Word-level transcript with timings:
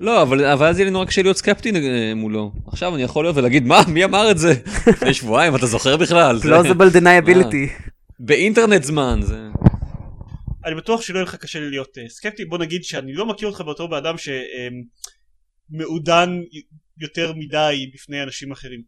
לא, 0.00 0.22
אבל 0.22 0.44
אבל 0.44 0.66
אז 0.66 0.78
יהיה 0.78 0.84
לי 0.84 0.90
נורא 0.90 1.04
קשה 1.04 1.22
להיות 1.22 1.36
סקפטי 1.36 1.70
אה, 1.74 2.12
מולו. 2.16 2.52
עכשיו 2.66 2.94
אני 2.94 3.02
יכול 3.02 3.24
להיות 3.24 3.36
ולהגיד, 3.36 3.66
מה, 3.66 3.80
מי 3.88 4.04
אמר 4.04 4.30
את 4.30 4.38
זה? 4.38 4.54
לפני 4.86 5.14
שבועיים, 5.14 5.56
אתה 5.56 5.66
זוכר 5.66 5.96
בכלל? 5.96 6.38
זה- 6.38 6.60
plausible 6.60 6.94
deniability. 6.96 7.82
באינטרנט 8.20 8.82
זמן, 8.82 9.20
זה... 9.22 9.38
אני 10.66 10.74
בטוח 10.74 11.02
שלא 11.02 11.16
יהיה 11.16 11.24
לך 11.24 11.34
קשה 11.34 11.60
לי 11.60 11.70
להיות 11.70 11.98
אה, 11.98 12.08
סקפטי, 12.08 12.44
בוא 12.44 12.58
נגיד 12.58 12.84
שאני 12.84 13.12
לא 13.12 13.26
מכיר 13.26 13.48
אותך 13.48 13.60
בתור 13.60 13.88
באדם 13.88 14.14
שמעודן 15.72 16.40
יותר 17.00 17.32
מדי 17.36 17.90
בפני 17.94 18.22
אנשים 18.22 18.52
אחרים. 18.52 18.80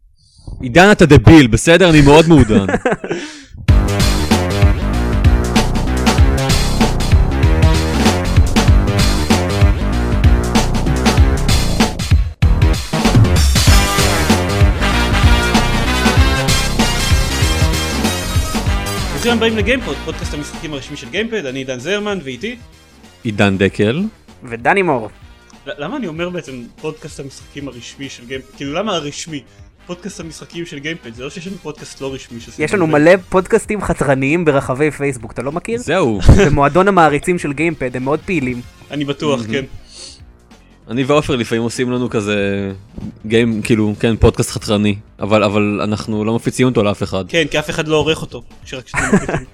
עידן 0.62 0.88
אתה 0.92 1.06
דביל, 1.06 1.46
בסדר? 1.46 1.90
אני 1.90 2.00
מאוד 2.00 2.28
מעודן. 2.28 2.66
ברוכים 19.28 19.42
הבאים 19.42 19.58
לגיימפוד, 19.58 19.96
פודקאסט 20.04 20.34
המשחקים 20.34 20.72
הרשמי 20.72 20.96
של 20.96 21.08
גיימפד, 21.08 21.46
אני 21.46 21.58
עידן 21.58 21.78
זרמן 21.78 22.18
ואיתי. 22.24 22.56
עידן 23.22 23.58
דקל. 23.58 24.02
ודני 24.44 24.82
מור. 24.82 25.10
למה 25.66 25.96
אני 25.96 26.06
אומר 26.06 26.30
בעצם 26.30 26.62
פודקאסט 26.80 27.20
המשחקים 27.20 27.68
הרשמי 27.68 28.08
של 28.08 28.26
גיימפד? 28.26 28.56
כאילו 28.56 28.72
למה 28.72 28.96
הרשמי? 28.96 29.42
פודקאסט 29.86 30.20
המשחקים 30.20 30.66
של 30.66 30.78
גיימפד, 30.78 31.14
זה 31.14 31.24
לא 31.24 31.30
שיש 31.30 31.46
לנו 31.46 31.56
פודקאסט 31.56 32.00
לא 32.00 32.14
רשמי 32.14 32.40
שעושים 32.40 32.64
יש 32.64 32.74
לנו. 32.74 32.86
מלא 32.86 33.16
פודקאסטים 33.16 33.82
חתרניים 33.82 34.44
ברחבי 34.44 34.90
פייסבוק, 34.90 35.32
אתה 35.32 35.42
לא 35.42 35.52
מכיר? 35.52 35.78
זהו, 35.78 36.20
במועדון 36.46 36.88
המעריצים 36.88 37.38
של 37.38 37.52
גיימפד, 37.52 37.96
הם 37.96 38.04
מאוד 38.04 38.20
פעילים. 38.24 38.60
אני 38.90 39.04
בטוח, 39.04 39.40
כן. 39.50 39.64
אני 40.90 41.04
ועופר 41.04 41.36
לפעמים 41.36 41.62
עושים 41.62 41.90
לנו 41.92 42.10
כזה 42.10 42.72
game, 43.26 43.62
כאילו, 43.62 43.94
כן, 44.00 44.16
פודקאסט 44.16 44.50
חתרני, 44.50 44.96
אבל 45.20 45.44
אבל 45.44 45.80
אנחנו 45.84 46.24
לא 46.24 46.34
מפיצים 46.34 46.66
אותו 46.66 46.82
לאף 46.82 47.02
אחד. 47.02 47.24
כן, 47.28 47.44
כי 47.50 47.58
אף 47.58 47.70
אחד 47.70 47.88
לא 47.88 47.96
עורך 47.96 48.22
אותו. 48.22 48.42
שרק 48.64 48.88
שאתם. 48.88 49.00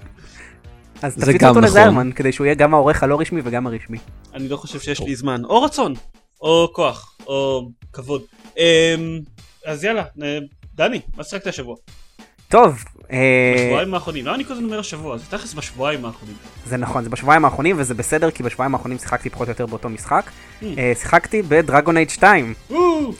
אז 1.02 1.14
זה 1.16 1.26
תפיץ 1.26 1.42
אותו 1.42 1.50
נכון. 1.50 1.64
לזיירמן, 1.64 2.10
כדי 2.12 2.32
שהוא 2.32 2.44
יהיה 2.44 2.54
גם 2.54 2.74
העורך 2.74 3.02
הלא 3.02 3.20
רשמי 3.20 3.40
וגם 3.44 3.66
הרשמי. 3.66 3.98
אני 4.34 4.48
לא 4.48 4.56
חושב 4.56 4.80
שיש 4.80 5.00
לי 5.00 5.16
זמן. 5.16 5.44
או 5.44 5.62
רצון, 5.62 5.94
או 6.40 6.70
כוח, 6.72 7.16
או 7.26 7.68
כבוד. 7.92 8.22
אמ, 8.58 8.62
אז 9.66 9.84
יאללה, 9.84 10.04
אה, 10.22 10.38
דני, 10.74 11.00
מה 11.16 11.24
שיחקת 11.24 11.46
השבוע? 11.46 11.76
טוב, 12.48 12.84
בשבועיים 13.56 13.94
האחרונים. 13.94 14.26
למה 14.26 14.34
אני 14.34 14.44
כל 14.44 14.52
הזמן 14.52 14.64
אומר 14.64 14.78
השבוע? 14.78 15.18
זה 15.18 15.24
תכלס 15.30 15.54
בשבועיים 15.54 16.04
האחרונים. 16.04 16.36
זה 16.66 16.76
נכון, 16.76 17.04
זה 17.04 17.10
בשבועיים 17.10 17.44
האחרונים 17.44 17.76
וזה 17.78 17.94
בסדר 17.94 18.30
כי 18.30 18.42
בשבועיים 18.42 18.74
האחרונים 18.74 18.98
שיחקתי 18.98 19.30
פחות 19.30 19.48
או 19.48 19.52
יותר 19.52 19.66
באותו 19.66 19.88
משחק. 19.88 20.30
Hmm. 20.60 20.64
אה, 20.78 20.92
שיחקתי 21.00 21.42
בדרגון 21.42 21.96
אייד 21.96 22.10
2. 22.10 22.54
וואו! 22.70 23.12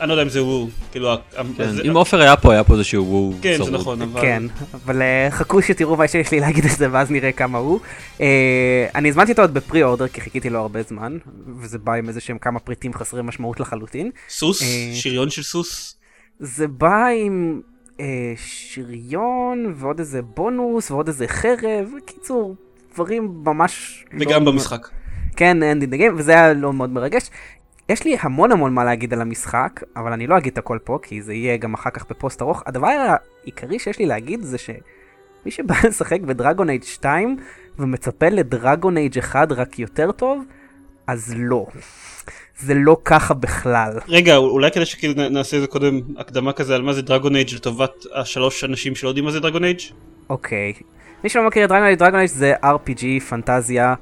אני 0.00 0.08
לא 0.08 0.12
יודע 0.12 0.22
אם 0.22 0.28
זה 0.28 0.44
וואו, 0.44 0.68
כאילו... 0.92 1.14
כן, 1.56 1.72
זה- 1.72 1.82
אם 1.82 1.96
עופר 1.96 2.20
היה 2.20 2.36
פה, 2.36 2.52
היה 2.52 2.64
פה 2.64 2.74
איזשהו 2.74 3.06
וואו 3.06 3.32
כן, 3.42 3.52
זה 3.52 3.58
צרוד. 3.58 3.74
נכון, 3.74 4.02
אבל... 4.02 4.20
כן, 4.20 4.42
אבל 4.84 5.02
אה, 5.02 5.28
חכו 5.30 5.62
שתראו 5.62 5.96
מה 5.96 6.08
שיש 6.08 6.30
לי 6.32 6.40
להגיד 6.40 6.64
על 6.64 6.70
זה 6.70 6.86
ואז 6.92 7.10
נראה 7.10 7.32
כמה 7.32 7.58
הוא. 7.58 7.80
אה, 8.20 8.86
אני 8.94 9.08
הזמנתי 9.08 9.32
אותו 9.32 9.42
עוד 9.42 9.54
בפרי 9.54 9.82
אורדר 9.82 10.08
כי 10.08 10.20
חיכיתי 10.20 10.50
לו 10.50 10.58
הרבה 10.60 10.82
זמן, 10.82 11.18
וזה 11.60 11.78
בא 11.78 11.92
עם 11.92 12.08
איזה 12.08 12.20
שהם 12.20 12.38
כמה 12.38 12.58
פריטים 12.58 12.94
חסרי 12.94 13.22
משמעות 13.22 13.60
לחלוטין. 13.60 14.10
סוס? 14.28 14.62
אה, 14.62 14.90
שריון 14.94 15.30
של 15.30 15.42
סוס? 15.42 15.96
זה 16.40 16.68
בא 16.68 17.06
עם 17.26 17.60
אה, 18.00 18.32
שריון 18.36 19.72
ועוד 19.76 19.98
איזה 19.98 20.22
בונוס 20.22 20.90
ועוד 20.90 21.08
איזה 21.08 21.28
חרב, 21.28 21.88
בקיצור, 21.96 22.54
דברים 22.94 23.42
ממש... 23.44 24.04
וגם 24.20 24.44
לא- 24.44 24.52
במשחק. 24.52 24.88
כן, 25.36 25.58
in 25.62 25.82
the 25.82 25.98
game, 25.98 26.14
וזה 26.16 26.32
היה 26.32 26.52
לא 26.52 26.72
מאוד 26.72 26.90
מרגש. 26.90 27.30
יש 27.88 28.04
לי 28.04 28.16
המון 28.20 28.52
המון 28.52 28.74
מה 28.74 28.84
להגיד 28.84 29.12
על 29.12 29.20
המשחק, 29.20 29.82
אבל 29.96 30.12
אני 30.12 30.26
לא 30.26 30.38
אגיד 30.38 30.52
את 30.52 30.58
הכל 30.58 30.78
פה, 30.84 30.98
כי 31.02 31.22
זה 31.22 31.34
יהיה 31.34 31.56
גם 31.56 31.74
אחר 31.74 31.90
כך 31.90 32.06
בפוסט 32.10 32.42
ארוך. 32.42 32.62
הדבר 32.66 33.16
העיקרי 33.42 33.78
שיש 33.78 33.98
לי 33.98 34.06
להגיד 34.06 34.42
זה 34.42 34.58
שמי 34.58 35.50
שבא 35.50 35.74
לשחק 35.88 36.20
בדרגון 36.20 36.70
אייג' 36.70 36.82
2 36.82 37.36
ומצפה 37.78 38.28
לדרגון 38.28 38.96
אייג' 38.96 39.18
1 39.18 39.52
רק 39.52 39.78
יותר 39.78 40.12
טוב, 40.12 40.44
אז 41.06 41.34
לא. 41.36 41.66
זה 42.58 42.74
לא 42.74 42.96
ככה 43.04 43.34
בכלל. 43.34 43.92
רגע, 44.08 44.36
אולי 44.36 44.70
כדי 44.70 44.84
שכאילו 44.86 45.28
נעשה 45.28 45.56
איזה 45.56 45.66
קודם 45.66 46.00
הקדמה 46.18 46.52
כזה 46.52 46.74
על 46.74 46.82
מה 46.82 46.92
זה 46.92 47.02
דרגון 47.02 47.36
אייג' 47.36 47.54
לטובת 47.54 48.04
השלוש 48.14 48.64
אנשים 48.64 48.94
שלא 48.94 49.08
יודעים 49.08 49.24
מה 49.24 49.30
זה 49.30 49.40
דרגון 49.40 49.64
אייג'? 49.64 49.80
אוקיי. 50.30 50.72
מי 51.24 51.30
שלא 51.30 51.46
מכיר 51.46 51.64
את 51.64 51.68
Dragon 51.68 51.84
Age, 51.86 51.98
Dragon 51.98 52.18
Age 52.18 52.30
זה 52.30 52.54
RPG, 52.62 53.20
פנטזיה, 53.28 53.94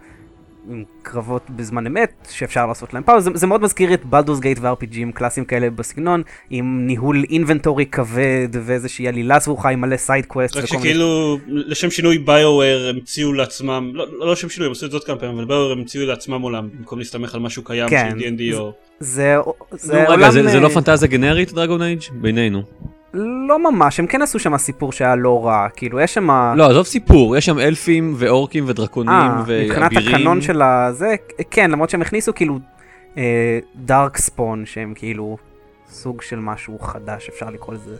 עם 0.70 0.84
קרבות 1.02 1.42
בזמן 1.50 1.86
אמת, 1.86 2.28
שאפשר 2.30 2.66
לעשות 2.66 2.94
להם 2.94 3.02
pause. 3.02 3.24
זה, 3.24 3.30
זה 3.34 3.46
מאוד 3.46 3.62
מזכיר 3.62 3.94
את 3.94 4.04
Baldur's 4.04 4.40
Gate 4.40 4.58
ו-RPGים 4.60 5.12
קלאסיים 5.14 5.44
כאלה 5.46 5.70
בסגנון, 5.70 6.22
עם 6.50 6.86
ניהול 6.86 7.24
inventory 7.30 7.86
כבד 7.86 8.48
ואיזושהי 8.52 9.08
עלילה 9.08 9.40
סבוכה 9.40 9.68
עם 9.68 9.80
מלא 9.80 9.96
side 9.96 10.26
quest. 10.26 10.56
רק 10.56 10.64
שכאילו 10.64 11.38
לשם 11.46 11.90
שינוי 11.90 12.18
BioWare 12.18 12.90
המציאו 12.94 13.32
לעצמם, 13.32 13.90
לא 13.94 14.06
לא 14.18 14.32
לשם 14.32 14.48
שינוי, 14.48 14.66
הם 14.66 14.72
עשו 14.72 14.86
את 14.86 14.90
זאת 14.90 15.04
כמה 15.04 15.16
פעמים, 15.16 15.34
אבל 15.36 15.44
BioWare 15.44 15.72
המציאו 15.72 16.06
לעצמם 16.06 16.42
עולם, 16.42 16.68
במקום 16.78 16.98
להסתמך 16.98 17.34
על 17.34 17.40
משהו 17.40 17.64
קיים 17.64 17.88
כן. 17.88 18.10
של 18.10 18.18
D&D 18.18 18.56
או... 18.56 18.72
זה, 19.00 19.36
זה 19.72 19.92
נו, 19.92 20.00
רגע, 20.00 20.10
עולם... 20.12 20.30
זה- 20.30 20.48
זה 20.48 20.60
לא 20.60 20.68
אה, 20.68 20.74
פנטזיה 20.74 21.08
גנרית, 21.08 21.52
Dragon 21.52 21.82
Age? 21.82 22.00
בינינו. 22.12 22.62
לא 23.48 23.72
ממש, 23.72 24.00
הם 24.00 24.06
כן 24.06 24.22
עשו 24.22 24.38
שם 24.38 24.56
סיפור 24.56 24.92
שהיה 24.92 25.16
לא 25.16 25.46
רע, 25.46 25.68
כאילו 25.76 26.00
יש 26.00 26.14
שם... 26.14 26.30
לא, 26.56 26.70
עזוב 26.70 26.86
סיפור, 26.86 27.36
יש 27.36 27.46
שם 27.46 27.58
אלפים 27.58 28.14
ואורקים 28.16 28.64
ודרקונים 28.66 29.12
אה, 29.12 29.42
מבחינת 29.42 29.92
ואבירים. 29.94 30.14
הקנון 30.14 30.40
של 30.40 30.62
הזה, 30.62 31.14
כן, 31.50 31.70
למרות 31.70 31.90
שהם 31.90 32.02
הכניסו 32.02 32.34
כאילו 32.34 32.58
דארק 33.74 34.16
ספון, 34.16 34.66
שהם 34.66 34.92
כאילו 34.96 35.36
סוג 35.88 36.22
של 36.22 36.38
משהו 36.38 36.78
חדש, 36.78 37.28
אפשר 37.28 37.50
לקרוא 37.50 37.74
לזה. 37.74 37.96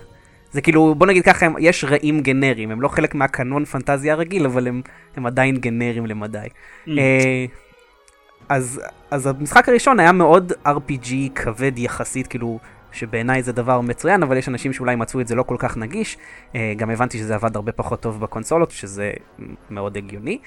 זה 0.52 0.60
כאילו, 0.60 0.94
בוא 0.94 1.06
נגיד 1.06 1.24
ככה, 1.24 1.46
הם, 1.46 1.54
יש 1.58 1.84
רעים 1.84 2.20
גנריים, 2.20 2.70
הם 2.70 2.80
לא 2.80 2.88
חלק 2.88 3.14
מהקנון 3.14 3.64
פנטזיה 3.64 4.12
הרגיל, 4.12 4.46
אבל 4.46 4.68
הם, 4.68 4.82
הם 5.16 5.26
עדיין 5.26 5.56
גנריים 5.56 6.06
למדי. 6.06 6.38
Mm. 6.48 6.90
אה, 6.98 7.44
אז, 8.48 8.80
אז 9.10 9.26
המשחק 9.26 9.68
הראשון 9.68 10.00
היה 10.00 10.12
מאוד 10.12 10.52
RPG 10.66 11.12
כבד 11.34 11.78
יחסית, 11.78 12.26
כאילו, 12.26 12.58
שבעיניי 12.96 13.42
זה 13.42 13.52
דבר 13.52 13.80
מצוין, 13.80 14.22
אבל 14.22 14.36
יש 14.36 14.48
אנשים 14.48 14.72
שאולי 14.72 14.96
מצאו 14.96 15.20
את 15.20 15.28
זה 15.28 15.34
לא 15.34 15.42
כל 15.42 15.56
כך 15.58 15.76
נגיש. 15.76 16.18
אה, 16.54 16.72
גם 16.76 16.90
הבנתי 16.90 17.18
שזה 17.18 17.34
עבד 17.34 17.56
הרבה 17.56 17.72
פחות 17.72 18.00
טוב 18.00 18.20
בקונסולות, 18.20 18.70
שזה 18.70 19.12
מאוד 19.70 19.96
הגיוני. 19.96 20.38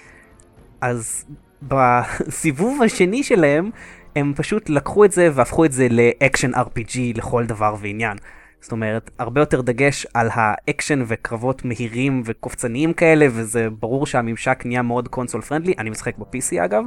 אז 0.82 1.26
בסיבוב 1.62 2.82
השני 2.86 3.24
שלהם, 3.24 3.70
הם 4.16 4.34
פשוט 4.36 4.70
לקחו 4.70 5.06
את 5.06 5.12
זה 5.12 5.30
והפכו 5.34 5.66
את 5.66 5.72
זה 5.72 5.88
ל 5.90 5.99
action 5.99 6.54
RPG 6.54 6.98
לכל 7.16 7.46
דבר 7.46 7.76
ועניין. 7.80 8.18
זאת 8.62 8.72
אומרת, 8.72 9.12
הרבה 9.20 9.42
יותר 9.42 9.62
דגש 9.62 10.08
על 10.14 10.30
האקשן 10.34 11.04
וקרבות 11.08 11.66
מהירים 11.66 12.22
וקופצניים 12.26 12.94
כאלה, 12.94 13.28
וזה 13.30 13.70
ברור 13.80 14.06
שהממשק 14.06 14.62
נהיה 14.66 14.82
מאוד 14.82 15.08
console 15.08 15.42
friendly, 15.42 15.74
אני 15.78 15.90
משחק 15.90 16.18
ב-PC 16.18 16.66
אגב, 16.66 16.84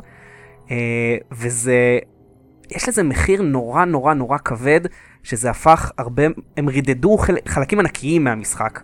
אה, 0.70 1.16
וזה, 1.32 1.98
יש 2.70 2.88
לזה 2.88 3.02
מחיר 3.02 3.42
נורא 3.42 3.84
נורא 3.84 4.14
נורא 4.14 4.38
כבד, 4.38 4.80
שזה 5.22 5.50
הפך 5.50 5.90
הרבה, 5.98 6.22
הם 6.56 6.68
רידדו 6.68 7.18
חל, 7.18 7.36
חלקים 7.48 7.80
ענקיים 7.80 8.24
מהמשחק. 8.24 8.80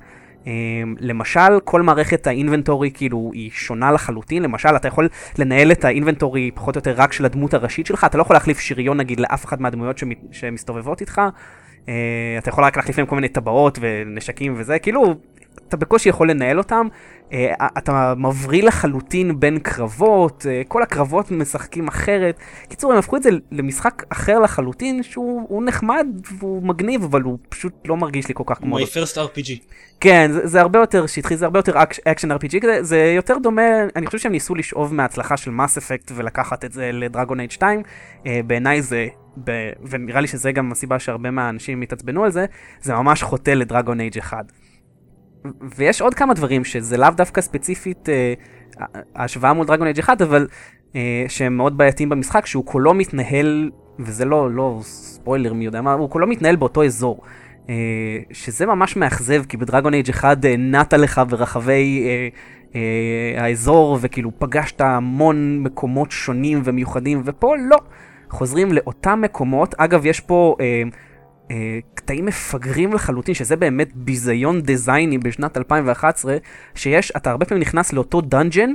אה, 0.46 0.52
למשל, 1.00 1.60
כל 1.64 1.82
מערכת 1.82 2.26
האינבנטורי 2.26 2.90
כאילו 2.94 3.30
היא 3.34 3.50
שונה 3.52 3.92
לחלוטין, 3.92 4.42
למשל 4.42 4.76
אתה 4.76 4.88
יכול 4.88 5.08
לנהל 5.38 5.72
את 5.72 5.84
האינבנטורי 5.84 6.50
פחות 6.54 6.76
או 6.76 6.78
יותר 6.78 6.94
רק 6.96 7.12
של 7.12 7.24
הדמות 7.24 7.54
הראשית 7.54 7.86
שלך, 7.86 8.04
אתה 8.04 8.18
לא 8.18 8.22
יכול 8.22 8.36
להחליף 8.36 8.60
שריון 8.60 8.96
נגיד 8.96 9.20
לאף 9.20 9.44
אחד 9.44 9.62
מהדמויות 9.62 9.98
שמת, 9.98 10.18
שמסתובבות 10.30 11.00
איתך, 11.00 11.20
אה, 11.88 11.94
אתה 12.38 12.48
יכול 12.48 12.64
רק 12.64 12.76
להחליף 12.76 12.98
להם 12.98 13.06
כל 13.06 13.14
מיני 13.14 13.28
טבעות 13.28 13.78
ונשקים 13.82 14.54
וזה, 14.56 14.78
כאילו, 14.78 15.14
אתה 15.68 15.76
בקושי 15.76 16.08
יכול 16.08 16.30
לנהל 16.30 16.58
אותם, 16.58 16.86
אה, 17.32 17.54
אתה 17.78 18.14
מבריא 18.16 18.62
לחלוטין 18.62 19.40
בין 19.40 19.58
קרבות, 19.58 20.46
אה, 20.48 20.62
כל 20.68 20.82
הקרבות 20.82 21.30
משחקים 21.30 21.88
אחרת. 21.88 22.38
קיצור, 22.68 22.92
הם 22.92 22.98
הפכו 22.98 23.16
את 23.16 23.22
זה 23.22 23.30
למשחק 23.52 24.02
אחר 24.08 24.38
לחלוטין, 24.38 25.02
שהוא 25.02 25.46
הוא 25.48 25.62
נחמד 25.64 26.06
והוא 26.38 26.62
מגניב, 26.62 27.04
אבל 27.04 27.22
הוא 27.22 27.38
פשוט 27.48 27.72
לא 27.88 27.96
מרגיש 27.96 28.28
לי 28.28 28.34
כל 28.34 28.44
כך 28.46 28.58
כמו... 28.58 28.78
My 28.78 28.82
first 28.82 29.16
RPG. 29.16 29.50
כן, 30.00 30.30
זה, 30.32 30.46
זה 30.46 30.60
הרבה 30.60 30.78
יותר 30.78 31.06
שטחי, 31.06 31.36
זה 31.36 31.44
הרבה 31.44 31.58
יותר 31.58 31.82
אק- 31.82 32.06
action 32.08 32.32
RPG 32.32 32.60
כזה, 32.62 32.82
זה 32.82 33.12
יותר 33.16 33.38
דומה, 33.42 33.62
אני 33.96 34.06
חושב 34.06 34.18
שהם 34.18 34.32
ניסו 34.32 34.54
לשאוב 34.54 34.94
מההצלחה 34.94 35.36
של 35.36 35.50
Mass 35.50 35.78
Effect 35.78 36.12
ולקחת 36.14 36.64
את 36.64 36.72
זה 36.72 36.90
ל 36.92 36.99
Dragon 36.99 37.40
Age 37.40 37.50
2. 37.50 37.82
אה, 38.26 38.40
בעיניי 38.46 38.82
זה, 38.82 39.06
ב, 39.44 39.50
ונראה 39.90 40.20
לי 40.20 40.26
שזה 40.26 40.52
גם 40.52 40.72
הסיבה 40.72 40.98
שהרבה 40.98 41.30
מהאנשים 41.30 41.82
התעצבנו 41.82 42.24
על 42.24 42.30
זה, 42.30 42.46
זה 42.82 42.94
ממש 42.94 43.22
חוטא 43.22 43.50
לדרגון 43.50 44.00
אייד 44.00 44.16
1. 44.18 44.44
ויש 45.76 46.00
עוד 46.00 46.14
כמה 46.14 46.34
דברים 46.34 46.64
שזה 46.64 46.96
לאו 46.96 47.10
דווקא 47.10 47.40
ספציפית 47.40 48.08
אה, 48.08 48.34
ההשוואה 49.14 49.52
מול 49.52 49.66
דרגון 49.66 49.86
אייד 49.86 49.98
1, 49.98 50.22
אבל 50.22 50.46
אה, 50.96 51.24
שהם 51.28 51.56
מאוד 51.56 51.78
בעייתיים 51.78 52.08
במשחק, 52.08 52.46
שהוא 52.46 52.66
כולו 52.66 52.94
מתנהל, 52.94 53.70
וזה 53.98 54.24
לא, 54.24 54.50
לא 54.50 54.78
ספוילר 54.82 55.52
מי 55.52 55.64
יודע 55.64 55.80
מה, 55.80 55.92
הוא 55.92 56.10
כולו 56.10 56.26
מתנהל 56.26 56.56
באותו 56.56 56.84
אזור. 56.84 57.20
אה, 57.68 57.74
שזה 58.32 58.66
ממש 58.66 58.96
מאכזב, 58.96 59.44
כי 59.44 59.56
בדרגון 59.56 59.94
אייג' 59.94 60.10
1 60.10 60.44
אה, 60.44 60.56
נעת 60.58 60.92
לך 60.92 61.20
ברחבי 61.28 62.06
אה, 62.06 62.28
אה, 62.74 63.44
האזור, 63.44 63.98
וכאילו 64.00 64.30
פגשת 64.38 64.80
המון 64.80 65.58
מקומות 65.62 66.10
שונים 66.10 66.60
ומיוחדים, 66.64 67.22
ופה 67.24 67.54
לא. 67.56 67.76
חוזרים 68.30 68.72
לאותם 68.72 69.20
מקומות. 69.20 69.74
אגב, 69.78 70.06
יש 70.06 70.20
פה 70.20 70.56
אה, 70.60 70.82
אה, 71.50 71.78
קטעים 71.94 72.26
מפגרים 72.26 72.92
לחלוטין, 72.92 73.34
שזה 73.34 73.56
באמת 73.56 73.90
ביזיון 73.94 74.62
דיזייני 74.62 75.18
בשנת 75.18 75.56
2011, 75.56 76.36
שיש, 76.74 77.12
אתה 77.16 77.30
הרבה 77.30 77.46
פעמים 77.46 77.60
נכנס 77.60 77.92
לאותו 77.92 78.20
dungeon, 78.20 78.70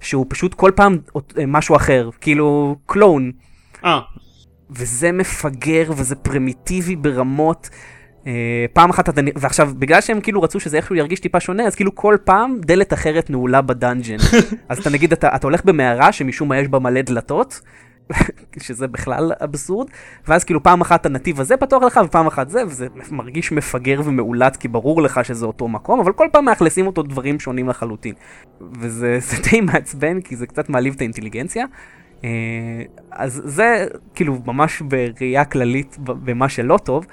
שהוא 0.00 0.26
פשוט 0.28 0.54
כל 0.54 0.72
פעם 0.76 0.98
אה, 1.38 1.46
משהו 1.46 1.76
אחר, 1.76 2.10
כאילו 2.20 2.76
clone. 2.86 3.32
אה, 3.84 4.00
וזה 4.70 5.12
מפגר 5.12 5.92
וזה 5.96 6.14
פרימיטיבי 6.14 6.96
ברמות. 6.96 7.70
אה, 8.18 8.30
פעם 8.72 8.90
אחת 8.90 9.08
אתה, 9.08 9.20
ועכשיו 9.36 9.70
בגלל 9.78 10.00
שהם 10.00 10.20
כאילו 10.20 10.42
רצו 10.42 10.60
שזה 10.60 10.76
איכשהו 10.76 10.94
ירגיש 10.94 11.20
טיפה 11.20 11.40
שונה, 11.40 11.64
אז 11.64 11.74
כאילו 11.74 11.94
כל 11.94 12.16
פעם 12.24 12.58
דלת 12.60 12.92
אחרת 12.92 13.30
נעולה 13.30 13.62
ב 13.62 13.68
dungeon. 13.68 14.16
אז 14.68 14.78
אתה 14.78 14.90
נגיד, 14.90 15.12
אתה, 15.12 15.36
אתה 15.36 15.46
הולך 15.46 15.64
במערה 15.64 16.12
שמשום 16.12 16.48
מה 16.48 16.58
יש 16.58 16.68
בה 16.68 16.78
מלא 16.78 17.02
דלתות, 17.02 17.60
שזה 18.60 18.86
בכלל 18.86 19.32
אבסורד, 19.44 19.88
ואז 20.28 20.44
כאילו 20.44 20.62
פעם 20.62 20.80
אחת 20.80 21.06
הנתיב 21.06 21.40
הזה 21.40 21.56
פתוח 21.56 21.82
לך 21.82 22.00
ופעם 22.04 22.26
אחת 22.26 22.48
זה, 22.48 22.66
וזה 22.66 22.86
מרגיש 23.10 23.52
מפגר 23.52 24.00
ומאולץ 24.04 24.56
כי 24.56 24.68
ברור 24.68 25.02
לך 25.02 25.24
שזה 25.24 25.46
אותו 25.46 25.68
מקום, 25.68 26.00
אבל 26.00 26.12
כל 26.12 26.26
פעם 26.32 26.44
מאכלסים 26.44 26.86
אותו 26.86 27.02
דברים 27.02 27.40
שונים 27.40 27.68
לחלוטין. 27.68 28.14
וזה 28.80 29.18
זה 29.20 29.36
די 29.50 29.60
מעצבן 29.60 30.20
כי 30.20 30.36
זה 30.36 30.46
קצת 30.46 30.68
מעליב 30.68 30.94
את 30.94 31.00
האינטליגנציה. 31.00 31.64
אה, 32.24 32.28
אז 33.10 33.42
זה 33.44 33.86
כאילו 34.14 34.38
ממש 34.46 34.82
בראייה 34.82 35.44
כללית 35.44 35.96
במה 36.00 36.48
שלא 36.48 36.78
טוב. 36.84 37.06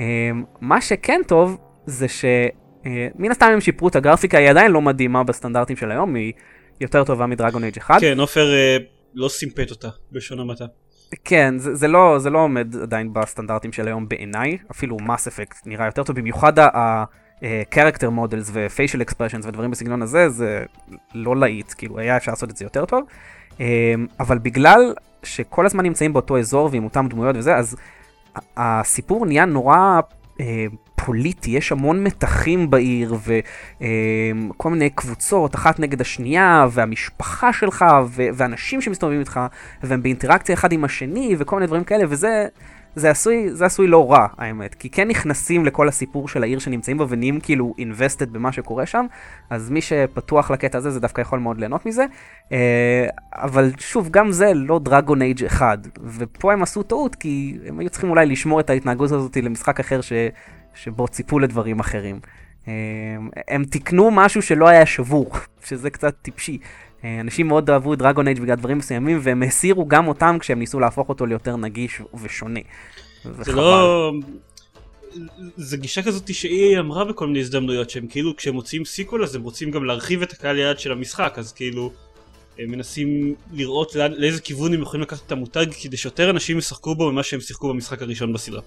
אה, 0.00 0.30
מה 0.60 0.80
שכן 0.80 1.20
טוב 1.26 1.58
זה 1.86 2.06
שמן 2.08 3.30
הסתם 3.30 3.46
הם 3.52 3.60
שיפרו 3.60 3.88
את 3.88 3.96
הגרפיקה, 3.96 4.38
היא 4.38 4.50
עדיין 4.50 4.72
לא 4.72 4.80
מדהימה 4.80 5.24
בסטנדרטים 5.24 5.76
של 5.76 5.90
היום, 5.90 6.14
היא 6.14 6.32
יותר 6.80 7.04
טובה 7.04 7.26
מדרגון 7.26 7.62
אייג' 7.62 7.78
1. 7.78 8.00
כן, 8.00 8.20
עופר 8.20 8.52
אה, 8.54 8.76
לא 9.14 9.28
סימפט 9.28 9.70
אותה, 9.70 9.88
בלשון 10.12 10.40
המעטה. 10.40 10.64
כן, 11.24 11.58
זה, 11.58 11.74
זה, 11.74 11.88
לא, 11.88 12.18
זה 12.18 12.30
לא 12.30 12.38
עומד 12.38 12.76
עדיין 12.82 13.12
בסטנדרטים 13.12 13.72
של 13.72 13.86
היום 13.86 14.08
בעיניי, 14.08 14.58
אפילו 14.70 14.96
מס 15.00 15.26
אפקט 15.26 15.66
נראה 15.66 15.86
יותר 15.86 16.02
טוב, 16.02 16.16
במיוחד 16.16 16.58
ה-character 16.58 18.06
models 18.18 18.50
ו-facial 18.52 19.08
expressions 19.08 19.46
ודברים 19.48 19.70
בסגנון 19.70 20.02
הזה, 20.02 20.28
זה 20.28 20.64
לא 21.14 21.36
להיט, 21.36 21.74
כאילו 21.78 21.98
היה 21.98 22.16
אפשר 22.16 22.32
לעשות 22.32 22.50
את 22.50 22.56
זה 22.56 22.64
יותר 22.64 22.84
טוב, 22.84 23.04
אה, 23.60 23.94
אבל 24.20 24.38
בגלל 24.38 24.94
שכל 25.22 25.66
הזמן 25.66 25.84
נמצאים 25.84 26.12
באותו 26.12 26.38
אזור 26.38 26.68
ועם 26.72 26.84
אותם 26.84 27.06
דמויות 27.10 27.36
וזה, 27.36 27.56
אז 27.56 27.76
הסיפור 28.56 29.26
נהיה 29.26 29.44
נורא 29.44 30.00
אה, 30.40 30.66
פוליטי, 31.04 31.50
יש 31.50 31.72
המון 31.72 32.04
מתחים 32.04 32.70
בעיר 32.70 33.14
וכל 33.14 34.70
מיני 34.70 34.90
קבוצות, 34.90 35.54
אחת 35.54 35.80
נגד 35.80 36.00
השנייה, 36.00 36.66
והמשפחה 36.70 37.52
שלך 37.52 37.84
ו- 38.06 38.28
ואנשים 38.34 38.80
שמסתובבים 38.80 39.20
איתך, 39.20 39.40
והם 39.82 40.02
באינטראקציה 40.02 40.54
אחד 40.54 40.72
עם 40.72 40.84
השני 40.84 41.36
וכל 41.38 41.56
מיני 41.56 41.66
דברים 41.66 41.84
כאלה, 41.84 42.04
וזה 42.08 42.46
זה 42.96 43.10
עשוי, 43.10 43.50
זה 43.52 43.66
עשוי 43.66 43.86
לא 43.86 44.12
רע, 44.12 44.26
האמת. 44.38 44.74
כי 44.74 44.90
כן 44.90 45.08
נכנסים 45.08 45.66
לכל 45.66 45.88
הסיפור 45.88 46.28
של 46.28 46.42
העיר 46.42 46.58
שנמצאים 46.58 46.98
בו 46.98 47.08
ונהיים 47.08 47.40
כאילו 47.40 47.74
invested 47.78 48.26
במה 48.26 48.52
שקורה 48.52 48.86
שם, 48.86 49.06
אז 49.50 49.70
מי 49.70 49.80
שפתוח 49.80 50.50
לקטע 50.50 50.78
הזה, 50.78 50.90
זה 50.90 51.00
דווקא 51.00 51.20
יכול 51.20 51.38
מאוד 51.38 51.58
ליהנות 51.58 51.86
מזה. 51.86 52.04
אה, 52.52 53.06
אבל 53.32 53.70
שוב, 53.78 54.08
גם 54.10 54.32
זה 54.32 54.52
לא 54.54 54.78
דרגון 54.78 55.22
אייג' 55.22 55.44
אחד, 55.44 55.78
ופה 56.04 56.52
הם 56.52 56.62
עשו 56.62 56.82
טעות, 56.82 57.14
כי 57.14 57.58
הם 57.66 57.78
היו 57.78 57.90
צריכים 57.90 58.10
אולי 58.10 58.26
לשמור 58.26 58.60
את 58.60 58.70
ההתנהגות 58.70 59.12
הזאת 59.12 59.36
למשחק 59.36 59.80
אחר 59.80 60.00
ש... 60.00 60.12
שבו 60.74 61.08
ציפו 61.08 61.38
לדברים 61.38 61.80
אחרים. 61.80 62.20
אה, 62.68 62.72
הם 63.48 63.64
תיקנו 63.64 64.10
משהו 64.10 64.42
שלא 64.42 64.68
היה 64.68 64.86
שבור, 64.86 65.30
שזה 65.68 65.90
קצת 65.90 66.14
טיפשי. 66.22 66.58
אה, 67.04 67.20
אנשים 67.20 67.48
מאוד 67.48 67.70
אהבו 67.70 67.94
את 67.94 67.98
Dragon 67.98 68.26
Age 68.26 68.40
בגלל 68.40 68.56
דברים 68.56 68.78
מסוימים, 68.78 69.18
והם 69.22 69.42
הסירו 69.42 69.88
גם 69.88 70.08
אותם 70.08 70.36
כשהם 70.40 70.58
ניסו 70.58 70.80
להפוך 70.80 71.08
אותו 71.08 71.26
ליותר 71.26 71.56
נגיש 71.56 72.00
ושונה. 72.22 72.60
זה. 73.24 73.52
לא... 73.52 74.12
זה 75.56 75.76
גישה 75.76 76.02
כזאת 76.02 76.34
ש-EA 76.34 76.78
אמרה 76.78 77.04
בכל 77.04 77.26
מיני 77.26 77.40
הזדמנויות 77.40 77.90
שהם 77.90 78.06
כאילו 78.06 78.36
כשהם 78.36 78.54
מוציאים 78.54 78.84
sequel 78.84 79.24
אז 79.24 79.34
הם 79.34 79.42
רוצים 79.42 79.70
גם 79.70 79.84
להרחיב 79.84 80.22
את 80.22 80.32
הקהל 80.32 80.58
יעד 80.58 80.78
של 80.78 80.92
המשחק 80.92 81.34
אז 81.36 81.52
כאילו 81.52 81.92
הם 82.58 82.70
מנסים 82.70 83.34
לראות 83.52 83.94
לאיזה 83.94 84.40
כיוון 84.40 84.74
הם 84.74 84.82
יכולים 84.82 85.02
לקחת 85.02 85.26
את 85.26 85.32
המותג 85.32 85.66
כדי 85.82 85.96
שיותר 85.96 86.30
אנשים 86.30 86.58
ישחקו 86.58 86.94
בו 86.94 87.12
ממה 87.12 87.22
שהם 87.22 87.40
שיחקו 87.40 87.68
במשחק 87.68 88.02
הראשון 88.02 88.32
בסדרה. 88.32 88.60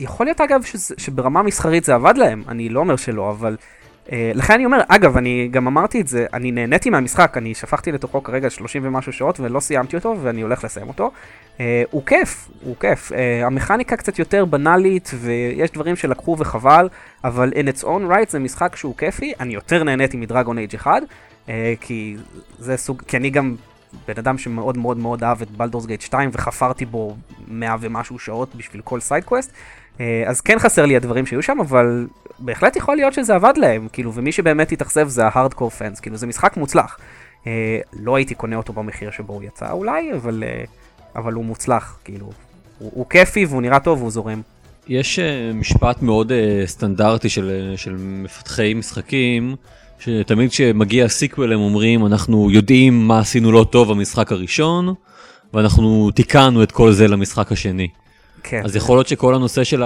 יכול 0.00 0.26
להיות 0.26 0.40
אגב 0.40 0.62
שזה, 0.62 0.94
שברמה 0.98 1.42
מסחרית 1.42 1.84
זה 1.84 1.94
עבד 1.94 2.14
להם, 2.16 2.42
אני 2.48 2.68
לא 2.68 2.80
אומר 2.80 2.96
שלא, 2.96 3.30
אבל... 3.30 3.56
אה, 4.12 4.32
לכן 4.34 4.54
אני 4.54 4.64
אומר, 4.64 4.80
אגב, 4.88 5.16
אני 5.16 5.48
גם 5.50 5.66
אמרתי 5.66 6.00
את 6.00 6.08
זה, 6.08 6.26
אני 6.32 6.50
נהניתי 6.50 6.90
מהמשחק, 6.90 7.36
אני 7.36 7.54
שפכתי 7.54 7.92
לתוכו 7.92 8.22
כרגע 8.22 8.50
30 8.50 8.82
ומשהו 8.86 9.12
שעות 9.12 9.40
ולא 9.40 9.60
סיימתי 9.60 9.96
אותו 9.96 10.16
ואני 10.22 10.42
הולך 10.42 10.64
לסיים 10.64 10.88
אותו. 10.88 11.10
אה, 11.60 11.82
הוא 11.90 12.02
כיף, 12.06 12.48
הוא 12.62 12.76
כיף. 12.80 13.12
אה, 13.12 13.46
המכניקה 13.46 13.96
קצת 13.96 14.18
יותר 14.18 14.44
בנאלית 14.44 15.10
ויש 15.14 15.70
דברים 15.70 15.96
שלקחו 15.96 16.36
וחבל, 16.38 16.88
אבל 17.24 17.52
in 17.52 17.76
its 17.76 17.82
own 17.82 18.10
right 18.10 18.30
זה 18.30 18.38
משחק 18.38 18.76
שהוא 18.76 18.96
כיפי, 18.96 19.32
אני 19.40 19.54
יותר 19.54 19.84
נהניתי 19.84 20.16
מ 20.16 20.22
Dragon 20.22 20.58
Age 20.58 20.74
1, 20.74 21.02
אה, 21.48 21.74
כי 21.80 22.16
זה 22.58 22.76
סוג, 22.76 23.02
כי 23.06 23.16
אני 23.16 23.30
גם 23.30 23.54
בן 24.08 24.14
אדם 24.18 24.38
שמאוד 24.38 24.78
מאוד 24.78 24.96
מאוד 24.96 25.24
אהב 25.24 25.42
את 25.42 25.50
Baldur's 25.50 25.86
Gate 25.86 26.00
2 26.00 26.30
וחפרתי 26.32 26.84
בו 26.84 27.16
100 27.48 27.76
ומשהו 27.80 28.18
שעות 28.18 28.54
בשביל 28.54 28.82
כל 28.82 29.00
side 29.00 29.21
quest. 29.21 29.52
אה, 30.00 30.22
אז 30.26 30.40
כן 30.40 30.58
חסר 30.58 30.86
לי 30.86 30.96
הדברים 30.96 31.26
שהיו 31.26 31.42
שם, 31.42 31.58
אבל 31.60 32.06
בהחלט 32.38 32.76
יכול 32.76 32.96
להיות 32.96 33.12
שזה 33.12 33.34
עבד 33.34 33.52
להם, 33.56 33.88
כאילו, 33.92 34.14
ומי 34.14 34.32
שבאמת 34.32 34.72
התאכזב 34.72 35.08
זה 35.08 35.26
ה 35.26 35.31
hardcore 35.31 35.70
fans, 35.70 36.00
כאילו, 36.00 36.16
זה 36.16 36.26
משחק 36.26 36.56
מוצלח. 36.56 36.98
אה, 37.46 37.78
לא 38.00 38.16
הייתי 38.16 38.34
קונה 38.34 38.56
אותו 38.56 38.72
במחיר 38.72 39.10
שבו 39.10 39.32
הוא 39.32 39.42
יצא 39.42 39.70
אולי, 39.70 40.12
אבל, 40.12 40.44
אה, 40.46 40.64
אבל 41.16 41.32
הוא 41.32 41.44
מוצלח, 41.44 41.98
כאילו, 42.04 42.30
הוא, 42.78 42.90
הוא 42.94 43.06
כיפי 43.10 43.44
והוא 43.44 43.62
נראה 43.62 43.80
טוב 43.80 43.98
והוא 43.98 44.10
זורם. 44.10 44.40
יש 44.88 45.18
משפט 45.54 46.02
מאוד 46.02 46.32
סטנדרטי 46.66 47.28
של, 47.28 47.72
של 47.76 47.96
מפתחי 47.98 48.74
משחקים, 48.74 49.56
שתמיד 49.98 50.50
כשמגיע 50.50 51.08
sequel 51.08 51.52
הם 51.52 51.60
אומרים 51.60 52.06
אנחנו 52.06 52.50
יודעים 52.50 53.08
מה 53.08 53.18
עשינו 53.18 53.52
לא 53.52 53.66
טוב 53.70 53.90
במשחק 53.90 54.32
הראשון, 54.32 54.94
ואנחנו 55.54 56.10
תיקנו 56.10 56.62
את 56.62 56.72
כל 56.72 56.92
זה 56.92 57.08
למשחק 57.08 57.52
השני. 57.52 57.88
כן. 58.44 58.62
אז 58.64 58.76
יכול 58.76 58.96
להיות 58.96 59.08
שכל 59.08 59.34
הנושא 59.34 59.64
של 59.64 59.82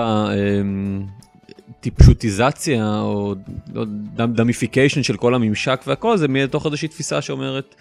הטיפשוטיזציה 1.70 3.00
או 3.00 3.34
לא, 3.75 3.84
dumbification 4.26 5.03
של 5.02 5.16
כל 5.16 5.34
הממשק 5.34 5.81
והכל 5.87 6.16
זה 6.16 6.28
מתוך 6.28 6.66
איזושהי 6.66 6.88
תפיסה 6.88 7.22
שאומרת 7.22 7.75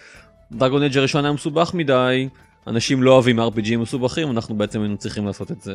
Dragon 0.51 0.83
Age 0.83 0.97
הראשון 0.97 1.25
היה 1.25 1.33
מסובך 1.33 1.73
מדי, 1.73 2.27
אנשים 2.67 3.03
לא 3.03 3.11
אוהבים 3.11 3.39
RPGים 3.39 3.77
מסובכים, 3.77 4.31
אנחנו 4.31 4.55
בעצם 4.55 4.81
היינו 4.81 4.97
צריכים 4.97 5.25
לעשות 5.25 5.51
את 5.51 5.61
זה. 5.61 5.73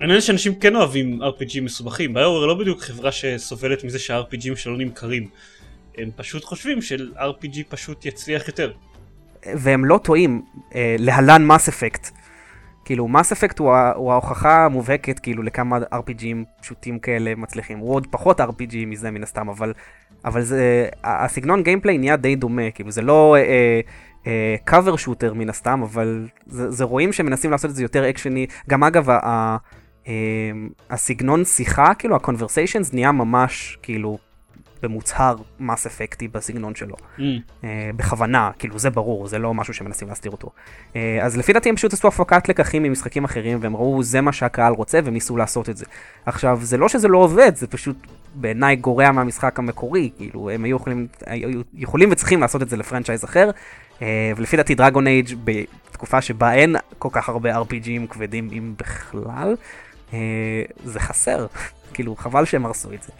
העניין 0.00 0.20
שאנשים 0.20 0.54
כן 0.54 0.76
אוהבים 0.76 1.22
RPG 1.22 1.60
מסובכים, 1.62 2.14
BioWare 2.14 2.46
לא 2.46 2.54
בדיוק 2.54 2.82
חברה 2.82 3.12
שסובלת 3.12 3.84
מזה 3.84 3.98
שה-RPGים 3.98 4.56
שלא 4.56 4.76
נמכרים. 4.76 5.28
הם 5.98 6.10
פשוט 6.16 6.44
חושבים 6.44 6.82
שלא-RPG 6.82 7.58
פשוט 7.68 8.06
יצליח 8.06 8.48
יותר. 8.48 8.72
והם 9.46 9.84
לא 9.84 10.00
טועים, 10.02 10.42
אה, 10.74 10.96
להלן 10.98 11.46
מס 11.46 11.68
אפקט. 11.68 12.10
כאילו, 12.86 13.08
מס 13.08 13.32
אפקט 13.32 13.58
הוא, 13.58 13.72
ה- 13.72 13.92
הוא 13.92 14.12
ההוכחה 14.12 14.64
המובהקת, 14.64 15.18
כאילו, 15.18 15.42
לכמה 15.42 15.78
RPGים 15.78 16.60
פשוטים 16.60 16.98
כאלה 16.98 17.34
מצליחים. 17.36 17.78
הוא 17.78 17.94
עוד 17.94 18.06
פחות 18.10 18.40
RPG 18.40 18.74
מזה 18.86 19.10
מן 19.10 19.22
הסתם, 19.22 19.48
אבל, 19.48 19.72
אבל 20.24 20.42
זה, 20.42 20.88
ה- 21.04 21.24
הסגנון 21.24 21.62
גיימפליי 21.62 21.98
נהיה 21.98 22.16
די 22.16 22.36
דומה, 22.36 22.70
כאילו, 22.70 22.90
זה 22.90 23.02
לא 23.02 23.36
אה, 23.36 23.80
אה, 24.26 24.56
קאבר 24.64 24.96
שוטר 24.96 25.34
מן 25.34 25.48
הסתם, 25.48 25.80
אבל 25.82 26.26
זה, 26.46 26.70
זה 26.70 26.84
רואים 26.84 27.12
שמנסים 27.12 27.50
לעשות 27.50 27.70
את 27.70 27.76
זה 27.76 27.82
יותר 27.82 28.10
אקשני. 28.10 28.46
גם 28.68 28.84
אגב, 28.84 29.10
ה, 29.10 29.18
ה, 29.22 29.56
אה, 30.08 30.12
הסגנון 30.90 31.44
שיחה, 31.44 31.94
כאילו, 31.94 32.16
ה-conversations 32.16 32.88
נהיה 32.92 33.12
ממש, 33.12 33.78
כאילו, 33.82 34.18
במוצהר 34.82 35.36
מס 35.60 35.86
אפקטי 35.86 36.28
בסגנון 36.28 36.74
שלו. 36.74 36.96
Mm. 36.96 37.22
אה, 37.64 37.90
בכוונה, 37.96 38.50
כאילו 38.58 38.78
זה 38.78 38.90
ברור, 38.90 39.26
זה 39.26 39.38
לא 39.38 39.54
משהו 39.54 39.74
שמנסים 39.74 40.08
להסתיר 40.08 40.32
אותו. 40.32 40.50
אה, 40.96 41.18
אז 41.22 41.36
לפי 41.36 41.52
דעתי 41.52 41.68
הם 41.68 41.76
פשוט 41.76 41.92
עשו 41.92 42.08
הפקת 42.08 42.48
לקחים 42.48 42.82
ממשחקים 42.82 43.24
אחרים 43.24 43.58
והם 43.60 43.76
ראו 43.76 44.02
זה 44.02 44.20
מה 44.20 44.32
שהקהל 44.32 44.72
רוצה 44.72 45.00
והם 45.04 45.14
ניסו 45.14 45.36
לעשות 45.36 45.70
את 45.70 45.76
זה. 45.76 45.84
עכשיו, 46.26 46.58
זה 46.62 46.76
לא 46.76 46.88
שזה 46.88 47.08
לא 47.08 47.18
עובד, 47.18 47.56
זה 47.56 47.66
פשוט 47.66 47.96
בעיניי 48.34 48.76
גורע 48.76 49.12
מהמשחק 49.12 49.58
המקורי, 49.58 50.10
כאילו 50.16 50.50
הם 50.50 50.64
היו 50.64 50.76
יכולים, 50.76 51.06
היו 51.26 51.60
יכולים 51.74 52.08
וצריכים 52.12 52.40
לעשות 52.40 52.62
את 52.62 52.68
זה 52.68 52.76
לפרנצ'ייז 52.76 53.24
אחר, 53.24 53.50
אה, 54.02 54.32
ולפי 54.36 54.56
דעתי 54.56 54.74
דרגון 54.74 55.06
אייג' 55.06 55.28
בתקופה 55.44 56.20
שבה 56.20 56.54
אין 56.54 56.76
כל 56.98 57.08
כך 57.12 57.28
הרבה 57.28 57.60
RPGים 57.60 58.06
כבדים 58.10 58.48
אם 58.52 58.74
בכלל, 58.78 59.56
אה, 60.12 60.62
זה 60.84 61.00
חסר, 61.00 61.46
כאילו 61.94 62.16
חבל 62.16 62.44
שהם 62.44 62.66
הרסו 62.66 62.92
את 62.92 63.02
זה. 63.02 63.12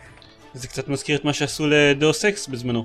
זה 0.56 0.68
קצת 0.68 0.88
מזכיר 0.88 1.16
את 1.16 1.24
מה 1.24 1.32
שעשו 1.32 1.66
ל 1.66 1.78
Deus 1.78 2.24
Ex 2.24 2.46
בזמנו. 2.46 2.84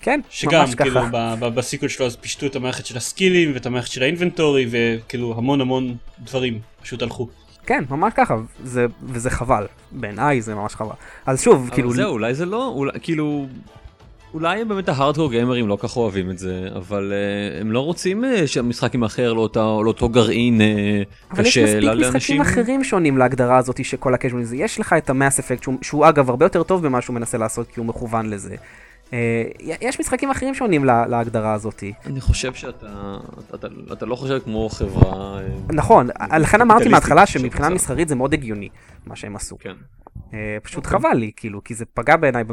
כן, 0.00 0.20
שגם 0.30 0.60
ממש 0.60 0.74
כאילו 0.74 1.00
ככה. 1.00 1.08
ב- 1.12 1.34
ב- 1.44 1.54
ב 1.54 1.59
sequel 1.59 1.88
שלו 1.88 2.06
אז 2.06 2.16
פישטו 2.16 2.46
את 2.46 2.56
המערכת 2.56 2.86
של 2.86 2.96
ה 2.96 3.03
skillים 3.03 3.54
ואת 3.54 3.66
המערכת 3.66 3.90
של 3.90 4.02
ה 4.02 4.08
inventory 4.08 4.66
וכאילו 4.70 5.34
המון 5.36 5.60
המון 5.60 5.96
דברים 6.18 6.60
פשוט 6.82 7.02
הלכו. 7.02 7.28
כן, 7.66 7.84
ממש 7.90 8.12
ככה, 8.16 8.36
זה, 8.64 8.86
וזה 9.02 9.30
חבל. 9.30 9.66
בעיניי 9.92 10.40
זה 10.42 10.54
ממש 10.54 10.74
חבל. 10.74 10.94
אז 11.26 11.42
שוב, 11.42 11.56
כאילו 11.56 11.74
כאילו... 11.74 11.92
זהו, 11.92 12.12
אולי 12.12 12.34
זה 12.34 12.46
לא, 12.46 12.68
אולי, 12.68 12.92
כאילו, 13.02 13.46
אולי 14.34 14.64
באמת 14.64 14.88
ההארדקור 14.88 15.30
גיימרים 15.30 15.68
לא 15.68 15.78
כך 15.80 15.96
אוהבים 15.96 16.30
את 16.30 16.38
זה, 16.38 16.68
אבל 16.76 17.12
אה, 17.12 17.60
הם 17.60 17.72
לא 17.72 17.80
רוצים 17.80 18.24
אה, 18.24 18.46
שהמשחק 18.46 18.94
יימכר 18.94 19.32
לאותו, 19.32 19.82
לאותו 19.84 20.08
גרעין 20.08 20.60
uh, 20.60 21.34
אבל 21.34 21.46
יש 21.46 21.58
קשה 21.58 21.64
מספיק 21.64 21.82
לאנשים. 21.82 22.10
משחקים 22.10 22.40
אחרים 22.40 22.84
שעונים 22.84 23.18
להגדרה 23.18 23.56
הזאת 23.56 23.84
שכל 23.84 24.14
הקז'ואל 24.14 24.44
זה. 24.44 24.56
יש 24.56 24.80
לך 24.80 24.94
את 24.98 25.10
המאס 25.10 25.38
אפקט, 25.38 25.62
שהוא, 25.62 25.74
שהוא 25.82 26.08
אגב 26.08 26.30
הרבה 26.30 26.44
יותר 26.44 26.62
טוב 26.62 26.86
במה 26.86 27.00
שהוא 27.00 27.14
מנסה 27.14 27.38
לעשות 27.38 27.68
כי 27.68 27.80
הוא 27.80 27.86
מכוון 27.86 28.30
לזה. 28.30 28.56
אה, 29.12 29.44
יש 29.60 30.00
משחקים 30.00 30.30
אחרים 30.30 30.54
שעונים 30.54 30.84
לה, 30.84 31.06
להגדרה 31.06 31.54
הזאת. 31.54 31.84
אני 32.06 32.20
חושב 32.20 32.54
שאתה 32.54 33.18
אתה, 33.38 33.56
אתה, 33.56 33.66
אתה 33.92 34.06
לא 34.06 34.16
חושב 34.16 34.38
כמו 34.44 34.68
חברה... 34.68 35.38
אה, 35.38 35.46
נכון, 35.72 36.08
לכן 36.38 36.60
אמרתי 36.60 36.88
מההתחלה 36.88 37.26
שמבחינה. 37.26 37.68
מסחרית 37.68 38.08
זה 38.08 38.14
מאוד 38.14 38.32
הגיוני, 38.32 38.68
מה 39.06 39.16
שהם 39.16 39.36
עשו. 39.36 39.58
כן. 39.58 39.74
אה, 40.34 40.56
פשוט 40.62 40.86
אוקיי. 40.86 41.00
חבל 41.00 41.14
לי, 41.14 41.30
כאילו, 41.36 41.64
כי 41.64 41.74
זה 41.74 41.84
פגע 41.94 42.16
בעיניי 42.16 42.44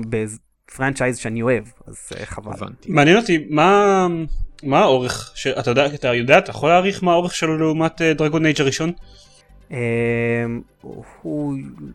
בפרנצ'ייז 0.68 1.18
שאני 1.18 1.42
אוהב, 1.42 1.64
אז 1.88 2.10
אה, 2.20 2.26
חבל. 2.26 2.52
הבנתי. 2.54 2.92
מעניין 2.92 3.18
אותי 3.18 3.46
מה 3.50 4.08
מה 4.64 4.80
האורך 4.80 5.32
שאתה 5.36 5.72
יודע 5.72 5.86
אתה 5.86 6.14
יודע 6.14 6.38
אתה 6.38 6.50
יכול 6.50 6.70
להעריך 6.70 7.04
מה 7.04 7.12
האורך 7.12 7.36
שלו 7.36 7.58
לעומת 7.58 8.02
דרגון 8.02 8.46
אייג' 8.46 8.62
הראשון? 8.62 8.92
אה, 9.72 9.78
הוא, 11.22 11.54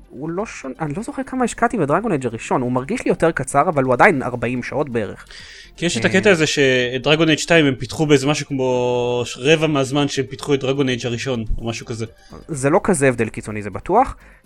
הוא 0.08 0.30
לא 0.30 0.46
שונה, 0.46 0.74
אני 0.80 0.94
לא 0.94 1.02
זוכר 1.02 1.22
כמה 1.22 1.44
השקעתי 1.44 1.78
בדרגון 1.78 2.12
אג' 2.12 2.26
הראשון, 2.26 2.62
הוא 2.62 2.72
מרגיש 2.72 3.04
לי 3.04 3.08
יותר 3.08 3.30
קצר, 3.30 3.68
אבל 3.68 3.84
הוא 3.84 3.92
עדיין 3.92 4.22
40 4.22 4.62
שעות 4.62 4.88
בערך. 4.88 5.26
כי 5.76 5.86
יש 5.86 5.98
את 5.98 6.04
הקטע 6.04 6.30
הזה 6.30 6.46
שדרגון 6.46 7.28
אייג' 7.28 7.38
2 7.38 7.66
הם 7.66 7.74
פיתחו 7.74 8.06
באיזה 8.06 8.26
משהו 8.26 8.46
כמו 8.46 9.22
רבע 9.36 9.66
מהזמן 9.66 10.08
שהם 10.08 10.26
פיתחו 10.26 10.54
את 10.54 10.60
דרגון 10.60 10.88
אייג' 10.88 11.06
הראשון 11.06 11.44
או 11.58 11.68
משהו 11.68 11.86
כזה. 11.86 12.06
זה 12.48 12.70
לא 12.70 12.80
כזה 12.84 13.08
הבדל 13.08 13.28
קיצוני, 13.28 13.62
זה 13.62 13.70
בטוח, 13.70 14.08
אה, 14.08 14.39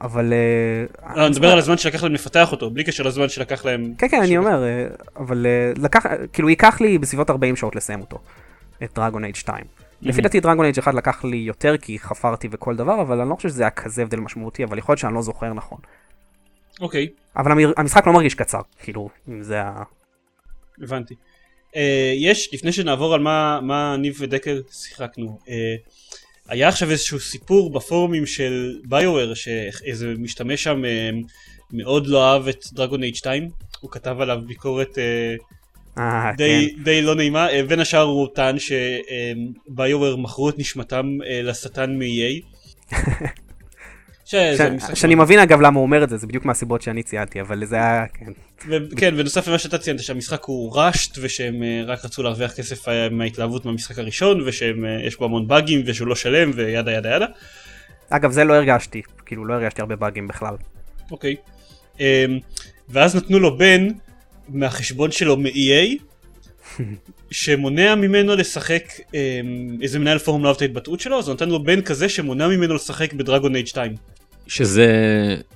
אבל... 0.00 0.32
אה, 0.32 1.16
לא, 1.16 1.22
אני 1.22 1.30
מדבר 1.30 1.52
על 1.52 1.58
הזמן 1.58 1.78
שלקח 1.78 2.02
להם 2.02 2.14
לפתח 2.14 2.52
אותו 2.52 2.70
בלי 2.70 2.84
קשר 2.84 3.02
לזמן 3.02 3.28
שלקח 3.28 3.64
להם. 3.64 3.94
כן, 3.98 4.08
כן, 4.08 4.22
אני 4.22 4.38
אומר, 4.38 4.64
אה, 4.64 4.86
אבל 5.16 5.46
אה, 5.46 5.72
לקח, 5.82 6.06
כאילו 6.32 6.48
ייקח 6.48 6.80
לי 6.80 6.98
בסביבות 6.98 7.30
40 7.30 7.56
שעות 7.56 7.76
לסיים 7.76 8.00
אותו, 8.00 8.18
את 8.82 8.94
דרגון 8.94 9.24
אייג' 9.24 9.36
2. 9.36 9.64
לפי 10.02 10.22
דעתי 10.22 10.40
דרגון 10.40 10.64
אייג' 10.64 10.78
1 10.78 10.94
לקח 10.94 11.24
לי 11.24 11.36
יותר 11.36 11.76
כי 11.76 11.98
חפרתי 11.98 12.48
וכל 12.50 12.76
דבר, 12.76 13.00
אבל 13.00 13.20
אני 13.20 13.30
לא 13.30 13.34
חושב 13.34 13.48
שזה 13.48 13.62
היה 13.62 13.70
כזה 13.70 14.02
הבדל 14.02 14.20
משמעותי, 14.20 14.64
אבל 14.64 14.78
יכול 14.78 14.92
להיות 14.92 15.00
שאני 15.00 15.14
לא 15.14 15.22
זוכר 15.22 15.52
נכון. 15.52 15.78
אוקיי 16.80 17.08
אבל 17.36 17.64
המשחק 17.76 18.06
לא 18.06 18.12
מרגיש 18.12 18.34
קצר, 18.34 18.60
כאילו, 18.82 19.08
אם 19.28 19.42
זה 19.42 19.62
ה... 19.62 19.82
הבנתי. 20.82 21.14
יש 22.16 22.54
לפני 22.54 22.72
שנעבור 22.72 23.14
על 23.14 23.20
מה 23.20 23.60
מה 23.62 23.96
ניב 23.96 24.16
ודקל 24.20 24.62
שיחקנו. 24.70 25.38
היה 26.50 26.68
עכשיו 26.68 26.90
איזשהו 26.90 27.20
סיפור 27.20 27.72
בפורומים 27.72 28.26
של 28.26 28.78
ביואר 28.84 29.34
שאיזה 29.34 30.14
משתמש 30.18 30.62
שם 30.62 30.84
אה, 30.84 31.10
מאוד 31.72 32.06
לא 32.06 32.32
אהב 32.32 32.48
את 32.48 32.64
דרגון 32.72 33.02
אייג' 33.02 33.14
2 33.14 33.48
הוא 33.80 33.90
כתב 33.90 34.16
עליו 34.20 34.38
ביקורת 34.46 34.98
אה, 34.98 35.34
אה, 35.98 36.32
די, 36.36 36.74
כן. 36.76 36.82
די 36.82 37.02
לא 37.02 37.14
נעימה 37.14 37.48
בין 37.68 37.80
השאר 37.80 38.02
הוא 38.02 38.28
טען 38.34 38.56
שביואר 38.58 40.16
מכרו 40.16 40.48
את 40.48 40.58
נשמתם 40.58 41.18
לשטן 41.42 41.98
מ-EA. 41.98 42.44
שאני 44.94 45.14
מבין 45.14 45.38
אגב 45.38 45.60
למה 45.60 45.78
הוא 45.78 45.82
אומר 45.82 46.04
את 46.04 46.08
זה, 46.08 46.16
זה 46.16 46.26
בדיוק 46.26 46.44
מהסיבות 46.44 46.82
שאני 46.82 47.02
ציינתי, 47.02 47.40
אבל 47.40 47.64
זה 47.64 47.76
היה, 47.76 48.04
כן. 48.14 48.32
כן 48.96 49.14
ונוסף 49.16 49.48
למה 49.48 49.58
שאתה 49.58 49.78
ציינת 49.78 50.00
שהמשחק 50.00 50.44
הוא 50.44 50.72
ראשט 50.74 51.18
ושהם 51.20 51.62
אה, 51.62 51.82
רק 51.86 52.04
רצו 52.04 52.22
להרוויח 52.22 52.52
כסף 52.52 52.88
אה, 52.88 53.08
מההתלהבות 53.08 53.64
מהמשחק 53.64 53.98
הראשון 53.98 54.42
ושיש 54.46 55.16
בו 55.18 55.24
המון 55.24 55.48
באגים 55.48 55.82
ושהוא 55.86 56.08
לא 56.08 56.14
שלם 56.14 56.50
וידה 56.54 56.92
ידה 56.92 57.16
ידה. 57.16 57.26
אגב, 58.10 58.30
זה 58.30 58.44
לא 58.44 58.54
הרגשתי, 58.54 59.02
כאילו 59.26 59.44
לא 59.44 59.54
הרגשתי 59.54 59.80
הרבה 59.80 59.96
באגים 59.96 60.28
בכלל. 60.28 60.54
אוקיי. 61.10 61.36
אמ, 62.00 62.04
ואז 62.88 63.16
נתנו 63.16 63.38
לו 63.38 63.58
ban 63.58 63.88
מהחשבון 64.48 65.10
שלו 65.10 65.36
מ-EA 65.36 66.02
שמונע 67.30 67.94
ממנו 67.94 68.36
לשחק 68.36 68.84
אמ, 69.14 69.78
איזה 69.82 69.98
מנהל 69.98 70.18
פורום 70.18 70.42
לא 70.42 70.48
אהב 70.48 70.56
את 70.56 70.62
ההתבטאות 70.62 71.00
שלו 71.00 71.18
אז 71.18 71.28
הוא 71.28 71.34
נתן 71.34 71.48
לו 71.48 71.64
ban 71.64 71.80
כזה 71.80 72.08
שמונע 72.08 72.48
ממנו 72.48 72.74
לשחק 72.74 73.12
ב 73.12 73.18
Dragon 73.18 73.54
Age 73.54 73.66
2. 73.66 73.94
שזה 74.50 74.86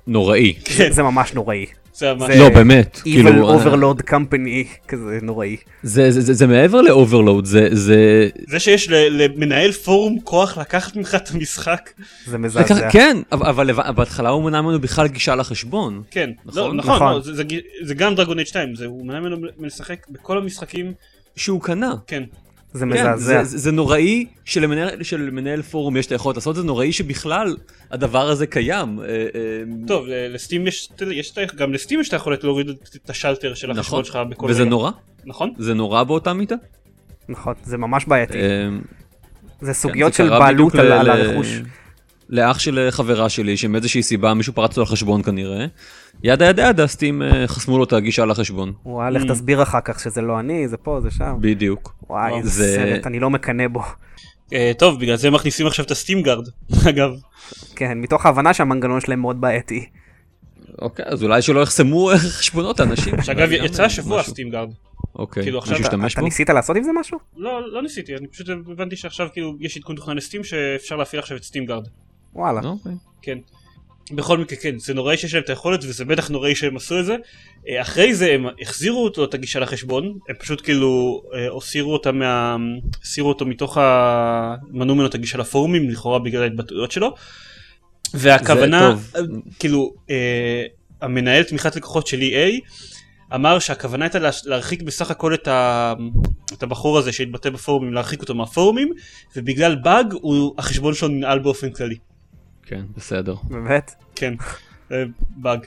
נוראי. 0.06 0.54
כן 0.64 0.92
זה 0.92 1.02
ממש 1.02 1.34
נוראי. 1.34 1.66
זה 1.94 2.14
ממש 2.14 2.30
זה- 2.32 2.38
לא, 2.38 2.48
באמת. 2.48 2.96
Evil 2.96 3.02
כאילו, 3.02 3.60
Overlord 3.60 4.10
Company, 4.10 4.86
כזה 4.88 5.18
נוראי. 5.22 5.56
זה, 5.82 6.10
זה, 6.10 6.20
זה, 6.20 6.34
זה 6.34 6.46
מעבר 6.46 6.80
ל 6.82 6.88
overlord, 6.88 7.44
זה, 7.44 7.68
זה... 7.72 8.28
זה 8.48 8.58
שיש 8.60 8.88
ל- 8.90 9.22
למנהל 9.22 9.72
פורום 9.72 10.18
כוח 10.24 10.58
לקחת 10.58 10.96
ממך 10.96 11.14
את 11.14 11.30
המשחק 11.34 11.90
זה 12.26 12.38
לקח, 12.38 12.44
מזעזע. 12.44 12.90
כן, 12.90 13.16
אבל, 13.32 13.72
בהתחלה 13.72 14.28
הוא 14.28 14.44
מנע 14.44 14.60
ממנו 14.60 14.80
בכלל 14.80 15.06
גישה 15.08 15.34
לחשבון. 15.34 16.02
כן, 16.10 16.30
נכון? 16.44 16.62
לא, 16.62 16.74
נכון, 16.74 16.94
נכון. 16.94 17.12
לא, 17.12 17.20
זה, 17.20 17.34
זה, 17.34 17.42
זה 17.82 17.94
גם 17.94 18.14
דרגון 18.14 18.38
אייג' 18.38 18.46
2, 18.48 18.74
זה, 18.76 18.86
הוא 18.86 19.06
מנע 19.06 19.20
ממנו 19.20 19.36
מלשחק 19.58 20.06
בכל 20.10 20.38
המשחקים, 20.38 20.92
שהוא 21.36 21.60
קנה. 21.62 21.92
כן. 22.06 22.22
זה 22.74 22.84
כן, 22.86 22.92
מזעזע. 22.92 23.16
זה, 23.16 23.50
זה, 23.50 23.58
זה 23.58 23.72
נוראי 23.72 24.26
שלמנהל, 24.44 25.02
שלמנהל 25.02 25.62
פורום 25.62 25.96
יש 25.96 26.06
את 26.06 26.12
היכולת 26.12 26.36
לעשות 26.36 26.56
זה, 26.56 26.62
נוראי 26.62 26.92
שבכלל 26.92 27.56
הדבר 27.90 28.28
הזה 28.28 28.46
קיים. 28.46 29.00
אה, 29.00 29.06
אה, 29.06 29.26
טוב, 29.86 30.06
ל- 30.06 30.34
לסטים 30.34 30.66
יש, 30.66 30.88
יש, 31.12 31.34
גם 31.56 31.72
לסטים 31.72 32.00
יש 32.00 32.08
את 32.08 32.12
היכולת 32.12 32.44
להוריד 32.44 32.68
את- 32.68 33.10
השלטר 33.10 33.54
של 33.54 33.66
נכון, 33.66 33.78
החשבון 33.80 34.04
שלך 34.04 34.18
בכל 34.30 34.46
וזה 34.50 34.60
רגע. 34.62 34.70
נורא, 34.70 34.90
נכון? 35.26 35.52
זה 35.58 35.74
נורא 35.74 36.02
באותה 36.02 36.32
מידה. 36.32 36.56
נכון, 37.28 37.54
זה 37.64 37.76
ממש 37.78 38.04
בעייתי. 38.04 38.38
אה, 38.40 38.68
זה 39.60 39.72
סוגיות 39.72 40.12
זה 40.12 40.16
של 40.16 40.28
בעלות 40.28 40.74
על 40.74 40.86
ל- 40.88 40.92
על 40.92 41.06
ל- 41.06 41.10
הרכוש. 41.10 41.60
לאח 42.28 42.58
של 42.58 42.86
חברה 42.90 43.28
שלי, 43.28 43.56
שמאיזושהי 43.56 44.02
סיבה 44.02 44.34
מישהו 44.34 44.52
פרץ 44.52 44.76
לו 44.76 44.82
לחשבון 44.82 45.22
כנראה. 45.22 45.66
ידה 46.22 46.46
ידה 46.46 46.62
ידה, 46.62 46.86
סטים 46.86 47.22
אה, 47.22 47.46
חסמו 47.48 47.78
לו 47.78 47.84
את 47.84 47.92
הגישה 47.92 48.24
לחשבון. 48.24 48.72
וואי, 48.86 49.10
לך 49.12 49.22
Mm. 49.22 49.28
תסביר 49.28 49.62
אחר 49.62 49.80
כך 49.84 50.00
שזה 50.00 50.20
לא 50.22 50.40
אני, 50.40 50.68
זה 50.68 50.76
פה, 50.76 51.00
זה 51.02 51.10
שם. 51.10 51.36
בדיוק. 51.40 51.94
וואי. 52.10 52.32
איזה 52.38 52.48
זה- 52.50 52.74
סרט, 52.76 53.06
אני 53.06 53.20
לא 53.20 53.30
מקנא 53.30 53.68
בו. 53.68 53.82
אה, 54.52 54.72
טוב, 54.78 55.00
בגלל 55.00 55.16
זה 55.16 55.30
מכניסים 55.30 55.66
עכשיו 55.66 55.84
את 55.84 55.90
הסטים 55.90 56.22
גארד, 56.22 56.48
אגב. 56.90 57.10
כן, 57.76 57.98
מתוך 58.00 58.26
ההבנה 58.26 58.54
שהמנגנון 58.54 59.00
שלהם 59.00 59.20
מאוד 59.20 59.40
בעייתי. 59.40 59.86
אוקיי, 60.82 61.04
אז 61.08 61.22
אולי 61.22 61.42
שלא 61.42 61.60
יחסמו 61.60 62.10
אה, 62.10 62.18
חשבונות 62.18 62.80
האנשים. 62.80 63.22
שאגב, 63.22 63.52
יצא 63.52 63.82
אה, 63.82 63.86
השבוע. 63.86 64.20
ה 64.20 64.25
Steam 64.25 64.50
Guard. 64.50 64.70
אוקיי, 65.18 65.42
כאילו, 65.42 65.58
עכשיו 65.58 65.72
מישהו 65.78 65.88
אתה- 65.88 66.06
אתה? 66.06 66.20
ניסית 66.20 66.50
לעשות 66.50 66.76
עם 66.76 66.82
זה 66.82 66.90
משהו? 67.00 67.18
לא, 67.36 67.72
לא 67.72 67.82
ניסיתי, 67.82 68.16
אני 68.16 68.26
פשוט 68.28 68.48
הבנתי 68.48 68.96
שעכשיו 68.96 69.28
כאילו 69.32 69.54
יש 69.60 69.76
עדכון 69.76 69.96
תוכנה 69.96 70.14
ל 70.14 70.19
Steam 70.19 70.44
שאפשר 70.44 70.96
להפעיל 70.96 71.20
עכשיו 71.22 71.36
את 71.36 71.42
Steam 71.44 71.66
Guard. 71.66 71.84
וואלה. 72.34 72.60
אוקיי. 72.64 72.92
כן. 73.22 73.38
בכל 74.12 74.38
מקרה 74.38 74.58
כן, 74.58 74.78
זה 74.78 74.94
נוראי 74.94 75.16
שיש 75.16 75.34
להם 75.34 75.42
את 75.42 75.48
היכולת 75.48 75.80
וזה 75.84 76.04
בטח 76.04 76.28
נוראי 76.28 76.54
שהם 76.54 76.76
עשו 76.76 77.00
את 77.00 77.06
זה. 77.06 77.16
אה, 77.68 77.82
אחרי 77.82 78.14
זה 78.14 78.32
הם 78.32 78.46
החזירו 78.60 79.04
אותו 79.04 79.24
את 79.24 79.34
הגישה 79.34 79.60
לחשבון, 79.60 80.18
הם 80.28 80.36
פשוט 80.38 80.60
כאילו 80.64 81.22
אה, 81.34 81.56
הסירו 81.56 81.92
אותה 81.92 82.12
מה... 82.12 82.56
הסירו 83.02 83.28
אותו 83.28 83.46
מתוך 83.46 83.78
ה... 83.78 84.54
מנעו 84.70 84.94
ממנו 84.94 85.06
את 85.06 85.14
הגישה 85.14 85.38
לפורומים 85.38 85.90
לכאורה 85.90 86.18
בגלל 86.18 86.42
ההתבטאויות 86.42 86.92
שלו. 86.92 87.14
והכוונה. 88.14 88.96
אה, 89.16 89.20
כאילו, 89.58 89.94
אה, 90.10 90.64
המנהל 91.00 91.42
תמיכת 91.42 91.76
לקוחות 91.76 92.06
של 92.06 92.20
EA 92.20 92.60
אמר 93.34 93.58
שהכוונה 93.58 94.04
הייתה 94.04 94.18
לה- 94.18 94.30
להרחיק 94.44 94.82
בסך 94.82 95.10
הכל 95.10 95.34
את, 95.34 95.48
ה... 95.48 95.94
את 96.52 96.62
הבחור 96.62 96.98
הזה 96.98 97.12
שהתבטא 97.12 97.50
בפורומים, 97.50 97.92
להרחיק 97.92 98.20
אותו 98.20 98.34
מהפורומים, 98.34 98.92
ובגלל 99.36 99.74
באג 99.74 100.12
הוא... 100.12 100.54
החשבון 100.58 100.94
שלו 100.94 101.08
ננעל 101.08 101.38
באופן 101.38 101.70
כללי. 101.70 101.96
כן, 102.66 102.80
בסדר. 102.96 103.34
באמת? 103.50 103.94
כן, 104.14 104.34
אה, 104.92 105.02
באג. 105.36 105.60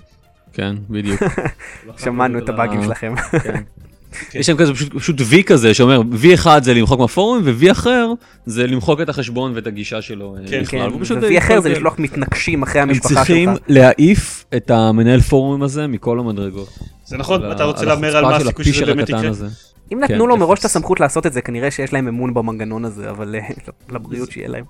כן, 0.53 0.75
בדיוק. 0.89 1.21
שמענו 2.03 2.39
את 2.39 2.49
הבאגים 2.49 2.79
אה, 2.79 2.85
שלכם. 2.85 3.15
כן. 3.43 3.61
יש 4.33 4.45
שם 4.45 4.57
כזה 4.57 4.73
פשוט, 4.73 5.21
וי 5.25 5.43
כזה 5.43 5.73
שאומר 5.73 6.01
V1 6.23 6.47
זה 6.61 6.73
למחוק 6.73 6.99
מהפורום 6.99 7.41
ו-V 7.43 7.71
אחר 7.71 8.13
זה 8.45 8.67
למחוק 8.67 9.01
את 9.01 9.09
החשבון 9.09 9.51
ואת 9.55 9.67
הגישה 9.67 10.01
שלו 10.01 10.35
אה, 10.35 10.41
כן. 10.49 10.65
כן, 10.67 10.87
וי 11.21 11.33
אה, 11.33 11.37
אחר 11.37 11.61
זה. 11.61 11.69
לשלוח 11.69 11.99
מתנגשים 11.99 12.63
אחרי 12.63 12.81
הם 12.81 12.89
המשפחה 12.89 13.09
צריכים 13.09 13.49
שלך. 13.53 13.63
להעיף 13.67 14.45
את 14.57 14.71
המנהל 14.71 15.21
פורומים 15.21 15.63
הזה 15.63 15.87
מכל 15.87 16.19
המדרגות. 16.19 16.79
זה 17.05 17.17
נכון, 17.17 17.51
אתה 17.51 17.63
רוצה 17.63 17.85
להמר 17.85 18.17
על 18.17 18.23
מה 18.23 18.35
הסיכוי 18.35 18.65
שזה 18.65 18.85
באמת 18.85 19.09
יקרה? 19.09 19.29
הזה. 19.29 19.47
אם 19.93 19.97
כן, 20.07 20.13
נתנו 20.13 20.27
לו 20.27 20.37
מראש 20.37 20.59
את. 20.59 20.65
הסמכות 20.65 20.99
לעשות 20.99 21.25
את 21.25 21.33
זה, 21.33 21.41
כנראה 21.41 21.71
שיש 21.71 21.93
להם 21.93 22.07
אמון 22.07 22.33
במנגנון 22.33 22.85
הזה, 22.85 23.09
אבל 23.09 23.35
לבריאות 23.93 24.31
שיהיה 24.31 24.47
להם. 24.47 24.65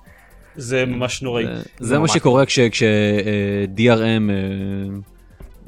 זה 0.58 0.84
ממש 0.84 1.22
נוראי. 1.22 1.44
זה- 1.78 1.98
מה 1.98 2.08
שקורה 2.08 2.46
כש- 2.46 2.58
כש- 2.60 2.82
אה, 2.82 3.64
DRM 3.76 4.30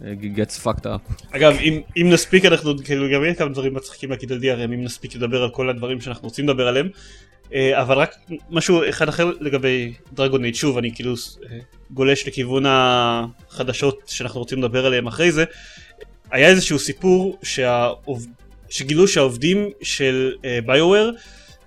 אה, 0.04 0.12
gets 0.36 0.64
fucked 0.66 0.84
up. 0.84 1.12
אגב, 1.36 1.56
אם, 1.60 1.80
אם 1.96 2.10
נספיק 2.10 2.44
אנחנו, 2.44 2.72
כאילו 2.84 3.06
גם 3.14 3.22
יהיה 3.24 3.34
כמה 3.34 3.48
דברים 3.48 3.74
מצחיקים 3.74 4.10
להגיד 4.10 4.32
על 4.32 4.38
DRM, 4.38 4.64
אם 4.64 4.84
נספיק 4.84 5.14
לדבר 5.14 5.42
על 5.42 5.50
כל 5.50 5.68
הדברים 5.70 6.00
שאנחנו 6.00 6.28
רוצים 6.28 6.48
לדבר 6.48 6.68
עליהם. 6.68 6.88
אה, 7.54 7.82
אבל 7.82 7.96
רק 7.98 8.14
משהו 8.50 8.88
אחד 8.88 9.08
אחר 9.08 9.30
לגבי 9.40 9.92
Dragon 10.12 10.42
Age, 10.44 10.54
שוב, 10.54 10.78
אני 10.78 10.94
כאילו 10.94 11.14
גולש 11.90 12.26
לכיוון 12.28 12.64
החדשות 12.68 14.00
שאנחנו 14.06 14.40
רוצים 14.40 14.58
לדבר 14.58 14.86
עליהם 14.86 15.06
אחרי 15.06 15.32
זה. 15.32 15.44
היה 16.30 16.48
איזשהו 16.48 16.78
סיפור 16.78 17.38
שהעובד... 17.42 18.26
שגילו 18.68 19.08
שהעובדים 19.08 19.68
של 19.82 20.32
BioWare 20.66 21.10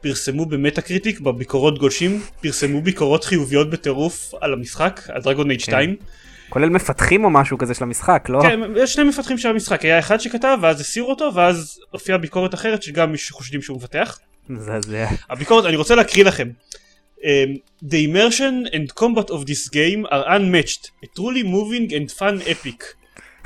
פרסמו 0.03 0.45
ב 0.45 0.81
Metacritic 0.81 1.19
בביקורות 1.19 1.79
גולשים, 1.79 2.21
פרסמו 2.41 2.81
ביקורות 2.81 3.23
חיוביות 3.23 3.69
בטירוף 3.69 4.33
על 4.41 4.53
המשחק, 4.53 5.01
על 5.09 5.21
Dragon 5.21 5.49
Age 5.49 5.59
2. 5.59 5.95
כולל 6.49 6.69
מפתחים 6.69 7.23
או 7.23 7.29
משהו 7.29 7.57
כזה 7.57 7.73
של 7.73 7.83
המשחק, 7.83 8.25
לא? 8.29 8.41
כן, 8.41 8.59
יש 8.75 8.93
שני 8.93 9.03
מפתחים 9.03 9.37
של 9.37 9.49
המשחק, 9.49 9.85
היה 9.85 9.99
אחד 9.99 10.19
שכתב 10.19 10.57
ואז 10.61 10.81
הסירו 10.81 11.09
אותו 11.09 11.31
ואז 11.33 11.79
הופיעה 11.91 12.17
ביקורת 12.17 12.53
אחרת 12.53 12.83
שגם 12.83 13.11
מי 13.11 13.17
שחושדים 13.17 13.61
שהוא 13.61 13.77
מפתח. 13.77 14.19
מזעזע. 14.49 15.07
הביקורת, 15.29 15.65
אני 15.65 15.75
רוצה 15.75 15.95
להקריא 15.95 16.25
לכם. 16.25 16.49
Um, 17.17 17.25
the 17.81 18.03
immersion 18.09 18.67
and 18.73 18.93
combat 18.95 19.29
of 19.29 19.45
this 19.45 19.69
game 19.69 20.05
are 20.11 20.25
unmatched, 20.35 20.91
a 21.03 21.07
truly 21.15 21.43
moving 21.43 21.85
and 21.97 22.11
fun 22.11 22.41
epic. 22.53 22.79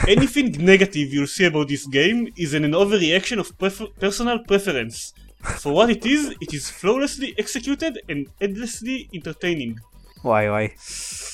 Anything 0.07 0.47
negative 0.73 1.07
you'll 1.13 1.33
see 1.37 1.45
about 1.45 1.67
this 1.67 1.85
game 1.99 2.19
is 2.43 2.53
an 2.53 2.73
overreaction 2.81 3.37
of 3.43 3.47
prefer- 3.61 3.91
personal 3.99 4.39
preference. 4.49 5.13
For 5.43 5.71
what 5.71 5.89
it 5.89 6.05
is, 6.05 6.31
it 6.41 6.51
is 6.53 6.69
flawlessly 6.81 7.33
executed 7.43 7.93
and 8.09 8.45
endlessly 8.47 9.17
entertaining. 9.17 9.79
וואי 10.25 10.49
וואי, 10.49 10.67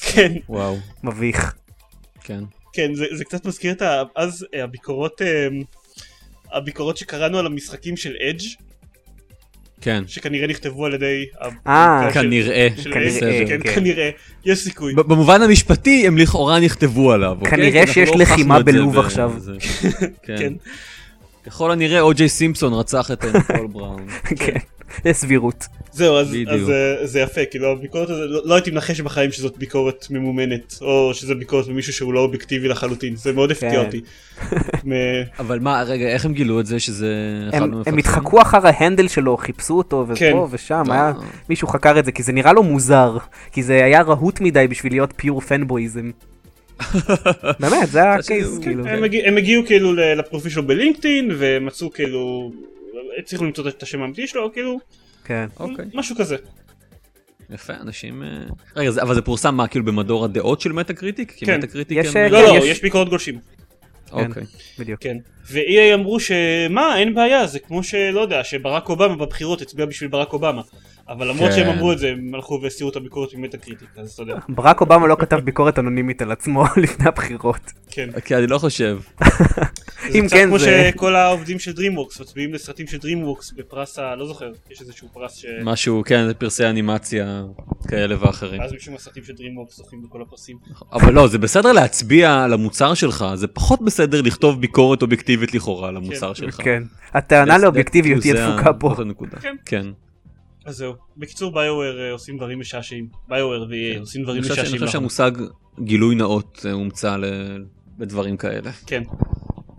כן, 0.02 0.34
וואו, 0.50 0.78
מביך. 1.04 1.54
כן. 2.24 2.44
כן, 2.74 2.94
זה, 2.96 3.06
זה 3.12 3.24
קצת 3.26 3.46
מזכיר 3.46 3.72
את 3.72 3.82
ה... 3.82 4.04
אז 4.16 4.46
אה, 4.56 4.64
הביקורות, 4.64 5.22
um, 5.22 5.66
הביקורות 6.54 6.98
שקראנו 6.98 7.40
על 7.40 7.46
המשחקים 7.46 7.98
של 7.98 8.14
אדג' 8.30 8.42
כן. 9.82 10.04
שכנראה 10.08 10.48
נכתבו 10.48 10.86
על 10.86 10.94
ידי... 10.94 11.26
אה, 11.68 12.10
של- 12.14 12.22
כנראה. 12.22 12.68
של 12.78 12.94
כנראה, 12.94 13.20
Edge, 13.44 13.48
כן, 13.50 13.60
כן. 13.64 13.76
כנראה, 13.76 14.10
יש 14.46 14.60
סיכוי. 14.60 14.94
במובן 14.96 15.42
המשפטי 15.42 16.08
הם 16.08 16.18
לכאורה 16.18 16.60
נכתבו 16.60 17.12
עליו, 17.12 17.38
אוקיי? 17.40 17.52
כנראה 17.52 17.80
אנחנו 17.80 17.94
שיש 17.94 18.10
לא 18.10 18.16
לחימה 18.18 18.64
בלוב 18.64 19.00
עכשיו. 19.00 19.34
זה- 19.38 19.52
כן. 20.28 20.54
כן. 21.44 21.50
ככל 21.52 21.72
הנראה 21.72 22.02
או.ג'יי 22.02 22.30
סימפסון 22.30 22.74
רצח 22.74 23.12
את 23.12 23.26
ניקול 23.50 23.68
בראון. 23.68 24.08
כן, 24.36 24.58
יש 25.06 25.18
סבירות. 25.18 25.66
זהו, 25.92 26.18
אז, 26.18 26.36
אה, 26.70 27.08
זה 27.08 27.20
יפה, 27.20 27.42
כאילו 27.52 27.72
הביקורת 27.72 28.10
הזאת, 28.10 28.30
לא, 28.30 28.42
לא 28.46 28.54
הייתי 28.56 28.72
מנחש 28.72 29.02
בחיים 29.02 29.32
שזאת 29.32 29.58
ביקורת 29.58 30.08
ממומנת, 30.10 30.78
או 30.82 31.12
שזה 31.14 31.36
ביקורת 31.36 31.68
ממישהו 31.68 31.94
שהוא 31.94 32.14
לא 32.14 32.20
אובייקטיבי 32.20 32.68
לחלוטין, 32.68 33.16
זה 33.16 33.34
מאוד 33.34 33.52
הפתיע 33.52 33.72
כן. 33.72 33.86
אותי. 33.86 34.02
אבל 35.40 35.60
מה, 35.60 35.84
רגע, 35.84 36.06
איך 36.08 36.26
הם 36.26 36.34
גילו 36.34 36.60
את 36.60 36.66
זה 36.66 36.80
שזה 36.80 37.14
הם- 37.54 37.98
התחקו 37.98 38.42
אחר 38.42 38.68
ה 38.68 38.74
handle 38.74 39.08
שלו, 39.08 39.38
חיפשו 39.38 39.78
אותו 39.78 40.06
כן. 40.16 40.32
ופה 40.34 40.48
ושם, 40.52 40.84
אה. 40.90 40.94
היה 40.94 41.14
מישהו 41.50 41.68
חקר 41.68 42.00
את 42.00 42.06
זה, 42.06 42.12
כי 42.12 42.24
זה 42.24 42.32
נראה 42.32 42.54
לו 42.54 42.64
מוזר, 42.64 43.18
כי 43.52 43.64
זה 43.64 43.86
היה 43.86 44.02
רהוט 44.02 44.42
מדי 44.42 44.68
בשביל 44.68 44.94
להיות 44.94 45.14
pure 45.16 45.42
fanboyism. 45.42 46.12
באמת, 47.60 47.90
זה 47.92 48.04
היה 48.04 48.14
ה 48.14 48.22
case, 48.22 48.60
כאילו. 48.62 48.86
הם, 48.88 49.04
הגיע, 49.04 49.28
הם 49.28 49.38
הגיעו 49.38 49.66
כאילו 49.66 49.94
ל- 49.94 50.14
לפרופיל 50.20 50.52
שלו 50.52 50.68
ב 50.68 50.74
LinkedIn, 50.74 51.32
ומצאו 51.38 51.92
כאילו, 51.92 52.52
הצליחו 53.20 53.46
למצוא 53.46 53.70
את 53.70 53.84
השם 53.84 54.02
האמיתי 54.02 54.28
שלו, 54.28 54.54
כאילו, 54.54 54.80
כן. 55.26 55.46
אוקיי, 55.60 55.86
משהו 55.94 56.16
כזה. 56.16 56.36
יפה, 57.50 57.74
אנשים... 57.82 58.24
אה, 58.24 58.28
רגע, 58.76 58.92
זה- 58.92 59.02
אבל 59.02 59.16
זה 59.16 59.22
פורסם 59.22 59.56
מה, 59.56 59.68
כאילו 59.68 59.86
במדור 59.86 60.26
הדעות 60.26 60.62
של 60.62 60.72
Metacritic? 60.72 61.34
כן. 61.38 61.60
יש. 61.90 62.16
אה, 62.16 62.30
לא, 62.30 62.38
כן, 62.38 62.56
לא, 62.60 62.66
יש- 62.66 62.82
ביקורות 62.82 63.10
גולשים. 63.10 63.40
אוקיי. 64.12 64.44
בדיוק. 64.80 65.00
כן. 65.02 65.18
ו-EA 65.52 65.94
אמרו 65.94 66.20
שמה, 66.20 66.98
אין 67.00 67.14
בעיה, 67.16 67.48
זה 67.48 67.60
כמו 67.60 67.84
שלא 67.84 68.22
יודע, 68.22 68.44
שברק 68.44 68.90
אובמה 68.90 69.16
בבחירות 69.16 69.62
הצביע 69.62 69.86
בשביל 69.86 70.10
ברק 70.10 70.34
אובמה. 70.34 70.62
אבל 71.10 71.28
למרות 71.30 71.50
כן. 71.50 71.56
שהם 71.56 71.70
אמרו 71.70 71.92
את 71.92 72.00
זה, 72.00 72.10
הם 72.10 72.36
הלכו 72.36 72.60
והסירו 72.64 72.90
את 72.90 72.96
הביקורת 72.96 73.30
מ 73.36 73.58
Metacritic, 73.58 73.88
אז 73.98 74.12
אתה 74.12 74.22
יודע, 74.22 74.36
ברק 74.50 74.82
אובמה 74.82 75.08
לא 75.08 75.16
כתב 75.20 75.36
ביקורת 75.40 75.80
אנונימית 75.80 76.22
על 76.22 76.32
עצמו 76.32 76.64
לפני 76.84 77.08
הבחירות. 77.08 77.72
כן. 77.92 78.10
כי 78.26 78.36
אני 78.36 78.48
לא 78.48 78.58
חושב. 78.58 79.00
זה 80.12 80.18
אם 80.20 80.26
קצת 80.28 80.36
כן, 80.36 80.48
כמו 80.48 80.60
זה- 80.60 80.92
שכל 80.96 81.16
העובדים 81.16 81.60
של 81.60 81.72
DreamWorks 81.72 82.22
מצביעים 82.22 82.54
לסרטים 82.54 82.88
של 82.88 82.98
DreamWorks 82.98 83.56
בפרס 83.58 84.00
ה... 84.00 84.16
לא 84.16 84.28
זוכר, 84.28 84.52
יש 84.72 84.82
איזשהו 84.82 85.08
פרס 85.14 85.36
ש... 85.38 85.46
משהו, 85.64 86.04
כן, 86.06 86.28
זה 86.28 86.34
פרסי 86.34 86.66
אנימציה 86.66 87.44
כאלה 87.88 88.16
ואחרים. 88.26 88.62
ואז 88.62 88.74
משום 88.74 88.96
הסרטים 88.96 89.24
של 89.24 89.34
DreamWorks 89.34 89.76
זוכים 89.76 90.02
בכל 90.04 90.22
הפרסים. 90.22 90.58
אבל 90.94 91.14
לא, 91.14 91.28
זה 91.28 91.38
בסדר 91.38 91.72
להצביע 91.72 92.44
על 92.44 92.54
המוצר 92.54 92.94
שלך, 92.94 93.26
זה 93.36 93.48
פחות 93.48 93.82
בסדר 93.82 94.22
לכתוב 94.22 94.62
ביקורת 94.62 95.02
אובייקטיבית 95.02 95.54
לכאורה 95.54 95.90
על 95.90 95.98
המוצר 95.98 96.34
שלך. 96.34 96.56
כן. 96.64 96.84
הטענה 97.14 97.58
זה- 97.60 97.64
לאובייקטיביות 97.64 98.22
זה- 98.22 98.30
היא 98.30 98.38
זה 98.38 98.48
דפוקה 98.54 98.70
ה- 98.70 98.74
פה. 98.74 98.96
הנקודה. 98.98 99.38
כן. 99.66 99.86
כן. 100.64 100.70
אז 100.70 100.76
זהו. 100.78 100.94
בקיצור, 101.18 101.52
ביואר 101.54 102.00
אה, 102.02 102.12
עושים 102.12 102.38
דברים 102.38 102.60
משעשעים. 102.60 103.08
ביואר 103.28 103.64
ו-EA 103.70 104.00
עושים 104.00 104.24
דברים 104.24 104.38
אני 104.44 104.50
חושב 104.50 104.56
ש- 104.56 104.60
אני 104.60 104.64
משעשעים. 104.68 104.86
חושב. 104.86 104.92
שהמושג 104.92 105.32
גילוי 105.80 106.16
נאות 106.16 106.66
אה, 106.66 106.72
הומצא 106.72 107.18
ל- 107.18 107.64
בדברים 107.98 108.38
כאלה. 108.38 108.72
כן. 108.86 109.04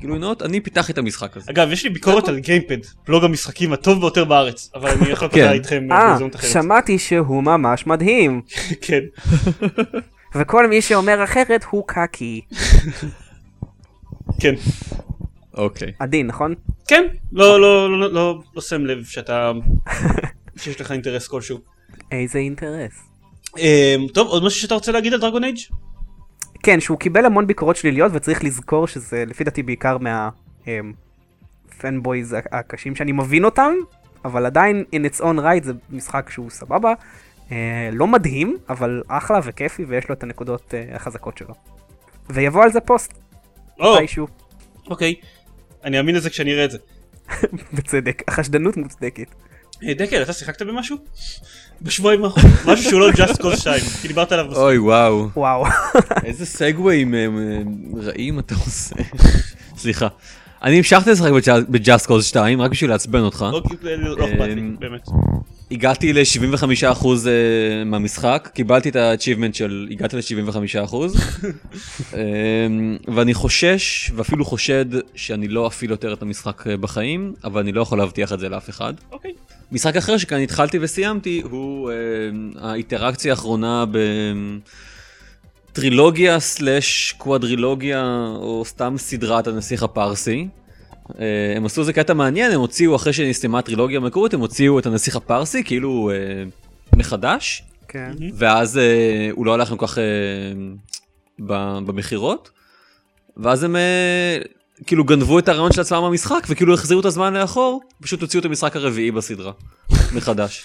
גילוי 0.00 0.18
נאות, 0.18 0.42
אני 0.42 0.60
פיתחתי 0.60 0.92
את 0.92 0.98
המשחק 0.98 1.36
הזה. 1.36 1.50
אגב, 1.50 1.72
יש 1.72 1.84
לי 1.84 1.90
ביקורת 1.90 2.28
על 2.28 2.38
גיימפד, 2.38 2.76
בלוג 3.06 3.24
המשחקים 3.24 3.72
הטוב 3.72 4.00
ביותר 4.00 4.24
בארץ, 4.24 4.70
אבל 4.74 4.90
אני 4.90 5.08
יכול 5.10 5.28
כן. 5.28 5.40
לדבר 5.40 5.52
איתכם 5.52 5.92
אה, 5.92 5.96
אה, 5.98 6.08
בהזדמנות 6.10 6.36
אחרת. 6.36 6.50
שמעתי 6.52 6.98
שהוא 6.98 7.42
ממש 7.42 7.86
מדהים. 7.86 8.42
כן. 8.86 9.00
וכל 10.36 10.68
מי 10.68 10.82
שאומר 10.82 11.24
אחרת 11.24 11.64
הוא 11.70 11.84
קקי. 11.86 12.40
כן. 14.40 14.54
אוקיי. 15.56 15.92
עדין, 15.98 16.26
נכון? 16.26 16.54
כן. 16.88 17.02
לא, 17.32 17.60
לא, 17.60 18.00
לא, 18.00 18.12
לא, 18.12 18.40
לא 18.54 18.62
שם 18.62 18.86
לב 18.86 19.04
שאתה... 19.04 19.52
שיש 20.56 20.80
לך 20.80 20.92
אינטרס 20.92 21.28
כלשהו. 21.28 21.58
איזה 22.10 22.38
אינטרס. 22.38 22.92
אה, 23.58 23.96
טוב, 24.14 24.28
עוד 24.28 24.44
משהו 24.44 24.60
שאתה 24.60 24.74
רוצה 24.74 24.92
להגיד 24.92 25.12
על 25.12 25.20
דרגון 25.20 25.44
אייג'? 25.44 25.58
כן, 26.62 26.80
שהוא 26.80 26.98
קיבל 26.98 27.24
המון 27.24 27.46
ביקורות 27.46 27.76
שליליות 27.76 28.12
וצריך 28.14 28.44
לזכור 28.44 28.86
שזה 28.86 29.24
לפי 29.26 29.44
דעתי 29.44 29.62
בעיקר 29.62 29.96
מהפנבויז 30.66 32.36
הקשים 32.52 32.96
שאני 32.96 33.12
מבין 33.12 33.44
אותם, 33.44 33.72
אבל 34.24 34.46
עדיין 34.46 34.84
in 34.94 34.98
its 35.10 35.20
own 35.20 35.38
right 35.38 35.64
זה 35.64 35.72
משחק 35.90 36.30
שהוא 36.30 36.50
סבבה. 36.50 36.92
אה, 37.52 37.90
לא 37.92 38.06
מדהים, 38.06 38.58
אבל 38.68 39.02
אחלה 39.08 39.40
וכיפי 39.44 39.84
ויש 39.84 40.08
לו 40.08 40.14
את 40.14 40.22
הנקודות 40.22 40.74
אה, 40.74 40.96
החזקות 40.96 41.38
שלו. 41.38 41.54
ויבוא 42.30 42.62
על 42.62 42.72
זה 42.72 42.80
פוסט, 42.80 43.12
או, 43.80 43.94
מתישהו, 43.96 44.26
אוקיי. 44.90 45.14
אני 45.84 45.98
אאמין 45.98 46.14
לזה 46.14 46.30
כשאני 46.30 46.52
אראה 46.52 46.64
את 46.64 46.70
זה. 46.70 46.78
בצדק, 47.74 48.22
החשדנות 48.28 48.76
מוצדקת. 48.76 49.34
אה, 49.82 49.94
דקל, 49.94 50.22
אתה 50.22 50.32
שיחקת 50.32 50.62
במשהו? 50.62 50.96
בשבועיים 51.82 52.24
האחרונים? 52.24 52.56
משהו 52.66 52.90
שהוא 52.90 53.00
לא 53.00 53.10
Just 53.10 53.42
Cause 53.42 53.56
2, 53.56 53.80
כי 54.02 54.08
דיברת 54.08 54.32
עליו 54.32 54.44
בסוף. 54.44 54.58
אוי 54.58 54.78
וואו, 54.78 55.28
וואו. 55.36 55.64
איזה 56.24 56.46
סגוויים 56.46 57.14
אה, 57.14 57.20
אה, 57.20 57.62
רעים 58.02 58.38
אתה 58.38 58.54
עושה. 58.54 58.94
סליחה. 59.78 60.08
אני 60.64 60.76
המשכתי 60.76 61.10
לשחק 61.10 61.30
בג'אסט 61.68 62.06
קוז 62.06 62.24
2 62.24 62.60
רק 62.60 62.70
בשביל 62.70 62.90
לעצבן 62.90 63.20
אותך. 63.20 63.46
לא 63.52 63.62
לא 63.82 64.26
אכפת 64.26 64.40
לי, 64.40 64.52
אמ, 64.52 64.76
באמת. 64.78 65.08
הגעתי 65.70 66.12
ל-75% 66.12 67.06
אה, 67.06 67.84
מהמשחק, 67.86 68.50
קיבלתי 68.54 68.88
את 68.88 68.96
ה-achievement 68.96 69.52
של 69.52 69.88
הגעתי 69.90 70.16
ל-75%, 70.16 70.94
אמ, 72.14 72.96
ואני 73.14 73.34
חושש 73.34 74.10
ואפילו 74.16 74.44
חושד 74.44 74.84
שאני 75.14 75.48
לא 75.48 75.66
אפעיל 75.66 75.90
יותר 75.90 76.12
את 76.12 76.22
המשחק 76.22 76.66
אה, 76.66 76.76
בחיים, 76.76 77.34
אבל 77.44 77.60
אני 77.60 77.72
לא 77.72 77.82
יכול 77.82 77.98
להבטיח 77.98 78.32
את 78.32 78.40
זה 78.40 78.48
לאף 78.48 78.70
אחד. 78.70 78.94
אוקיי. 79.12 79.32
משחק 79.74 79.96
אחר 79.96 80.16
שכאן 80.16 80.40
התחלתי 80.40 80.78
וסיימתי 80.80 81.42
הוא 81.50 81.90
אה, 81.90 81.94
האיטראקציה 82.60 83.32
האחרונה 83.32 83.84
בטרילוגיה 85.72 86.40
סלאש 86.40 87.14
קוואדרילוגיה 87.18 88.26
או 88.36 88.62
סתם 88.64 88.94
סדרת 88.98 89.46
הנסיך 89.46 89.82
הפרסי. 89.82 90.48
אה, 91.20 91.54
הם 91.56 91.66
עשו 91.66 91.80
איזה 91.80 91.92
קטע 91.92 92.14
מעניין, 92.14 92.52
הם 92.52 92.60
הוציאו 92.60 92.96
אחרי 92.96 93.12
שנסתיימה 93.12 93.58
הטרילוגיה 93.58 93.98
המקורית, 93.98 94.34
הם 94.34 94.40
הוציאו 94.40 94.78
את 94.78 94.86
הנסיך 94.86 95.16
הפרסי 95.16 95.64
כאילו 95.64 96.10
אה, 96.10 96.16
מחדש, 96.96 97.62
כן. 97.88 98.12
ואז 98.34 98.78
אה, 98.78 99.28
הוא 99.32 99.46
לא 99.46 99.54
הלך 99.54 99.68
כל 99.68 99.86
כך 99.86 99.98
אה, 99.98 100.02
ב- 101.38 101.78
במכירות, 101.86 102.50
ואז 103.36 103.62
הם 103.62 103.76
כאילו 104.86 105.04
גנבו 105.04 105.38
את 105.38 105.48
הרעיון 105.48 105.72
של 105.72 105.80
עצמם 105.80 106.02
במשחק 106.08 106.46
וכאילו 106.48 106.74
החזירו 106.74 107.00
את 107.00 107.06
הזמן 107.06 107.34
לאחור, 107.34 107.80
פשוט 108.02 108.20
הוציאו 108.20 108.40
את 108.40 108.44
המשחק 108.44 108.76
הרביעי 108.76 109.10
בסדרה, 109.10 109.52
מחדש. 110.12 110.64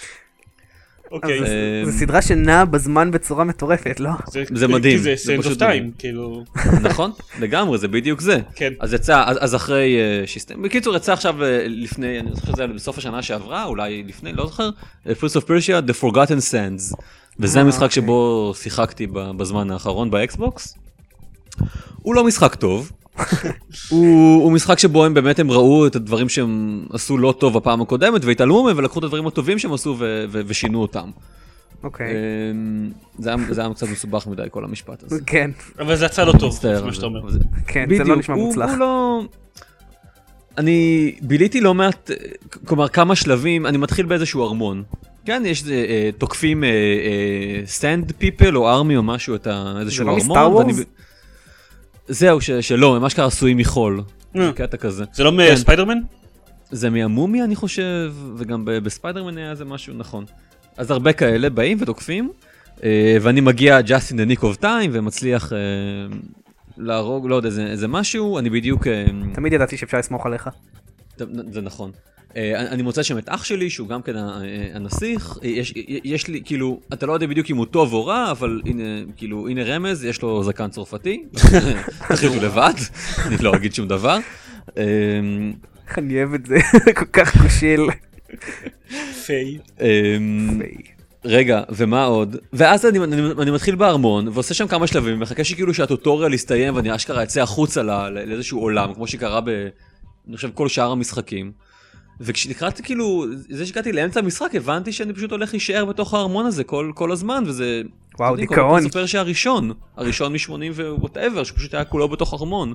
אוקיי. 1.10 1.40
אה, 1.40 1.82
זו 1.84 1.98
סדרה 1.98 2.22
שנעה 2.22 2.64
בזמן 2.64 3.10
בצורה 3.10 3.44
מטורפת, 3.44 4.00
לא? 4.00 4.10
זה 4.54 4.68
מדהים, 4.68 4.96
כי 4.96 5.02
זה 5.02 5.14
זה 5.16 5.36
פשוט 5.38 5.62
Time, 5.62 5.64
מדהים. 5.64 5.90
כאילו, 5.98 6.44
נכון, 6.88 7.10
לגמרי, 7.40 7.78
זה 7.78 7.88
בדיוק 7.88 8.20
זה. 8.20 8.40
כן. 8.54 8.72
אז 8.80 8.94
יצא, 8.94 9.24
אז, 9.26 9.54
אחרי 9.54 9.96
אה, 10.24 10.26
שהסתיים, 10.26 10.62
בקיצור 10.62 10.96
יצא 10.96 11.12
עכשיו 11.12 11.34
אה, 11.40 11.44
לפני, 11.66 12.20
אני 12.20 12.30
זוכר 12.34 12.52
שזה 12.52 12.62
היה 12.62 12.72
בסוף 12.72 12.98
השנה 12.98 13.22
שעברה, 13.22 13.64
אולי 13.64 14.02
לפני, 14.06 14.32
לא 14.32 14.46
זוכר, 14.46 14.70
Prince 15.18 15.36
of 15.36 15.44
Persia, 15.44 15.78
The 15.78 16.02
Forgotten 16.02 16.40
Sands. 16.50 16.96
וזה 17.40 17.58
אה, 17.58 17.64
המשחק 17.64 17.82
אוקיי. 17.82 17.94
שבו 17.94 18.52
שיחקתי 18.56 19.06
ב- 19.06 19.30
בזמן 19.36 19.70
האחרון 19.70 20.10
ב 20.10 20.21
Xbox. 20.21 20.78
הוא 21.96 22.14
לא 22.14 22.24
משחק 22.24 22.54
טוב. 22.54 22.92
הוא, 23.90 24.42
הוא 24.44 24.52
משחק 24.52 24.78
שבו 24.78 25.04
הם 25.04 25.14
באמת 25.14 25.38
הם 25.38 25.50
ראו 25.50 25.86
את 25.86 25.96
הדברים 25.96 26.28
שהם 26.28 26.84
עשו 26.92 27.18
לא 27.18 27.34
טוב 27.38 27.54
בפעם 27.58 27.80
הקודמת 27.82 28.24
והתעלמו 28.24 28.62
מהם 28.64 28.78
ולקחו 28.78 28.98
את 28.98 29.04
הדברים 29.04 29.26
הטובים 29.26 29.58
שהם 29.58 29.72
עשו 29.72 29.96
ו- 29.98 30.24
ו- 30.28 30.40
ושינו 30.46 30.82
אותם. 30.82 31.10
אוקיי. 31.84 32.06
אמ, 32.52 32.90
זה 33.18 33.28
היה, 33.30 33.38
זה 33.50 33.62
קצת 33.74 33.88
מסובך 33.88 34.26
מדי 34.26 34.42
כל 34.50 34.64
המשפט 34.64 35.02
הזה. 35.02 35.16
כן, 35.26 35.50
אבל 35.78 35.96
זה 35.96 36.04
יצא 36.06 36.24
לא 36.24 36.32
טוב, 36.38 36.52
זה 36.62 36.82
מה 36.84 36.92
שאתה 36.92 37.00
זה, 37.00 37.06
אומר. 37.06 37.30
זה- 37.30 37.38
כן, 37.66 37.86
זה 37.96 38.04
לא 38.04 38.16
נשמע 38.16 38.34
מוצלח. 38.36 38.70
הוא 38.70 38.78
לא... 38.78 39.22
אני 40.58 41.12
ביליתי 41.22 41.60
לא 41.60 41.74
מעט, 41.74 42.10
אה, 42.10 42.16
כלומר 42.66 42.88
כמה 42.88 43.16
שלבים, 43.16 43.66
אני 43.66 43.78
מתחיל 43.78 44.06
באיזשהו 44.06 44.44
ארמון. 44.44 44.82
כן, 45.24 45.42
יש 45.46 45.64
אה, 45.68 45.72
אה, 45.74 46.10
תוקפים 46.18 46.64
סטנד 47.66 48.12
פיפל 48.18 48.56
או 48.56 48.68
ארמי 48.70 48.96
או 48.96 49.02
משהו, 49.02 49.34
את 49.34 49.46
ה- 49.46 49.74
איזשהו 49.80 50.04
לא 50.04 50.10
ארמון. 50.10 50.26
מסטאר 50.26 50.56
ואני 50.56 50.72
וורס? 50.72 50.84
זהו, 52.12 52.40
ש- 52.40 52.50
שלא, 52.50 52.96
הם 52.96 53.04
אשכרה 53.04 53.26
עשויים 53.26 53.56
מחול. 53.56 54.02
אה. 54.36 54.46
זה 54.46 54.52
קטע 54.52 54.76
כזה. 54.76 55.04
זה 55.12 55.24
לא 55.24 55.30
כן. 55.30 55.52
מספיידרמן? 55.52 55.98
זה 56.70 56.90
מהמומי 56.90 57.42
אני 57.42 57.56
חושב, 57.56 58.12
וגם 58.36 58.64
ב- 58.64 58.70
בספיידרמן 58.78 59.38
היה 59.38 59.50
איזה 59.50 59.64
משהו 59.64 59.94
נכון. 59.94 60.24
אז 60.76 60.90
הרבה 60.90 61.12
כאלה 61.12 61.50
באים 61.50 61.78
ותוקפים, 61.80 62.30
אה, 62.84 63.16
ואני 63.22 63.40
מגיע 63.40 63.78
just 63.86 64.12
in 64.12 64.16
the 64.16 64.38
nick 64.38 64.42
of 64.42 64.62
time 64.62 64.88
ומצליח 64.92 65.52
אה, 65.52 65.58
להרוג, 66.76 67.26
לא 67.26 67.34
יודע, 67.34 67.48
איזה, 67.48 67.66
איזה 67.66 67.88
משהו, 67.88 68.38
אני 68.38 68.50
בדיוק, 68.50 68.86
אה, 68.86 69.04
תמיד 69.34 69.52
ידעתי 69.52 69.76
שאפשר 69.76 69.98
לסמוך 69.98 70.26
עליך. 70.26 70.48
זה 71.52 71.60
נכון. 71.60 71.90
אה, 72.36 72.60
אני- 72.60 72.82
מוצא 72.82 73.02
שם 73.02 73.18
את 73.18 73.28
אח 73.28 73.44
שלי, 73.44 73.70
שהוא 73.70 73.88
גם 73.88 74.02
כן 74.02 74.16
אה, 74.16 74.22
הנסיך, 74.74 75.38
יש, 75.42 75.74
יש 76.04 76.28
לי, 76.28 76.42
כאילו, 76.44 76.80
אתה 76.92 77.06
לא 77.06 77.12
יודע 77.12 77.26
בדיוק 77.26 77.50
אם 77.50 77.56
הוא 77.56 77.66
טוב 77.66 77.92
או 77.92 78.06
רע, 78.06 78.30
אבל 78.30 78.60
הנה, 78.66 78.82
כאילו, 79.16 79.48
הנה 79.48 79.64
רמז, 79.64 80.04
יש 80.04 80.22
לו 80.22 80.44
זקן 80.44 80.70
צרפתי, 80.70 81.22
תחליטו 82.08 82.34
לבד, 82.46 82.72
אני 83.26 83.36
לא 83.36 83.54
אגיד 83.56 83.74
שום 83.74 83.88
דבר. 83.88 84.18
איך 85.88 85.98
אני 85.98 86.16
אוהב 86.16 86.34
את 86.34 86.46
זה, 86.46 86.56
כל 86.98 87.04
כך 87.12 87.36
כושל. 87.42 87.80
פיי. 89.26 89.58
אמ, 89.80 90.60
רגע, 91.24 91.62
ומה 91.70 92.04
עוד? 92.04 92.36
ואז 92.52 92.86
אני, 92.86 92.98
אני, 92.98 93.22
אני 93.42 93.50
מתחיל 93.50 93.74
בארמון, 93.74 94.28
ועושה 94.28 94.54
שם 94.54 94.66
כמה 94.66 94.86
שלבים, 94.86 95.14
ומחכה 95.16 95.44
שכאילו 95.44 95.74
שה 95.74 95.90
tutorial 95.90 96.34
יסתיים, 96.34 96.76
ואני 96.76 96.94
אשכרה 96.94 97.22
אצא 97.22 97.42
החוצה 97.42 97.82
לאיזשהו 98.10 98.60
עולם, 98.60 98.94
כמו 98.94 99.06
שקרה 99.06 99.40
ב... 99.40 99.50
אני 100.30 100.36
חושב 100.36 100.50
כל 100.54 100.68
שאר 100.68 100.90
המשחקים. 100.90 101.52
וכשלקראת 102.20 102.80
כאילו, 102.80 103.26
זה 103.48 103.66
שהגעתי 103.66 103.92
לאמצע 103.92 104.20
המשחק, 104.20 104.54
הבנתי 104.54 104.92
שאני 104.92 105.12
פשוט 105.12 105.30
הולך 105.32 105.52
להישאר 105.52 105.84
בתוך 105.84 106.14
הארמון 106.14 106.46
הזה 106.46 106.64
כל, 106.64 106.92
כל 106.94 107.12
הזמן, 107.12 107.44
וזה... 107.46 107.82
וואו, 108.18 108.36
דיכאון. 108.36 108.78
אני 108.78 108.86
מספר 108.86 109.06
שהראשון, 109.06 109.72
הראשון 109.96 110.32
מ-80 110.32 110.50
ו 110.76 110.83
whatever, 110.83 111.44
שפשוט 111.44 111.74
היה 111.74 111.84
כולו 111.84 112.08
בתוך 112.08 112.34
ארמון. 112.34 112.74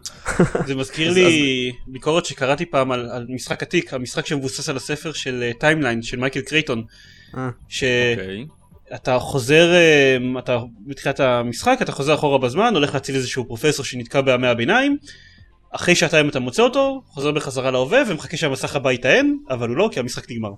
זה 0.67 0.75
מזכיר 0.75 1.09
אז- 1.09 1.15
לי 1.15 1.71
ביקורת 1.87 2.25
שקראתי 2.25 2.65
פעם 2.65 2.91
על, 2.91 3.09
על 3.09 3.25
משחק 3.29 3.63
עתיק, 3.63 3.93
המשחק 3.93 4.25
שמבוסס 4.25 4.69
על 4.69 4.77
הספר 4.77 5.13
של 5.13 5.51
Timeline 5.59 6.01
של 6.01 6.17
מייקל 6.19 6.41
קרייטון. 6.41 6.83
אה. 7.37 7.49
אוקיי. 7.71 8.45
שאתה 8.89 9.19
חוזר, 9.19 9.73
אה, 9.73 10.17
אתה 10.39 10.59
בתחילת 10.87 11.19
המשחק, 11.19 11.77
אתה 11.81 11.91
חוזר 11.91 12.13
אחורה 12.13 12.37
בזמן, 12.37 12.73
הולך 12.75 12.93
להציל 12.93 13.15
איזשהו 13.15 13.45
פרופסור 13.45 13.85
שנתקע 13.85 14.21
בימי 14.21 14.47
הביניים. 14.47 14.97
אחרי 15.71 15.95
שעתיים 15.95 16.29
אתה 16.29 16.39
מוצא 16.39 16.61
אותו, 16.61 17.01
חוזר 17.07 17.31
בחזרה 17.31 17.71
להווה 17.71 17.99
ומחכה 18.07 18.37
שהמסך 18.37 18.75
הבא 18.75 18.91
יטען, 18.91 19.37
אבל 19.49 19.69
הוא 19.69 19.77
לא, 19.77 19.89
כי 19.93 19.99
המשחק 19.99 20.31
נגמר. 20.31 20.49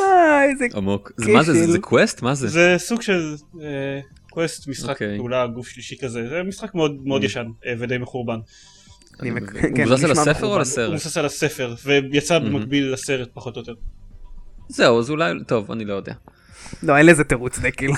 אה, 0.00 0.44
איזה... 0.44 0.66
עמוק. 0.74 1.12
זה, 1.16 1.32
מה 1.32 1.42
זה, 1.42 1.52
זה. 1.52 1.72
זה 1.72 1.78
quest? 1.78 2.22
מה 2.22 2.34
זה? 2.34 2.48
זה 2.48 2.74
סוג 2.78 3.02
של 3.02 3.34
אה, 3.62 4.00
קווסט, 4.30 4.68
משחק 4.68 4.88
אוקיי. 4.90 5.16
פעולה 5.18 5.46
גוף 5.46 5.68
שלישי 5.68 5.98
כזה, 5.98 6.28
זה 6.28 6.42
משחק 6.42 6.74
מאוד 6.74 7.22
Mm. 7.22 7.24
ישן 7.24 7.46
אה, 7.66 7.72
ודי 7.78 7.98
מחורבן. 7.98 8.38
מק- 9.22 9.42
הוא 9.52 9.60
כן, 9.76 9.82
מבוסס 9.84 10.04
על 10.04 10.10
הספר 10.10 10.46
או. 10.46 10.50
על 10.50 10.52
הוא 10.54 10.60
הסרט? 10.60 10.90
מבוסס 10.90 11.16
על 11.16 11.24
הספר, 11.26 11.74
ויצא 11.84 12.38
מהמם. 12.38 12.52
במקביל 12.54 12.92
לסרט 12.92 13.28
פחות 13.34 13.56
או 13.56 13.60
יותר. 13.60 13.74
זהו, 14.68 14.98
אז 14.98 15.10
אולי, 15.10 15.32
טוב, 15.46 15.70
אני 15.72 15.84
לא 15.84 15.94
יודע. 15.94 16.14
לא, 16.82 16.96
אין 16.96 17.06
לזה 17.06 17.24
תירוץ 17.24 17.58
דקיל. 17.58 17.90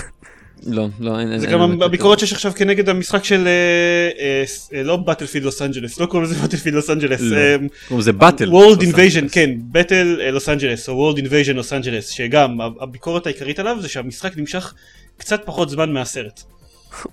לא, 0.65 0.87
לא, 0.99 1.19
אין... 1.19 1.39
זה 1.39 1.45
אין 1.45 1.53
גם 1.53 1.59
באמת 1.59 1.81
הביקורת 1.81 2.19
שיש 2.19 2.33
עכשיו 2.33 2.51
כנגד 2.55 2.89
המשחק 2.89 3.23
של 3.23 3.47
אה, 3.47 4.09
אה, 4.19 4.43
אה, 4.73 4.83
לא 4.83 4.95
באטלפילד 4.97 5.45
לוס 5.45 5.61
אנג'לס, 5.61 5.99
לא 5.99 6.05
קוראים 6.05 6.29
לזה 6.29 6.41
באטלפילד 6.41 6.75
לוס 6.75 6.89
אנג'לס. 6.89 7.21
לא. 7.21 7.37
קוראים 7.87 7.99
לזה 7.99 8.13
באטל. 8.13 8.49
World 8.49 8.79
Invasion, 8.79 9.29
כן, 9.31 9.51
Battle 9.73 10.21
אה, 10.21 10.31
לוס 10.31 10.49
אנג'לס, 10.49 10.89
או 10.89 11.11
World 11.11 11.17
Invasion 11.19 11.53
לוס 11.53 11.73
אנג'לס, 11.73 12.09
שגם 12.09 12.57
הביקורת 12.81 13.25
העיקרית 13.25 13.59
עליו 13.59 13.77
זה 13.81 13.89
שהמשחק 13.89 14.37
נמשך 14.37 14.73
קצת 15.17 15.41
פחות 15.45 15.69
זמן 15.69 15.93
מהסרט. 15.93 16.43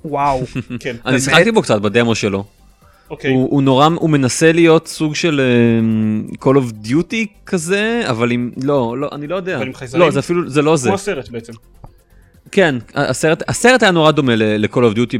וואו. 0.05 0.43
כן, 0.81 0.97
אני 1.07 1.21
שיחקתי 1.21 1.53
בו 1.53 1.63
קצת 1.63 1.81
בדמו 1.81 2.15
שלו. 2.15 2.45
אוקיי. 3.11 3.31
הוא 3.31 3.49
הוא 3.51 3.63
נורא, 3.63 3.89
הוא 3.95 4.11
מנסה 4.11 4.53
להיות 4.53 4.89
סוג 4.89 5.15
של 5.15 5.41
אה, 5.41 6.37
Call 6.45 6.57
of 6.57 6.89
Duty 6.89 7.27
כזה, 7.47 8.03
אבל 8.11 8.31
עם, 8.31 8.51
לא, 8.63 8.99
לא, 8.99 9.09
אני 9.13 9.27
לא 9.27 9.37
יודע. 9.37 9.57
אבל 9.57 9.67
עם 9.67 9.75
חייזרים? 9.75 10.05
לא, 10.05 10.11
זה 10.11 10.19
אפילו, 10.19 10.51
זה 10.51 10.63
לא 10.63 10.77
זה. 10.77 10.89
כמו 10.89 10.95
הסרט 10.95 11.29
בעצם. 11.29 11.53
כן, 12.53 12.75
הסרט, 12.95 13.43
הסרט 13.49 13.83
היה 13.83 13.93
נורא 13.93 14.11
דומה 14.11 14.37
ל-Call 14.37 14.95
of 14.95 14.97
Duty 14.97 15.19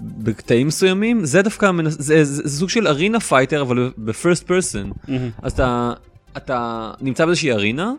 בקטעים 0.00 0.66
מסוימים, 0.66 1.24
זה 1.24 1.42
דווקא, 1.42 1.70
זה, 1.84 2.24
זה, 2.24 2.48
זה 2.48 2.58
סוג 2.58 2.70
של 2.70 2.86
arena 2.86 3.20
fighter, 3.20 3.62
אבל 3.62 3.90
ב-first 3.98 4.44
person. 4.48 5.08
מהמם. 5.08 5.30
אז 5.42 5.52
אתה, 5.52 5.92
אתה 6.36 6.90
נמצא 7.00 7.24
באיזושהי 7.24 7.52
ארינה, 7.52 7.92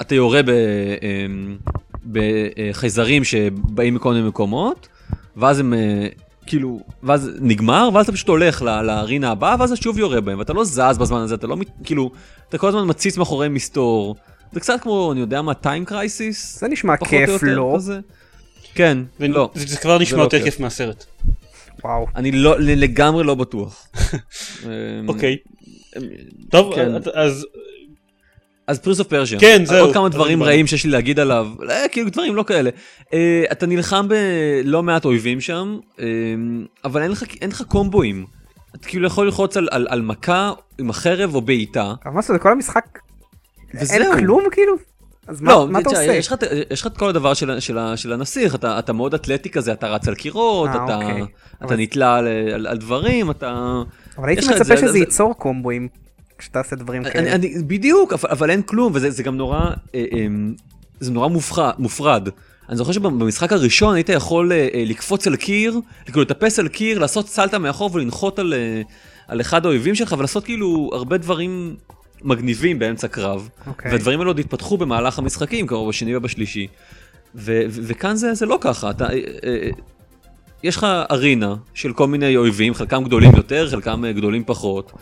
אתה 0.00 0.14
יורה 0.14 0.40
אמ, 0.40 1.56
בחייזרים 2.12 3.24
שבאים 3.24 3.94
מכל 3.94 4.12
מיני 4.12 4.28
מקומות, 4.28 4.88
ואז 5.36 5.58
הם 5.58 5.74
אה, 5.74 6.06
כאילו, 6.46 6.80
ואז 7.02 7.30
נגמר, 7.40 7.88
ואז 7.94 8.04
אתה 8.04 8.12
פשוט 8.12 8.28
הולך 8.28 8.62
לארינה 8.62 9.30
הבאה, 9.30 9.56
ואז 9.58 9.72
אתה 9.72 9.82
שוב 9.82 9.98
יורה 9.98 10.20
בהם, 10.20 10.38
ואתה 10.38 10.52
לא 10.52 10.64
זז 10.64 10.98
בזמן 10.98 11.20
הזה, 11.20 11.34
אתה 11.34 11.46
לא, 11.46 11.56
כאילו, 11.84 12.10
אתה 12.48 12.58
כל 12.58 12.68
הזמן 12.68 12.88
מציץ 12.88 13.16
מאחורי 13.18 13.48
מסתור. 13.48 14.16
זה 14.52 14.60
קצת 14.60 14.80
כמו, 14.82 15.12
אני 15.12 15.20
יודע 15.20 15.42
מה, 15.42 15.54
טיים 15.54 15.84
קרייסיס? 15.84 16.58
זה 16.60 16.68
נשמע 16.68 16.96
כיף, 16.96 17.42
לא? 17.42 17.72
כזה. 17.76 18.00
כן, 18.74 18.98
זה- 19.18 19.28
לא. 19.28 19.50
זה 19.54 19.66
זה 19.66 19.76
כבר 19.76 19.98
נשמע 19.98 20.18
לא 20.18 20.22
יותר 20.22 20.36
כיף. 20.38 20.44
כיף 20.44 20.60
מהסרט. 20.60 21.04
וואו. 21.84 22.06
אני 22.16 22.32
לא, 22.32 22.56
לגמרי 22.60 23.24
לא 23.24 23.34
בטוח. 23.34 23.86
אמ, 24.64 25.08
אוקיי. 25.08 25.36
אמ, 25.96 26.02
טוב, 26.50 26.74
כן. 26.74 26.94
אז- 26.94 27.02
אז 27.14 27.46
אז 28.66 28.78
פריס 28.78 28.98
אוף 29.00 29.08
פרז'ה. 29.08 29.36
כן, 29.40 29.64
זהו. 29.64 29.84
עוד 29.86 29.94
כמה 29.94 30.06
אז 30.06 30.12
דברים. 30.12 30.42
רעים 30.42 30.66
שיש 30.66 30.84
לי 30.84 30.90
להגיד 30.90 31.20
עליו, 31.20 31.48
אה, 31.70 31.88
כאילו 31.92 32.10
דברים 32.10 32.34
לא 32.36 32.42
כאלה. 32.42 32.70
אה, 33.12 33.44
אתה 33.52 33.66
נלחם 33.66 34.06
בלא 34.08 34.82
מעט 34.82 35.04
אויבים 35.04 35.40
שם, 35.40 35.78
אה, 36.00 36.04
אבל 36.84 37.02
אין 37.02 37.10
לך, 37.10 37.22
אין 37.40 37.50
לך 37.50 37.62
קומבואים. 37.62 38.26
אתה 38.76 38.88
כאילו 38.88 39.06
יכול 39.06 39.24
ללחוץ 39.26 39.56
על, 39.56 39.68
על, 39.70 39.86
על 39.90 40.02
מכה 40.02 40.52
עם 40.78 40.90
החרב 40.90 41.34
או 41.34 41.40
בעיטה, 41.40 41.94
אבל 42.04 42.14
מה 42.14 42.22
זה, 42.22 42.38
כל 42.38 42.52
המשחק, 42.52 42.98
אין 43.74 43.82
וזהו. 44.02 44.12
כלום 44.18 44.42
כאילו? 44.52 44.72
אז 45.26 45.40
מה 45.40 45.50
לא, 45.52 45.68
מה 45.68 45.78
אתה 45.78 45.88
תשמע, 45.88 46.00
עושה? 46.00 46.12
יש 46.12 46.26
לך, 46.26 46.34
יש 46.70 46.80
לך 46.80 46.86
את 46.86 46.96
כל 46.96 47.08
הדבר 47.08 47.34
של, 47.34 47.60
של, 47.60 47.78
של 47.96 48.12
הנסיך, 48.12 48.54
אתה, 48.54 48.78
אתה 48.78 48.92
מאוד 48.92 49.14
אתלטי 49.14 49.50
כזה, 49.50 49.72
אתה 49.72 49.88
רץ 49.88 50.08
על 50.08 50.14
קירות, 50.14 50.68
אה, 50.68 50.84
אתה, 50.84 50.94
אוקיי. 50.96 51.22
אתה 51.58 51.64
אבל- 51.64 51.76
נתלה 51.76 52.16
על, 52.16 52.26
על, 52.54 52.66
על 52.66 52.76
דברים, 52.78 53.30
אתה... 53.30 53.82
אבל 54.18 54.28
הייתי 54.28 54.46
מצפה 54.46 54.64
זה, 54.64 54.76
שזה 54.76 54.92
זה- 54.92 54.98
ייצור 54.98 55.34
קומבואים, 55.34 55.88
כשתעשה 56.38 56.76
דברים 56.76 57.02
אני, 57.02 57.10
כאלה. 57.10 57.32
אני, 57.34 57.54
בדיוק, 57.66 58.12
אבל, 58.12 58.30
אבל 58.30 58.50
אין 58.50 58.62
כלום, 58.62 58.92
וזה 58.94 59.10
זה 59.10 59.22
גם 59.22 59.36
נורא, 59.36 59.58
אה, 59.60 59.70
אה, 59.94 60.26
זה 61.00 61.10
נורא 61.12 61.28
מופח, 61.28 61.58
מופרד. 61.78 62.28
אני 62.68 62.76
זוכר 62.76 62.92
שבמשחק 62.92 63.52
הראשון 63.52 63.94
היית 63.94 64.08
יכול 64.08 64.52
אה, 64.52 64.68
אה, 64.74 64.82
לקפוץ 64.86 65.26
על 65.26 65.36
קיר, 65.36 65.80
כאילו 66.04 66.22
לטפס 66.22 66.58
על 66.58 66.68
קיר, 66.68 66.98
לעשות 66.98 67.28
סלטה 67.28 67.58
מאחור 67.58 67.90
ולנחות 67.92 68.38
על, 68.38 68.54
אה, 68.54 68.82
על 69.28 69.40
אחד 69.40 69.66
האויבים 69.66 69.94
שלך 69.94 70.14
ולעשות 70.18 70.44
כאילו 70.44 70.90
הרבה 70.92 71.18
דברים 71.18 71.76
מגניבים 72.22 72.78
באמצע 72.78 73.08
קרב. 73.08 73.48
אוקיי. 73.66 73.92
והדברים 73.92 74.20
האלה 74.20 74.30
עוד 74.30 74.38
התפתחו 74.38 74.76
במהלך 74.76 75.18
המשחקים, 75.18 75.66
כמו 75.66 75.88
בשני 75.88 76.16
ובשלישי. 76.16 76.66
ו- 77.34 77.62
ו- 77.68 77.80
וכאן 77.86 78.16
זה, 78.16 78.34
זה 78.34 78.46
לא 78.46 78.58
ככה, 78.60 78.90
אתה, 78.90 79.04
אה, 79.04 79.18
אה, 79.44 79.70
יש 80.62 80.76
לך 80.76 80.86
ארינה 81.10 81.54
של 81.74 81.92
כל 81.92 82.06
מיני 82.06 82.36
אויבים, 82.36 82.74
חלקם 82.74 83.04
גדולים 83.04 83.32
יותר, 83.36 83.70
חלקם 83.70 84.04
אה, 84.04 84.12
גדולים 84.12 84.44
פחות. 84.46 84.92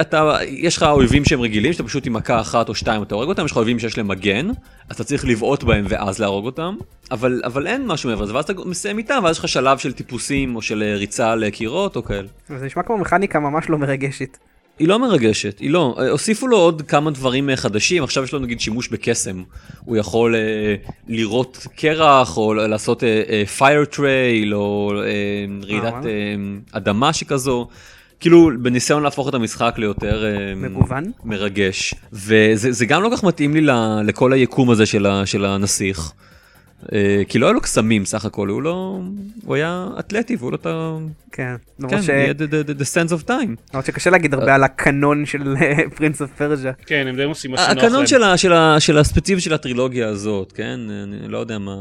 אתה, 0.00 0.36
יש 0.46 0.76
לך 0.76 0.82
אויבים 0.82 1.24
שהם 1.24 1.40
רגילים, 1.40 1.72
שאתה 1.72 1.84
פשוט 1.84 2.06
עם 2.06 2.12
מכה 2.12 2.40
אחת 2.40 2.68
או 2.68 2.74
שתיים 2.74 3.02
אתה 3.02 3.14
הורג 3.14 3.28
אותם, 3.28 3.44
יש 3.44 3.50
לך 3.50 3.56
אויבים 3.56 3.78
שיש 3.78 3.98
להם 3.98 4.08
מגן, 4.08 4.48
אז 4.88 4.94
אתה 4.94 5.04
צריך 5.04 5.24
לבעוט 5.24 5.62
בהם 5.62 5.84
ואז 5.88 6.18
להרוג 6.18 6.46
אותם, 6.46 6.76
אבל, 7.10 7.40
אבל 7.44 7.66
אין 7.66 7.86
משהו 7.86 8.10
מעבר 8.10 8.22
לזה, 8.22 8.34
ואז 8.34 8.44
אתה 8.44 8.52
מסיים 8.64 8.98
איתם, 8.98 9.20
ואז 9.24 9.36
יש 9.36 9.38
לך 9.38 9.48
שלב 9.48 9.78
של 9.78 9.92
טיפוסים 9.92 10.56
או 10.56 10.62
של 10.62 10.82
ריצה 10.96 11.32
על 11.32 11.50
קירות 11.50 11.96
או 11.96 12.04
כאלה. 12.04 12.28
זה 12.48 12.66
נשמע 12.66 12.82
כמו 12.82 12.98
מכניקה 12.98 13.40
ממש 13.40 13.68
לא 13.68 13.78
מרגשת. 13.78 14.38
היא 14.78 14.88
לא 14.88 14.98
מרגשת, 14.98 15.58
היא 15.58 15.70
לא. 15.70 15.96
אה, 15.98 16.10
הוסיפו 16.10 16.46
לו 16.46 16.56
עוד 16.56 16.82
כמה 16.82 17.10
דברים 17.10 17.50
אה, 17.50 17.56
חדשים, 17.56 18.04
עכשיו 18.04 18.24
יש 18.24 18.32
לו 18.32 18.38
נגיד 18.38 18.60
שימוש 18.60 18.88
בקסם. 18.88 19.42
הוא 19.84 19.96
יכול 19.96 20.34
אה, 20.34 20.40
לירות 21.08 21.66
קרח, 21.76 22.36
או 22.36 22.54
לעשות 22.54 23.04
אה, 23.04 23.22
אה, 23.28 23.44
fire 23.58 23.94
trail, 23.94 24.52
או 24.52 24.92
אה, 24.96 25.66
רעידת 25.68 25.92
וואלה. 25.92 26.06
אה, 26.06 26.34
אדמה 26.72 27.12
שכזו. 27.12 27.68
כאילו 28.20 28.50
בניסיון 28.62 29.02
להפוך 29.02 29.28
את 29.28 29.34
המשחק 29.34 29.74
ליותר 29.78 30.24
אה, 30.24 30.54
מגוון? 30.54 31.12
מרגש. 31.24 31.94
וזה 32.12 32.72
זה 32.72 32.86
גם 32.86 33.02
לא 33.02 33.10
כך 33.12 33.24
מתאים 33.24 33.54
לי 33.54 33.72
לכל 34.04 34.32
היקום 34.32 34.70
הזה 34.70 34.86
של, 34.86 35.06
ה, 35.06 35.26
של 35.26 35.44
הנסיך. 35.44 36.12
אה, 36.92 37.22
כי 37.28 37.38
לא 37.38 37.46
היה 37.46 37.52
לו 37.52 37.60
קסמים 37.60 38.04
סך 38.04 38.24
הכל, 38.24 38.48
הוא 38.48 38.62
לא... 38.62 39.00
הוא 39.44 39.54
היה 39.54 39.88
אתלטי 39.98 40.36
והוא 40.36 40.52
לא 40.52 40.56
את 40.56 40.66
ה... 40.66 40.96
כן. 41.32 41.54
כן, 41.78 41.84
למרות 41.86 42.02
ש- 42.02 42.08
he 42.08 42.12
had 42.12 42.38
the, 42.38 42.70
the, 42.70 42.80
the 42.80 42.84
sense 42.84 43.22
of 43.22 43.28
time. 43.28 43.70
למרות 43.72 43.86
שקשה 43.86 44.10
להגיד 44.10 44.34
הרבה 44.34 44.54
על 44.54 44.64
הקנון 44.64 45.26
של 45.26 45.54
פרינס 45.96 46.22
אוף 46.22 46.30
פרג'ה. 46.30 46.72
כן, 46.86 47.06
הם 47.08 47.16
די 47.16 47.22
עושים 47.22 47.50
מה 47.50 47.56
שנוח 47.56 47.68
להם. 47.68 47.78
הקנון 47.78 48.06
של, 48.80 48.98
הספציפי 48.98 49.40
של 49.40 49.54
הטרילוגיה 49.54 50.08
הזאת, 50.08 50.52
כן? 50.52 50.80
אני 51.02 51.28
לא 51.28 51.38
יודע 51.38 51.58
מה... 51.58 51.76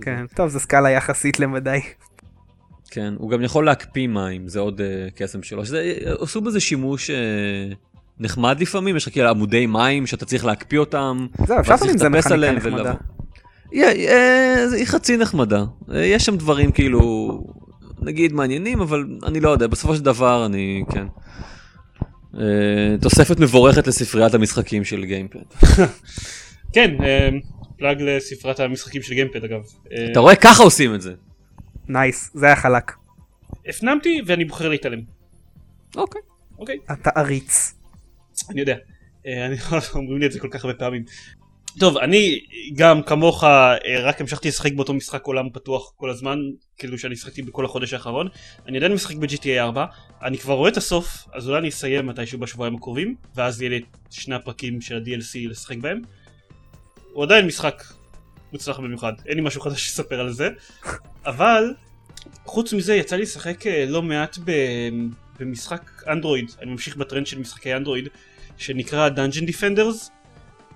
כן. 0.00 0.24
טוב, 0.34 0.48
זו 0.48 0.60
סקאלה 0.60 0.90
יחסית 0.90 1.40
למדי. 1.40 1.80
כן, 2.90 3.14
הוא 3.18 3.30
גם 3.30 3.42
יכול 3.42 3.66
להקפיא 3.66 4.06
מים, 4.06 4.48
זה 4.48 4.60
עוד 4.60 4.80
uh, 4.80 5.10
קסם 5.18 5.42
שלו. 5.42 5.62
עשו 6.20 6.40
בזה 6.40 6.60
שימוש 6.60 7.10
נחמד 8.20 8.60
לפעמים, 8.60 8.96
יש 8.96 9.06
לך 9.06 9.12
כאילו 9.12 9.28
עמודי 9.28 9.66
מים 9.66 10.06
שאתה 10.06 10.26
צריך 10.26 10.44
להקפיא 10.44 10.78
אותם. 10.78 11.26
זהו, 11.46 11.60
אפשר 11.60 11.72
לעשות 11.72 11.88
עם 11.88 11.98
זה 11.98 12.08
מכניקה 12.08 12.52
נחמדה. 12.52 12.94
היא, 13.70 14.08
אה, 14.08 14.64
היא 14.76 14.86
חצי 14.86 15.16
נחמדה. 15.16 15.64
אה, 15.94 16.04
יש 16.04 16.24
שם 16.24 16.36
דברים 16.36 16.72
כאילו, 16.72 17.40
נגיד 18.00 18.32
מעניינים, 18.32 18.80
אבל 18.80 19.04
אני 19.26 19.40
לא 19.40 19.50
יודע, 19.50 19.66
בסופו 19.66 19.94
של 19.96 20.02
דבר 20.02 20.46
אני, 20.46 20.84
כן. 20.92 21.06
אה, 22.34 22.96
תוספת 23.00 23.40
מבורכת 23.40 23.86
לספריית 23.86 24.34
המשחקים 24.34 24.84
של 24.84 25.04
גיימפוד. 25.04 25.38
כן, 26.74 26.96
plug 27.78 28.02
לספריית 28.02 28.60
המשחקים 28.60 29.02
של 29.02 29.14
גיימפוד 29.14 29.44
אגב. 29.44 29.60
אתה 30.12 30.20
רואה? 30.20 30.36
ככה 30.36 30.62
עושים 30.62 30.94
את 30.94 31.02
זה. 31.02 31.14
nice, 31.88 32.30
זה 32.34 32.46
היה 32.46 32.56
חלק. 32.56 32.92
הפנמתי 33.68 34.20
ואני 34.26 34.44
בוחר 34.44 34.68
להתעלם. 34.68 35.00
אוקיי. 35.96 36.20
אוקיי, 36.58 36.76
אתה 36.92 37.10
עריץ. 37.16 37.74
אני 38.50 38.60
יודע. 38.60 38.76
אני 39.26 39.56
אומרים 39.94 40.18
לי 40.18 40.26
את 40.26 40.32
זה 40.32 40.40
כל 40.40 40.48
כך 40.50 40.64
הרבה 40.64 40.78
פעמים. 40.78 41.04
טוב, 41.78 41.98
אני 41.98 42.40
גם 42.76 43.02
כמוך 43.02 43.44
אה, 43.44 43.76
רק 44.02 44.20
המשכתי 44.20 44.48
לשחק 44.48 44.72
באותו 44.72 44.94
משחק 44.94 45.24
עולם 45.24 45.50
פתוח 45.50 45.92
כל 45.96 46.10
הזמן, 46.10 46.38
כאילו 46.78 46.98
שאני 46.98 47.16
שחקתי 47.16 47.42
בכל 47.42 47.64
החודש 47.64 47.92
האחרון. 47.92 48.28
אני 48.66 48.76
עדיין 48.76 48.92
משחק 48.92 49.16
ב-GTA 49.16 49.58
4, 49.58 49.84
אני 50.22 50.38
כבר 50.38 50.54
רואה 50.54 50.70
את 50.70 50.76
הסוף, 50.76 51.24
אז 51.34 51.48
אולי 51.48 51.58
אני 51.58 51.68
אסיים 51.68 52.06
מתישהו 52.06 52.38
בשבועיים 52.38 52.74
הקרובים, 52.76 53.14
ואז 53.34 53.62
יהיה 53.62 53.70
לי 53.70 53.76
את 53.76 54.12
שני 54.12 54.34
הפרקים 54.34 54.80
של 54.80 54.96
ה-DLC 54.96 55.50
לשחק 55.50 55.76
בהם. 55.76 56.02
הוא 57.12 57.24
עדיין 57.24 57.46
משחק 57.46 57.82
מוצלח 58.52 58.78
במיוחד, 58.78 59.12
אין 59.26 59.36
לי 59.36 59.42
משהו 59.42 59.60
חדש 59.60 59.88
לספר 59.88 60.20
על 60.20 60.32
זה, 60.32 60.48
אבל 61.26 61.74
חוץ 62.44 62.72
מזה 62.72 62.94
יצא 62.94 63.16
לי 63.16 63.22
לשחק 63.22 63.66
אה, 63.66 63.84
לא 63.88 64.02
מעט 64.02 64.38
ב... 64.44 64.52
במשחק 65.40 65.90
אנדרואיד, 66.08 66.50
אני 66.62 66.70
ממשיך 66.70 66.96
בטרנד 66.96 67.26
של 67.26 67.38
משחקי 67.38 67.76
אנדרואיד, 67.76 68.08
שנקרא 68.56 69.08
Dungeon 69.08 69.50
Defenders. 69.50 70.17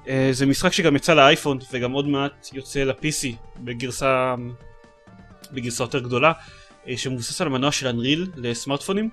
אה, 0.09 0.29
זה 0.33 0.47
משחק 0.47 0.73
שגם 0.73 0.97
יצא 0.97 1.15
לאייפון 1.15 1.59
וגם 1.73 1.93
עוד 1.93 2.09
מעט 2.09 2.49
יוצא 2.53 2.85
ל-PC 2.85 3.37
בגרסה, 3.61 4.35
בגרסה 5.53 5.85
יותר 5.85 5.99
גדולה, 5.99 6.33
אה, 6.88 6.97
שמבוסס 6.97 7.41
על 7.41 7.47
המנוע 7.47 7.73
של 7.73 7.87
אנריל 7.87 8.31
לסמארטפונים, 8.37 9.11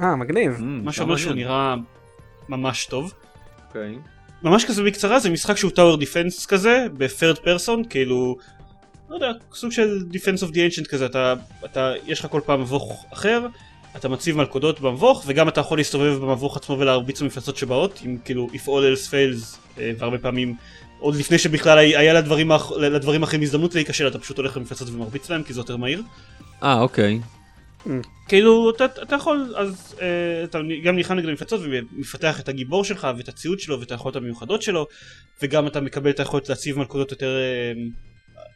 אה, 0.00 0.16
מגניב. 0.16 0.56
Mm, 0.56 0.62
מה 0.62 0.92
שאומר 0.92 1.16
שהוא. 1.16 1.34
נראה 1.34 1.74
ממש 2.48 2.86
טוב. 2.86 3.12
אוקיי. 3.66 3.98
ממש 4.42 4.64
כזה 4.64 4.82
בקצרה 4.82 5.18
זה 5.18 5.30
משחק 5.30 5.56
שהוא 5.56 5.70
טאוור 5.70 5.96
דיפנס 5.96 6.46
כזה 6.46 6.86
ב-third 6.98 7.36
person 7.36 7.88
כאילו 7.90 8.36
לא 9.10 9.14
יודע 9.14 9.32
סוג 9.52 9.72
של 9.72 10.04
defense 10.12 10.42
of 10.42 10.50
the 10.50 10.56
ancient 10.56 10.88
כזה 10.88 11.06
אתה, 11.06 11.34
אתה 11.64 11.92
יש 12.06 12.20
לך 12.20 12.26
כל 12.30 12.40
פעם 12.46 12.60
מבוך 12.60 13.06
אחר 13.12 13.46
אתה 13.96 14.08
מציב 14.08 14.36
מלכודות 14.36 14.80
במבוך 14.80 15.24
וגם 15.26 15.48
אתה 15.48 15.60
יכול 15.60 15.78
להסתובב 15.78 16.18
במבוך 16.22 16.56
עצמו 16.56 16.78
ולהרביץ 16.78 17.22
במפלצות 17.22 17.56
שבאות 17.56 18.00
עם 18.04 18.16
כאילו 18.24 18.48
if 18.52 18.66
all 18.66 18.96
else 18.96 19.10
fails 19.10 19.56
אה, 19.78 19.92
והרבה 19.98 20.18
פעמים 20.18 20.56
עוד 20.98 21.16
לפני 21.16 21.38
שבכלל 21.38 21.78
היה 21.78 22.12
לדברים, 22.12 22.50
לדברים 22.80 23.22
אחרים 23.22 23.42
הזדמנות 23.42 23.74
להיכשל 23.74 24.08
אתה 24.08 24.18
פשוט 24.18 24.36
הולך 24.36 24.56
למפלצות 24.56 24.88
ומרביץ 24.88 25.30
להם 25.30 25.42
כי 25.42 25.52
זה 25.52 25.60
יותר 25.60 25.76
מהיר 25.76 26.02
אה, 26.62 26.80
אוקיי. 26.80 27.20
כאילו 28.28 28.70
אתה, 28.70 28.84
אתה 28.84 29.16
יכול 29.16 29.54
אז 29.56 29.94
אה, 30.00 30.44
אתה 30.44 30.58
גם 30.84 30.96
נלחם 30.96 31.14
נגד 31.14 31.28
המפלצות 31.28 31.60
ומפתח 31.64 32.40
את 32.40 32.48
הגיבור 32.48 32.84
שלך 32.84 33.08
ואת 33.16 33.28
הציוד 33.28 33.60
שלו 33.60 33.80
ואת 33.80 33.90
היכולות 33.90 34.16
המיוחדות 34.16 34.62
שלו 34.62 34.86
וגם 35.42 35.66
אתה 35.66 35.80
מקבל 35.80 36.10
את 36.10 36.18
היכולת 36.18 36.48
להציב 36.48 36.78
מלכודות 36.78 37.10
יותר 37.10 37.36
אה, 37.36 37.72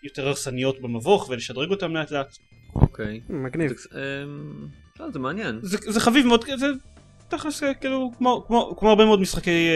יותר 0.02 0.28
הרסניות 0.28 0.80
במבוך 0.80 1.28
ולשדרג 1.28 1.70
אותם 1.70 1.94
לאט 1.94 2.10
לאט 2.10 2.38
אוקיי. 2.74 3.20
מגניב. 3.28 3.72
זה- 4.98 5.04
אמ, 5.04 5.06
לא, 5.06 5.12
זה 5.12 5.18
מעניין. 5.18 5.58
זה, 5.62 6.00
חביב 6.00 6.26
מאוד 6.26 6.44
זה 6.56 6.66
תכלס 7.28 7.62
אה, 7.62 7.74
כאילו 7.74 8.10
כמו, 8.18 8.46
הרבה 8.82 9.04
מאוד 9.04 9.20
משחקי 9.20 9.68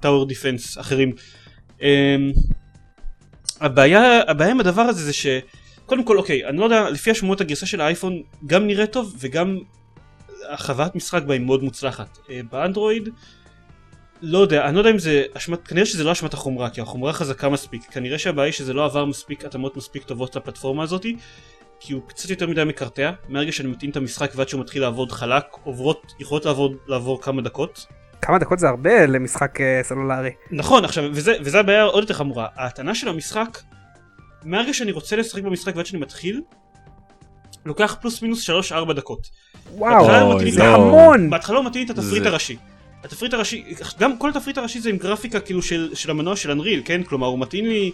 טאוור 0.00 0.26
דיפנס 0.26 0.78
אחרים. 0.78 1.12
אה, 1.82 2.16
הבעיה 3.60 4.20
הבעיה 4.30 4.50
עם 4.50 4.60
הדבר 4.60 4.82
הזה 4.82 5.04
זה 5.04 5.12
ש... 5.12 5.26
קודם 5.86 6.04
כל 6.04 6.18
אוקיי 6.18 6.46
אני 6.46 6.56
לא 6.58 6.64
יודע 6.64 6.90
לפי 6.90 7.10
השמועות 7.10 7.40
הגרסה 7.40 7.66
של 7.66 7.80
האייפון 7.80 8.22
גם 8.46 8.66
נראה 8.66 8.86
טוב 8.86 9.16
וגם 9.20 9.58
החוויית 10.50 10.94
משחק 10.94 11.22
בה 11.22 11.34
היא 11.34 11.40
מאוד 11.42 11.62
מוצלחת. 11.62 12.18
אה, 12.30 12.40
באנדרואיד 12.52 13.08
לא 14.22 14.38
יודע 14.38 14.64
אני 14.66 14.74
לא 14.74 14.80
יודע 14.80 14.90
אם 14.90 14.98
זה 14.98 15.24
אשמת 15.34 15.68
כנראה 15.68 15.86
שזה 15.86 16.04
לא 16.04 16.12
אשמת 16.12 16.34
החומרה 16.34 16.70
כי 16.70 16.80
החומרה 16.80 17.12
חזקה 17.12 17.48
מספיק. 17.48 17.82
כנראה 17.90 18.18
שהבעיה 18.18 18.44
היא 18.46 18.52
שזה 18.52 18.72
לא 18.72 18.84
עבר 18.84 19.04
מספיק 19.04 19.44
התאמות 19.44 19.76
מספיק 19.76 20.02
טובות 20.04 20.36
לפלטפורמה 20.36 20.82
הזאתי 20.82 21.16
כי 21.80 21.92
הוא 21.92 22.02
קצת 22.08 22.30
יותר 22.30 22.46
מדי 22.46 22.64
מקרטע 22.64 23.10
מהרגע 23.28 23.52
שאני 23.52 23.68
מטעין 23.68 23.90
את 23.90 23.96
המשחק 23.96 24.30
ועד 24.36 24.48
שהוא 24.48 24.60
מתחיל 24.60 24.82
לעבוד 24.82 25.12
חלק 25.12 25.44
עוברות 25.64 26.12
יכולות 26.20 26.44
לעבור, 26.44 26.74
לעבור 26.86 27.22
כמה 27.22 27.42
דקות 27.42 27.86
כמה 28.22 28.38
דקות 28.38 28.58
זה 28.58 28.68
הרבה 28.68 29.06
למשחק 29.06 29.60
אה, 29.60 29.80
סלולרי. 29.82 30.30
נכון 30.50 30.84
עכשיו 30.84 31.04
וזה, 31.12 31.32
וזה 31.40 31.60
הבעיה 31.60 31.82
עוד 31.82 32.02
יותר 32.02 32.14
חמורה 32.14 32.46
ההטענה 32.56 32.94
של 32.94 33.08
המשחק 33.08 33.58
מהרגע 34.44 34.74
שאני 34.74 34.92
רוצה 34.92 35.16
לשחק 35.16 35.42
במשחק 35.42 35.76
ועד 35.76 35.86
שאני 35.86 36.00
מתחיל 36.02 36.40
לוקח 37.66 37.96
פלוס 38.00 38.22
מינוס 38.22 38.50
3-4 38.50 38.92
דקות 38.92 39.30
וואו, 39.74 40.36
מתאים 40.36 40.50
זה 40.50 40.58
לא. 40.60 40.74
המון. 40.74 41.30
בהתחלה 41.30 41.56
הוא 41.58 41.66
מתאים 41.66 41.84
את 41.84 41.90
התפריט 41.90 42.22
זה- 42.22 42.28
הראשי 42.28 42.56
התפריט 43.04 43.34
הראשי 43.34 43.64
גם 43.98 44.18
כל 44.18 44.30
התפריט 44.30 44.58
הראשי 44.58 44.80
זה 44.80 44.90
עם 44.90 44.96
גרפיקה 44.96 45.40
כאילו 45.40 45.62
של, 45.62 45.90
של 45.94 46.10
המנוע 46.10 46.36
של 46.36 46.50
אנריל 46.50 46.82
כן 46.84 47.02
כלומר 47.02 47.26
הוא 47.26 47.38
מתאים 47.38 47.66
לי 47.66 47.92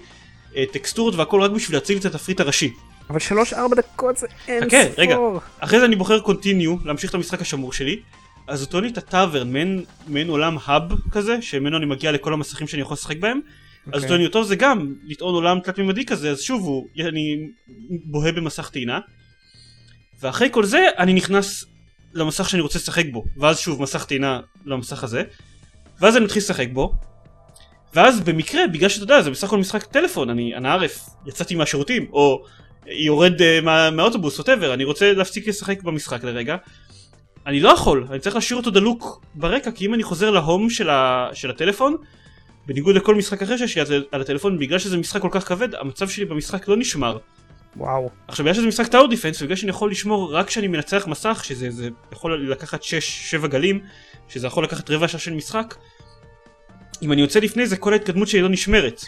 אה, 0.56 0.64
טקסטורות 0.72 1.14
והכל 1.14 1.40
רק 1.42 1.50
בשביל 1.50 1.76
להציג 1.76 1.96
את 1.98 2.04
התפריט 2.04 2.40
הראשי 2.40 2.72
אבל 3.10 3.18
שלוש 3.18 3.52
ארבע 3.52 3.76
דקות 3.76 4.16
זה 4.16 4.26
אין 4.48 4.64
חכה, 4.64 4.82
ספור. 4.82 4.94
רגע. 4.98 5.16
אחרי 5.58 5.78
זה 5.78 5.84
אני 5.84 5.96
בוחר 5.96 6.20
קונטיניו 6.20 6.76
להמשיך 6.84 7.10
את 7.10 7.14
המשחק 7.14 7.40
השמור 7.40 7.72
שלי. 7.72 8.00
אז 8.46 8.66
טוען 8.66 8.84
לי 8.84 8.90
את 8.90 8.98
הטאברן 8.98 9.52
מעין, 9.52 9.84
מעין 10.06 10.28
עולם 10.28 10.56
האב 10.64 10.82
כזה 11.10 11.42
שממנו 11.42 11.76
אני 11.76 11.86
מגיע 11.86 12.12
לכל 12.12 12.32
המסכים 12.32 12.66
שאני 12.68 12.82
יכול 12.82 12.94
לשחק 12.94 13.16
בהם. 13.16 13.40
אז 13.86 13.86
אוקיי. 13.86 14.00
הוא 14.00 14.08
טוען 14.08 14.20
לי 14.20 14.26
אותו 14.26 14.44
זה 14.44 14.56
גם 14.56 14.94
לטעון 15.04 15.34
עולם 15.34 15.60
תלת 15.60 15.78
מימדי 15.78 16.04
כזה 16.04 16.30
אז 16.30 16.40
שוב 16.40 16.62
הוא, 16.62 16.88
אני 17.00 17.36
בוהה 18.04 18.32
במסך 18.32 18.70
טעינה. 18.70 18.98
ואחרי 20.20 20.48
כל 20.50 20.64
זה 20.64 20.88
אני 20.98 21.12
נכנס 21.12 21.64
למסך 22.14 22.48
שאני 22.48 22.62
רוצה 22.62 22.78
לשחק 22.78 23.04
בו. 23.12 23.24
ואז 23.36 23.58
שוב 23.58 23.82
מסך 23.82 24.04
טעינה 24.04 24.40
למסך 24.64 25.04
הזה. 25.04 25.22
ואז 26.00 26.16
אני 26.16 26.24
מתחיל 26.24 26.42
לשחק 26.42 26.68
בו. 26.72 26.94
ואז 27.94 28.20
במקרה 28.20 28.66
בגלל 28.66 28.88
שאתה 28.88 29.04
יודע 29.04 29.22
זה 29.22 29.30
בסך 29.30 29.44
הכל 29.44 29.58
משחק 29.58 29.82
טלפון 29.82 30.30
אני 30.30 30.56
אנא 30.56 30.68
ערף. 30.68 31.08
יצאתי 31.26 31.54
מהשירותים 31.54 32.06
או 32.12 32.44
יורד 32.86 33.40
uh, 33.40 33.64
מה, 33.64 33.90
מהאוטובוס 33.90 34.38
ווטאבר 34.38 34.74
אני 34.74 34.84
רוצה 34.84 35.12
להפסיק 35.12 35.48
לשחק 35.48 35.82
במשחק 35.82 36.24
לרגע. 36.24 36.56
אני 37.46 37.60
לא 37.60 37.68
יכול 37.68 38.06
אני 38.10 38.18
צריך 38.18 38.34
להשאיר 38.34 38.56
אותו 38.56 38.70
דלוק 38.70 39.24
ברקע 39.34 39.70
כי 39.70 39.86
אם 39.86 39.94
אני 39.94 40.02
חוזר 40.02 40.30
להום 40.30 40.70
של, 40.70 40.90
ה, 40.90 41.28
של 41.32 41.50
הטלפון 41.50 41.96
בניגוד 42.66 42.96
לכל 42.96 43.14
משחק 43.14 43.42
אחר 43.42 43.56
שיש 43.56 43.76
לי 43.76 43.82
על- 44.12 44.20
הטלפון 44.20 44.58
בגלל 44.58 44.78
שזה 44.78 44.96
משחק 44.96 45.22
כל 45.22 45.28
כך 45.30 45.48
כבד 45.48 45.74
המצב 45.74 46.08
שלי 46.08 46.24
במשחק 46.24 46.68
לא 46.68 46.76
נשמר. 46.76 47.18
וואו. 47.76 48.10
עכשיו 48.28 48.44
בגלל 48.44 48.54
שזה 48.54 48.66
משחק 48.66 48.86
טאור 48.86 49.08
דיפנס 49.08 49.42
ובגלל 49.42 49.56
שאני 49.56 49.70
יכול 49.70 49.90
לשמור 49.90 50.34
רק 50.34 50.46
כשאני 50.46 50.68
מנצח 50.68 51.06
מסך 51.06 51.42
שזה 51.44 51.70
זה 51.70 51.88
יכול 52.12 52.50
לקחת 52.50 52.82
6-7 53.42 53.46
גלים 53.46 53.80
שזה 54.28 54.46
יכול 54.46 54.64
לקחת 54.64 54.90
רבע 54.90 55.08
שעה 55.08 55.20
של 55.20 55.34
משחק 55.34 55.74
אם 57.02 57.12
אני 57.12 57.20
יוצא 57.20 57.40
לפני 57.40 57.66
זה 57.66 57.76
כל 57.76 57.92
ההתקדמות 57.92 58.28
שלי 58.28 58.40
לא 58.40 58.48
נשמרת 58.48 59.04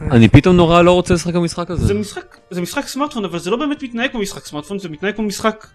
אני 0.00 0.28
פתאום 0.28 0.56
נורא 0.56 0.82
לא 0.82 0.92
רוצה 0.92 1.14
לשחק 1.14 1.34
במשחק 1.34 1.70
הזה. 1.70 1.86
זה 1.86 1.94
משחק 1.94 2.36
זה 2.50 2.60
משחק 2.60 2.86
סמארטפון 2.86 3.24
אבל 3.24 3.38
זה 3.38 3.50
לא 3.50 3.56
באמת 3.56 3.82
מתנהג 3.82 4.10
כמו 4.10 4.20
משחק 4.20 4.46
סמארטפון 4.46 4.78
זה 4.78 4.88
מתנהג 4.88 5.14
כמו 5.14 5.24
משחק 5.24 5.66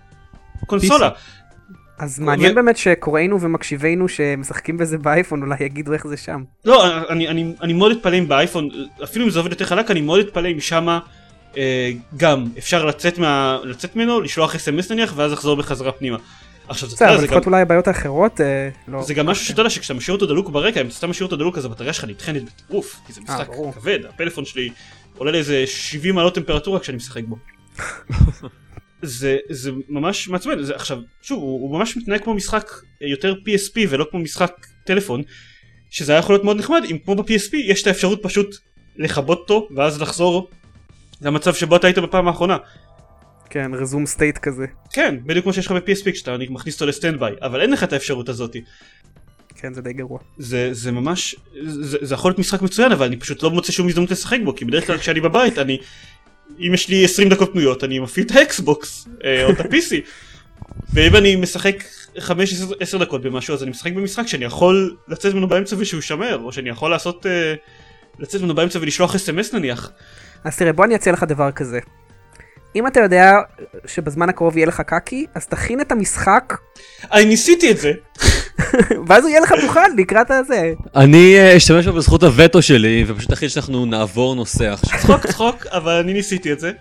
קונסולה 0.67 1.09
אז 1.99 2.19
מעניין 2.19 2.55
באמת 2.55 2.77
שקוראינו 2.77 3.41
ומקשיבינו 3.41 4.09
שמשחקים 4.09 4.77
בזה 4.77 4.97
באייפון 4.97 5.41
אולי 5.41 5.55
יגידו 5.59 5.93
איך 5.93 6.07
זה 6.07 6.17
שם. 6.17 6.43
לא 6.65 7.07
אני, 7.09 7.27
אני, 7.27 7.53
אני 7.61 7.73
מאוד 7.73 7.91
אתפלא 7.91 8.17
אם 8.17 8.27
באייפון 8.27 8.69
אפילו 9.03 9.25
אם 9.25 9.29
זה 9.29 9.39
עובד 9.39 9.51
יותר 9.51 9.65
חלק 9.65 9.91
אני 9.91 10.01
מאוד 10.01 10.19
אתפלא 10.19 10.49
אם 10.51 10.59
שמה 10.59 10.99
אה, 11.57 11.91
גם 12.17 12.45
אפשר 12.57 12.85
לצאת, 12.85 13.17
מה, 13.17 13.59
לצאת 13.63 13.95
ממנו 13.95 14.21
לשלוח 14.21 14.55
אס.אם.אס 14.55 14.91
נניח 14.91 15.13
ואז 15.15 15.31
לחזור 15.31 15.55
בחזרה 15.55 15.91
פנימה. 15.91 16.17
עכשיו 16.67 16.89
זה, 16.89 16.95
בסדר, 16.95 17.17
זה, 17.17 17.27
גם, 17.27 17.39
אולי 17.45 17.61
הבעיות 17.61 17.87
האחרות 17.87 18.41
אה, 18.41 18.69
לא. 18.87 19.03
זה 19.03 19.13
גם 19.13 19.25
משהו 19.25 19.45
שאתה 19.45 19.61
יודע 19.61 19.69
שכשאתה 19.69 19.93
משאיר 19.93 20.15
אותו 20.15 20.25
דלוק 20.25 20.49
ברקע 20.49 20.81
אם 20.81 20.85
אתה 20.85 20.95
סתם 20.95 21.09
משאיר 21.09 21.25
אותו 21.25 21.35
דלוק 21.35 21.57
אז 21.57 21.65
הבטריה 21.65 21.93
שלך 21.93 22.05
נטחנת 22.05 22.43
בטירוף 22.43 22.99
כי 23.07 23.13
זה 23.13 23.21
משחק 23.21 23.47
ברור. 23.47 23.73
כבד 23.73 23.99
הפלאפון 24.09 24.45
שלי 24.45 24.69
עולה 25.17 25.31
לאיזה 25.31 25.63
70 25.67 26.15
מעלות 26.15 26.35
טמפרטורה 26.35 26.79
כשאני 26.79 26.97
משחק 26.97 27.23
בו. 27.23 27.37
זה, 29.01 29.37
זה 29.49 29.71
ממש 29.89 30.27
מעצבן, 30.27 30.63
זה 30.63 30.75
עכשיו, 30.75 30.99
שוב, 31.21 31.39
הוא, 31.39 31.61
הוא 31.61 31.79
ממש 31.79 31.97
מתנהג 31.97 32.23
כמו 32.23 32.33
משחק 32.33 32.71
אה, 33.01 33.07
יותר 33.07 33.33
PSP 33.33 33.79
ולא 33.89 34.05
כמו 34.11 34.19
משחק 34.19 34.51
טלפון, 34.85 35.21
שזה 35.89 36.11
היה 36.11 36.19
יכול 36.19 36.35
להיות 36.35 36.43
מאוד 36.43 36.57
נחמד, 36.57 36.83
אם 36.91 36.97
כמו 37.05 37.15
ב-PSP 37.15 37.55
יש 37.55 37.81
את 37.81 37.87
האפשרות 37.87 38.19
פשוט 38.23 38.55
לכבות 38.97 39.39
אותו 39.39 39.67
ואז 39.75 40.01
לחזור 40.01 40.49
למצב 41.21 41.53
שבו 41.53 41.75
אתה 41.75 41.87
היית 41.87 41.97
בפעם 41.97 42.27
האחרונה. 42.27 42.57
כן, 43.51 43.71
resume 43.73 44.05
state 44.05 44.37
כזה. 44.37 44.65
כן, 44.93 45.15
בדיוק 45.25 45.43
כמו 45.43 45.53
שיש 45.53 45.65
לך 45.65 45.71
ב-PSP 45.71 46.11
כשאתה 46.11 46.35
מכניס 46.49 46.75
אותו 46.75 46.85
ל 46.85 47.19
standby, 47.19 47.35
אבל 47.41 47.61
אין 47.61 47.71
לך 47.71 47.83
את 47.83 47.93
האפשרות 47.93 48.29
הזאתי. 48.29 48.61
כן, 49.55 49.73
זה 49.73 49.81
די 49.81 49.93
גרוע. 49.93 50.19
זה, 50.37 50.69
זה 50.71 50.91
ממש, 50.91 51.35
זה, 51.63 51.97
זה 52.01 52.13
יכול 52.13 52.29
להיות 52.31 52.39
משחק 52.39 52.61
מצוין 52.61 52.91
אבל 52.91 53.05
אני 53.05 53.17
פשוט 53.17 53.43
לא 53.43 53.51
מוצא 53.51 53.71
שום 53.71 53.87
הזדמנות 53.87 54.11
לשחק 54.11 54.37
בו 54.45 54.55
כי 54.55 54.65
בדרך 54.65 54.87
כלל 54.87 54.97
כשאני 54.97 55.21
בבית 55.21 55.57
אני, 55.57 55.77
אם 56.59 56.71
יש 56.73 56.89
לי 56.89 57.05
20 57.05 57.29
דקות 57.29 57.51
פנויות 57.51 57.83
אני 57.83 57.99
מפעיל 57.99 58.25
את 58.25 58.31
ה 58.31 58.46
Xbox 58.46 59.07
אה, 59.23 59.45
או 59.45 59.51
את 59.51 59.59
ה-PC 59.59 59.95
ואם 60.93 61.15
אני 61.15 61.35
משחק 61.35 61.83
5-10 62.17 62.21
דקות 62.99 63.21
במשהו 63.21 63.53
אז 63.53 63.63
אני 63.63 63.71
משחק 63.71 63.93
במשחק 63.93 64.27
שאני 64.27 64.45
יכול 64.45 64.95
לצאת 65.07 65.33
ממנו 65.33 65.47
באמצע 65.47 65.75
ושהוא 65.79 65.97
יישמר 65.97 66.39
או 66.43 66.51
שאני 66.51 66.69
יכול 66.69 66.91
לעשות 66.91 67.25
אה, 67.25 67.53
לצאת 68.19 68.41
ממנו 68.41 68.55
באמצע 68.55 68.79
ולשלוח 68.81 69.15
אס.אם.אס 69.15 69.53
נניח. 69.53 69.91
אז 70.43 70.57
תראה, 70.57 70.73
בוא 70.73 70.85
אני 70.85 70.95
אציע 70.95 71.13
לך 71.13 71.23
דבר 71.23 71.51
כזה. 71.51 71.79
אם 72.75 72.87
אתה 72.87 72.99
יודע 72.99 73.39
שבזמן 73.85 74.29
הקרוב 74.29 74.57
יהיה 74.57 74.67
לך 74.67 74.81
קקי, 74.81 75.25
אז 75.35 75.47
תכין 75.47 75.81
את 75.81 75.91
המשחק, 75.91 76.57
אני 77.11 77.25
ניסיתי 77.25 77.71
את 77.71 77.77
זה, 77.77 77.91
ואז 79.07 79.23
הוא 79.23 79.29
יהיה 79.29 79.41
לך 79.41 79.53
מוכן 79.63 79.95
לקראת 79.97 80.31
הזה. 80.31 80.73
אני 80.95 81.35
אה, 81.37 81.57
אשתמש 81.57 81.85
פה 81.85 81.91
בזכות 81.91 82.23
הווטו 82.23 82.61
שלי, 82.61 83.03
ופשוט 83.07 83.33
אחרי 83.33 83.49
שאנחנו 83.49 83.85
נעבור 83.85 84.35
נושא 84.35 84.73
עכשיו. 84.73 84.99
צחוק 84.99 85.27
צחוק, 85.27 85.65
אבל 85.65 85.91
אני 85.91 86.13
ניסיתי 86.13 86.51
את 86.53 86.59
זה. 86.59 86.71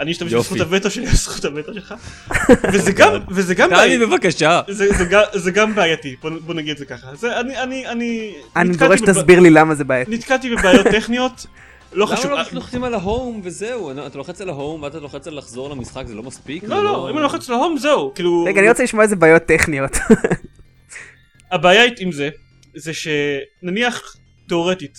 אני 0.00 0.12
אשתמש. 0.12 0.34
בזכות 0.34 0.60
הווטו 0.60 0.90
שלי, 0.90 1.06
בזכות 1.06 1.44
הווטו 1.44 1.74
שלך. 1.74 1.94
וזה 2.72 2.92
גם, 2.92 3.12
וזה 3.34 3.54
גם 3.54 3.68
טלי 3.68 3.76
בעייתי. 3.76 4.06
בבקשה. 4.06 4.60
זה, 4.68 4.88
זה, 5.34 5.50
גם, 5.50 5.74
בעייתי, 5.74 6.16
בוא, 6.22 6.54
נגיד 6.54 6.72
את 6.72 6.78
זה 6.78 6.84
ככה. 6.84 7.06
אני, 7.40 7.58
אני, 7.62 7.86
אני, 7.86 8.34
אני 8.56 8.76
דורש 8.76 9.00
שתסביר 9.00 9.40
לי 9.40 9.50
למה 9.50 9.74
זה 9.74 9.84
בעייתי. 9.84 10.14
נתקלתי 10.14 10.50
בבעיות 10.50 10.86
טכניות, 10.86 11.46
לא 11.92 12.06
למה 12.06 12.16
חשוב. 12.16 12.30
לא 12.30 12.42
פשוט 12.42 12.52
לוחצים 12.52 12.84
על 12.84 12.94
ההום 12.94 13.40
וזהו? 13.44 14.06
אתה 14.06 14.18
לוחץ 14.18 14.40
על 14.40 14.48
ההום 14.48 14.82
ואתה 14.82 15.00
לוחץ 15.00 15.26
על 15.26 15.38
לחזור 15.38 15.70
למשחק, 15.70 16.06
זה 16.06 16.14
לא 16.14 16.22
מספיק? 16.22 16.64
לא, 16.64 16.84
לא, 16.84 17.10
אם 17.10 17.14
אני 17.14 17.22
לוחץ 17.22 17.48
להום 17.48 17.78
זהו, 17.78 18.12
כאילו, 18.14 18.44
רגע, 18.44 18.60
אני 18.60 18.68
רוצה 18.68 18.82
לשמוע 18.82 19.04
איזה 19.04 19.16
בעיות 19.16 19.42
טכניות. 19.42 19.96
הבעיה 21.52 21.82
עם 21.98 22.12
זה, 22.12 22.28
זה 22.74 22.92
שנניח, 22.94 24.16
תאורטית, 24.48 24.98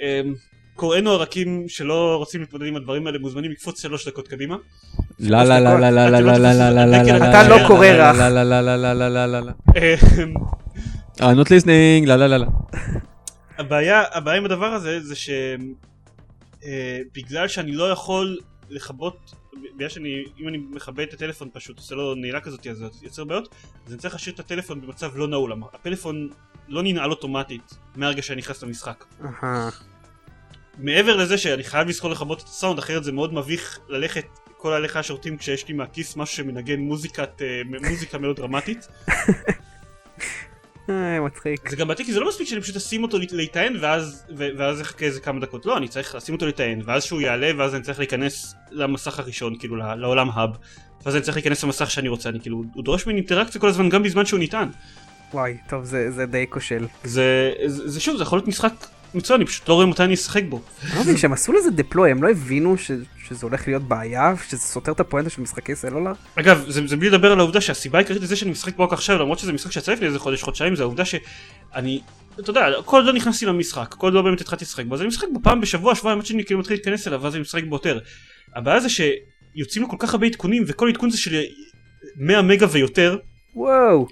אמ, 0.00 0.34
קוראינו 0.76 1.10
הרכים 1.10 1.64
שלא 1.68 2.16
רוצים 2.16 2.40
להתמודד 2.40 2.66
עם 2.66 2.76
הדברים 2.76 3.06
האלה 3.06 3.18
מוזמנים 3.18 3.50
לקפוץ 3.50 3.82
שלוש 3.82 4.08
דקות 4.08 4.28
קדימה. 4.28 4.56
לא, 5.20 5.42
לא, 5.42 5.58
לא, 5.58 5.80
לא, 5.80 5.90
לא, 5.90 6.08
לא, 6.08 6.20
לא, 6.20 6.32
לא, 6.32 6.52
לא, 6.52 6.70
לא, 6.70 6.84
לא, 6.84 7.02
לא, 7.02 7.16
אתה 7.16 7.48
לא 7.48 7.66
קורא 7.66 7.86
רך. 7.86 8.18
לא, 8.18 8.28
לא, 8.28 8.42
לא, 8.42 8.60
לא, 8.60 8.76
לא, 8.76 8.92
לא, 8.92 9.08
לא, 9.08 9.26
לא, 9.26 9.40
לא. 9.40 9.52
אמ, 9.76 10.34
I'm 11.20 11.44
not 11.44 11.48
listening, 11.48 12.06
לא, 12.06 12.16
לא, 12.16 12.26
לא, 12.26 12.36
לא. 12.36 12.46
הבעיה, 13.58 14.02
הבעיה 14.12 14.38
עם 14.38 14.44
הדבר 14.44 14.66
הזה 14.66 15.00
זה 15.00 15.14
שבגלל 16.62 17.48
שאני 17.48 17.72
לא 17.72 17.90
יכול 17.90 18.38
לכבות, 18.70 19.34
בגלל 19.76 19.88
שאני, 19.88 20.24
אם 20.40 20.48
אני 20.48 20.58
מכבה 20.58 21.02
את 21.02 21.12
הטלפון 21.12 21.48
פשוט 21.52 21.78
עושה 21.78 21.94
לו 21.94 22.14
נעילה 22.14 22.40
כזאת 22.40 22.66
אז 22.66 22.78
זה 22.78 22.86
יוצר 23.02 23.24
בעיות, 23.24 23.54
אז 23.86 23.92
אני 23.92 24.00
צריך 24.00 24.14
להשאיר 24.14 24.34
את 24.34 24.40
הטלפון 24.40 24.80
במצב 24.80 25.16
לא 25.16 25.28
נעול, 25.28 25.52
הפלאפון 25.72 26.28
לא 26.68 26.82
ננעל 26.82 27.10
אוטומטית 27.10 27.74
מהרגע 27.96 28.22
שאני 28.22 28.38
נכנס 28.38 28.62
למשחק. 28.62 29.04
מעבר 30.78 31.16
לזה 31.16 31.38
שאני 31.38 31.64
חייב 31.64 31.88
לזכור 31.88 32.10
לכבות 32.10 32.38
את 32.42 32.44
הסאונד 32.44 32.78
אחרת 32.78 33.04
זה 33.04 33.12
מאוד 33.12 33.34
מביך 33.34 33.78
ללכת 33.88 34.26
כל 34.56 34.72
הליכה 34.72 34.98
השירותים 34.98 35.36
כשיש 35.36 35.68
לי 35.68 35.74
מהכיס 35.74 36.16
משהו 36.16 36.36
שמנגן 36.36 36.80
מוזיקת, 36.80 37.42
אה, 37.42 37.62
מוזיקה 37.90 38.18
מאוד 38.18 38.36
דרמטית 38.36 38.88
אה, 39.08 39.14
מצחיק. 41.26 41.68
זה 41.70 41.76
גם 41.76 41.88
בעייתי 41.88 42.04
כי 42.04 42.12
זה 42.12 42.20
לא 42.20 42.28
מספיק 42.28 42.48
שאני 42.48 42.60
פשוט 42.60 42.76
אשים 42.76 43.02
אותו 43.02 43.18
להיטען 43.32 43.76
ואז, 43.80 44.26
ואז 44.36 44.80
אחכה 44.80 45.04
איזה 45.04 45.20
כמה 45.20 45.40
דקות 45.40 45.66
לא 45.66 45.76
אני 45.76 45.88
צריך 45.88 46.14
לשים 46.14 46.34
אותו 46.34 46.46
להיטען 46.46 46.80
ואז 46.84 47.04
שהוא 47.04 47.20
יעלה 47.20 47.50
ואז 47.58 47.74
אני 47.74 47.82
צריך 47.82 47.98
להיכנס 47.98 48.54
למסך 48.70 49.18
הראשון 49.18 49.58
כאילו 49.58 49.76
לעולם 49.76 50.28
האב 50.32 50.50
ואז 51.04 51.16
אני 51.16 51.22
צריך 51.22 51.36
להיכנס 51.36 51.64
למסך 51.64 51.90
שאני 51.90 52.08
רוצה 52.08 52.28
אני 52.28 52.40
כאילו 52.40 52.64
הוא 52.74 52.84
דורש 52.84 53.06
ממני 53.06 53.18
אינטראקציה 53.18 53.60
כל 53.60 53.68
הזמן 53.68 53.88
גם 53.88 54.02
בזמן 54.02 54.26
שהוא 54.26 54.38
ניתן 54.38 54.68
וואי, 55.34 55.56
טוב, 55.68 55.84
זה 55.84 56.10
זה 56.10 56.26
די 56.26 56.46
כושל. 56.50 56.86
זה, 57.04 57.52
זה, 57.66 57.88
זה 57.88 58.00
שוב 58.00 58.16
זה 58.16 58.22
יכול 58.22 58.38
להיות 58.38 58.48
משחק 58.48 58.72
מצוין 59.14 59.40
אני 59.40 59.46
פשוט 59.46 59.68
לא 59.68 59.74
רואה 59.74 59.86
מתי 59.86 60.02
אני 60.04 60.14
אשחק 60.14 60.42
בו 60.48 60.60
אני 60.82 60.94
לא 60.94 61.00
מבין, 61.00 61.14
כשהם 61.14 61.32
עשו 61.32 61.52
לזה 61.52 61.68
deploy, 61.68 62.08
הם 62.10 62.22
לא 62.22 62.30
הבינו 62.30 62.78
ש- 62.78 62.90
שזה 63.28 63.46
הולך 63.46 63.68
להיות 63.68 63.82
בעיה, 63.82 64.34
שזה 64.48 64.60
סותר 64.60 64.92
את 64.92 65.00
הפואנטה 65.00 65.30
של 65.30 65.42
משחקי 65.42 65.76
סלולר? 65.76 66.12
אגב, 66.34 66.64
זה, 66.68 66.86
זה 66.86 66.96
בלי 66.96 67.08
לדבר 67.08 67.32
על 67.32 67.38
העובדה 67.38 67.60
שהסיבה 67.60 67.98
העיקרית 67.98 68.22
לזה 68.22 68.36
שאני 68.36 68.50
משחק 68.50 68.76
בו 68.76 68.84
רק 68.84 68.92
עכשיו, 68.92 69.18
למרות 69.18 69.38
שזה 69.38 69.52
משחק 69.52 69.72
שיצא 69.72 69.92
לפני 69.92 70.06
איזה 70.06 70.18
חודש, 70.18 70.42
חודשיים, 70.42 70.76
זה 70.76 70.82
העובדה 70.82 71.04
שאני, 71.04 72.00
אתה 72.40 72.50
יודע, 72.50 72.66
כל 72.84 72.96
עוד 72.96 73.06
לא 73.06 73.12
נכנסתי 73.12 73.46
למשחק, 73.46 73.94
כל 73.98 74.06
עוד 74.06 74.14
לא 74.14 74.22
באמת 74.22 74.40
התחלתי 74.40 74.64
לשחק 74.64 74.84
בו, 74.84 74.94
אז 74.94 75.00
אני 75.00 75.08
משחק 75.08 75.28
בו 75.32 75.40
פעם 75.42 75.60
בשבוע, 75.60 75.94
שבועיים, 75.94 76.18
עד 76.20 76.26
שאני 76.26 76.44
כאילו 76.44 76.60
מתחיל 76.60 76.76
להתכנס 76.76 77.08
אליו, 77.08 77.22
ואז 77.22 77.34
אני 77.34 77.40
משחק 77.40 77.64
בו 77.64 77.76
יותר. 77.76 77.98
הבעיה 78.56 78.80
זה 78.80 78.88
שיוצאים 78.88 79.82
לו 79.82 79.88
כל 79.88 79.96
כך 79.98 80.14
הרבה 80.14 80.26
עדכונים, 80.26 80.64
וכל 80.66 80.88
עדכון 80.88 81.10
זה 81.10 81.18
של 81.18 81.40
100 82.16 82.42
מגה 82.42 82.66
ויותר, 82.70 83.16
וואו. 83.54 84.06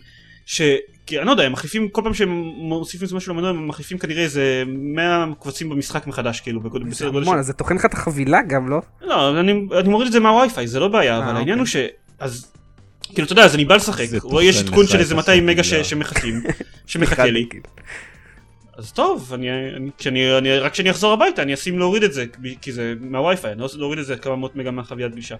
ש... 0.46 0.62
כי 1.10 1.18
אני 1.18 1.26
לא 1.26 1.30
יודע, 1.30 1.44
הם 1.44 1.52
מחליפים, 1.52 1.88
כל 1.88 2.00
פעם 2.04 2.14
שהם 2.14 2.30
מוסיפים 2.56 3.04
איזה 3.04 3.16
משהו 3.16 3.34
למנוע, 3.34 3.50
הם 3.50 3.68
מחליפים 3.68 3.98
כנראה 3.98 4.22
איזה 4.22 4.62
100 4.66 5.26
קבצים 5.40 5.68
במשחק 5.70 6.06
מחדש, 6.06 6.40
כאילו, 6.40 6.60
בסדר 6.60 7.08
גודל 7.08 7.26
המון, 7.26 7.38
אז 7.38 7.46
זה 7.46 7.52
טוחן 7.52 7.74
לך 7.74 7.84
את 7.84 7.92
החבילה 7.92 8.42
גם, 8.42 8.68
לא? 8.68 8.80
לא, 9.00 9.40
אני, 9.40 9.52
אני 9.78 9.88
מוריד 9.88 10.06
את 10.06 10.12
זה 10.12 10.20
מהווי-פיי, 10.20 10.66
זה 10.66 10.80
לא 10.80 10.88
בעיה, 10.88 11.18
אה, 11.18 11.18
אבל 11.18 11.36
העניין 11.36 11.58
הוא 11.58 11.66
אוקיי. 11.66 11.88
ש... 11.88 11.92
אז... 12.18 12.52
כאילו, 13.02 13.24
אתה 13.24 13.32
יודע, 13.32 13.44
אז 13.44 13.54
אני 13.54 13.64
בא 13.64 13.76
לשחק, 13.76 14.06
רואה 14.22 14.44
יש 14.44 14.62
עדכון 14.62 14.86
של 14.86 14.98
איזה 14.98 15.14
200 15.14 15.46
מגה. 15.46 15.64
שמחכים, 15.64 16.42
שמחכה 16.86 17.24
לי. 17.24 17.48
אז 18.78 18.92
טוב, 18.92 19.32
אני, 19.34 19.50
אני, 19.76 19.90
כשאני, 19.98 20.38
אני, 20.38 20.58
רק 20.58 20.72
כשאני 20.72 20.90
אחזור 20.90 21.12
הביתה 21.12 21.42
אני 21.42 21.54
אשים 21.54 21.78
להוריד 21.78 22.02
את 22.02 22.12
זה, 22.12 22.24
כי 22.62 22.72
זה 22.72 22.94
מהווי-פיי, 23.00 23.52
אני 23.52 23.58
לא 23.58 23.64
רוצה 23.64 23.78
להוריד 23.78 23.98
את 23.98 24.06
זה 24.06 24.16
כמה 24.16 24.36
מאות 24.36 24.56
מגה 24.56 24.70
מהחביית 24.70 25.12
גלישה. 25.12 25.36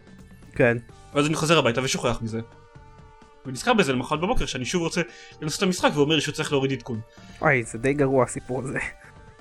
כן. 0.55 0.77
ואז 1.15 1.27
אני 1.27 1.35
חוזר 1.35 1.59
הביתה 1.59 1.83
ושוכח 1.83 2.19
מזה. 2.23 2.41
ונזכר 3.46 3.74
בזה 3.74 3.92
למחרת 3.92 4.20
בבוקר 4.20 4.46
שאני 4.46 4.64
שוב 4.64 4.83
רוצה 4.83 5.00
לנסות 5.40 5.59
את 5.59 5.62
המשחק 5.62 5.90
ואומר 5.94 6.20
שהוא 6.20 6.33
צריך 6.35 6.53
להוריד 6.53 6.72
עדכון. 6.72 7.00
וואי, 7.40 7.62
זה 7.62 7.79
די 7.79 7.92
גרוע 7.92 8.24
הסיפור 8.24 8.62
הזה. 8.62 8.79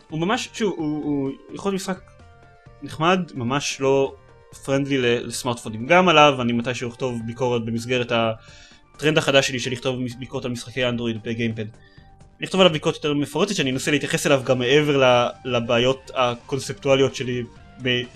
הוא 0.09 0.19
ממש, 0.19 0.49
שוב, 0.53 0.73
הוא, 0.77 1.03
הוא 1.05 1.31
יכול 1.53 1.71
להיות 1.71 1.81
משחק 1.81 1.99
נחמד, 2.81 3.19
ממש 3.33 3.81
לא 3.81 4.15
פרנדלי 4.65 5.19
לסמארטפונים. 5.19 5.85
גם 5.85 6.09
עליו 6.09 6.41
אני 6.41 6.53
מתישהו 6.53 6.89
אכתוב 6.89 7.21
ביקורת 7.25 7.65
במסגרת 7.65 8.11
הטרנד 8.95 9.17
החדש 9.17 9.47
שלי 9.47 9.59
של 9.59 9.71
לכתוב 9.71 9.99
ביקורת 10.19 10.45
על 10.45 10.51
משחקי 10.51 10.85
אנדרואיד 10.85 11.23
בגיימפד. 11.23 11.65
אני 12.39 12.45
אכתוב 12.45 12.61
עליו 12.61 12.73
ביקורת 12.73 12.95
יותר 12.95 13.13
מפורטת 13.13 13.55
שאני 13.55 13.71
אנסה 13.71 13.91
להתייחס 13.91 14.27
אליו 14.27 14.41
גם 14.45 14.59
מעבר 14.59 15.03
לבעיות 15.45 16.11
הקונספטואליות 16.15 17.15
שלי 17.15 17.43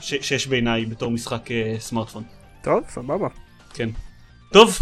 ש- 0.01 0.13
שיש 0.21 0.47
בעיניי 0.47 0.85
בתור 0.85 1.11
משחק 1.11 1.51
אה, 1.51 1.75
סמארטפון. 1.79 2.23
טוב, 2.61 2.83
סבבה. 2.89 3.27
כן. 3.73 3.89
טוב. 4.53 4.77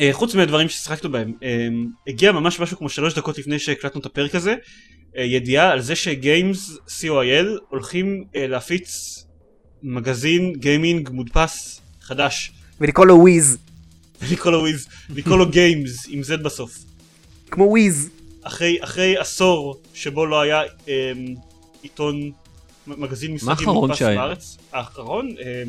אה, 0.00 0.10
חוץ 0.12 0.34
מהדברים 0.34 0.68
ששיחקנו 0.68 1.12
בהם, 1.12 1.32
אה, 1.42 1.68
הגיע 2.06 2.32
ממש 2.32 2.60
משהו 2.60 2.76
כמו 2.76 2.88
שלוש 2.88 3.14
דקות 3.14 3.38
לפני 3.38 3.58
שהקלטנו 3.58 4.00
את 4.00 4.06
הפרק 4.06 4.34
הזה, 4.34 4.54
אה, 5.16 5.22
ידיעה 5.24 5.70
על 5.70 5.80
זה 5.80 5.96
שגיימס 5.96 6.78
co.il 6.88 7.46
הולכים 7.68 8.24
להפיץ 8.34 9.24
מגזין 9.82 10.52
גיימינג 10.52 11.10
מודפס 11.12 11.80
חדש, 12.00 12.52
ולקרוא 12.80 13.06
לו 13.06 13.18
וויז. 13.18 13.58
לקרוא 14.32 14.52
לו 14.52 14.58
וויז, 14.58 14.88
לקרוא 15.10 15.38
לו 15.38 15.50
גיימס 15.50 16.06
עם 16.08 16.20
Z 16.20 16.36
בסוף. 16.36 16.78
כמו 17.50 17.64
וויז. 17.64 18.10
אחרי, 18.42 18.78
אחרי 18.80 19.18
עשור 19.18 19.80
שבו 19.94 20.26
לא 20.26 20.40
היה 20.40 20.62
אה, 20.88 21.12
עיתון 21.82 22.30
מגזין 22.86 23.34
משחקים 23.34 23.68
מודפס? 23.68 24.02
בארץ, 24.02 24.58
האחרון, 24.72 25.34
אה, 25.40 25.62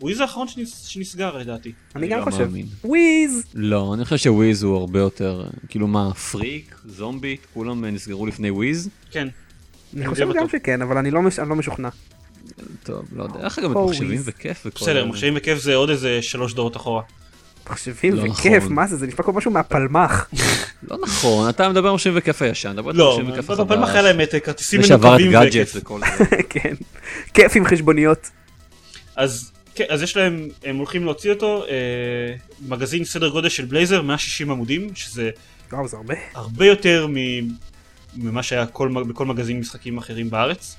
וויז 0.00 0.20
האחרון 0.20 0.48
שנס, 0.48 0.84
שנסגר 0.86 1.36
לדעתי. 1.38 1.72
אני 1.96 2.08
גם 2.08 2.18
לא 2.18 2.24
חושב. 2.24 2.38
מאמין. 2.46 2.66
וויז. 2.84 3.42
לא, 3.54 3.94
אני 3.94 4.04
חושב 4.04 4.16
שוויז 4.16 4.62
הוא 4.62 4.76
הרבה 4.76 4.98
יותר, 4.98 5.44
כאילו 5.68 5.86
מה, 5.86 6.14
פריק, 6.14 6.74
זומבי, 6.86 7.36
כולם 7.54 7.84
נסגרו 7.84 8.26
לפני 8.26 8.50
וויז? 8.50 8.88
כן. 9.10 9.28
אני 9.96 10.06
חושב 10.06 10.28
גם. 10.36 10.48
שכן, 10.48 10.82
אבל 10.82 10.98
אני 10.98 11.10
לא 11.10 11.22
מש- 11.22 11.38
אני 11.38 11.48
לא 11.48 11.56
משוכנע. 11.56 11.88
טוב, 12.82 13.04
לא 13.16 13.22
יודע, 13.22 13.40
איך 13.44 13.58
גם 13.58 13.76
או 13.76 13.88
מחשבים. 13.88 14.20
וכיף 14.24 14.62
וכל... 14.66 14.84
בסדר. 14.84 15.04
מחשבים 15.06 15.34
וכיף 15.36 15.58
זה 15.58 15.74
עוד 15.74 15.90
איזה 15.90 16.22
שלוש 16.22 16.54
דורות 16.54 16.76
אחורה. 16.76 17.02
מחשבים 17.70 18.14
לא 18.14 18.22
וכיף, 18.30 18.62
נכון. 18.62 18.72
מה 18.74 18.86
זה? 18.86 18.96
זה 18.96 19.06
נשמע 19.06 19.24
כמו 19.24 19.32
משהו 19.32 19.50
מהפלמ"ח. 19.50 20.28
לא 20.90 20.98
נכון, 21.02 21.48
אתה 21.48 21.68
מדבר 21.68 21.88
על 21.88 21.94
מחשבים 21.94 22.12
וכיף 22.16 22.42
הישן, 22.42 22.72
דבר 22.76 22.90
על 22.90 22.96
לא, 22.96 23.10
מחשבים 23.10 23.32
וכיף 23.32 23.50
אבל 23.50 23.78
מחר 23.78 24.02
להם 24.02 24.20
את 24.20 24.34
כרטיסים 24.44 24.82
זה 24.82 24.88
שעבר 24.88 25.16
את 25.16 25.20
מנוקבים 25.20 25.32
גאדג'ט 25.32 25.68
וכיף. 25.68 25.76
וכל 25.76 26.00
זה. 26.18 26.36
כן. 26.50 26.74
כיף 27.34 27.56
עם 27.56 27.64
חשבוניות. 27.64 28.30
אז 29.16 29.52
כן, 29.76 29.84
אז 29.88 30.02
יש 30.02 30.16
להם, 30.16 30.48
הם 30.64 30.76
הולכים 30.76 31.04
להוציא 31.04 31.30
אותו, 31.32 31.64
אה, 31.64 31.72
מגזין 32.68 33.04
סדר 33.04 33.28
גודל 33.28 33.48
של 33.48 33.64
בלייזר, 33.64 34.02
160 34.02 34.50
עמודים, 34.50 34.94
שזה 34.94 35.30
וואו, 35.72 35.88
זה 35.88 35.96
הרבה. 35.96 36.14
הרבה 36.34 36.66
יותר 36.66 37.06
מ- 37.10 37.48
ממה 38.16 38.42
שהיה 38.42 38.66
כל, 38.66 38.88
בכל 39.08 39.26
מגזין 39.26 39.60
משחקים 39.60 39.98
אחרים 39.98 40.30
בארץ. 40.30 40.76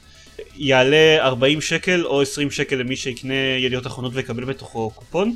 יעלה 0.55 1.17
40 1.19 1.61
שקל 1.61 2.05
או 2.05 2.21
20 2.21 2.51
שקל 2.51 2.75
למי 2.75 2.95
שיקנה 2.95 3.33
ידיעות 3.59 3.87
אחרונות 3.87 4.11
ויקבל 4.15 4.43
בתוכו 4.45 4.89
קופון. 4.95 5.35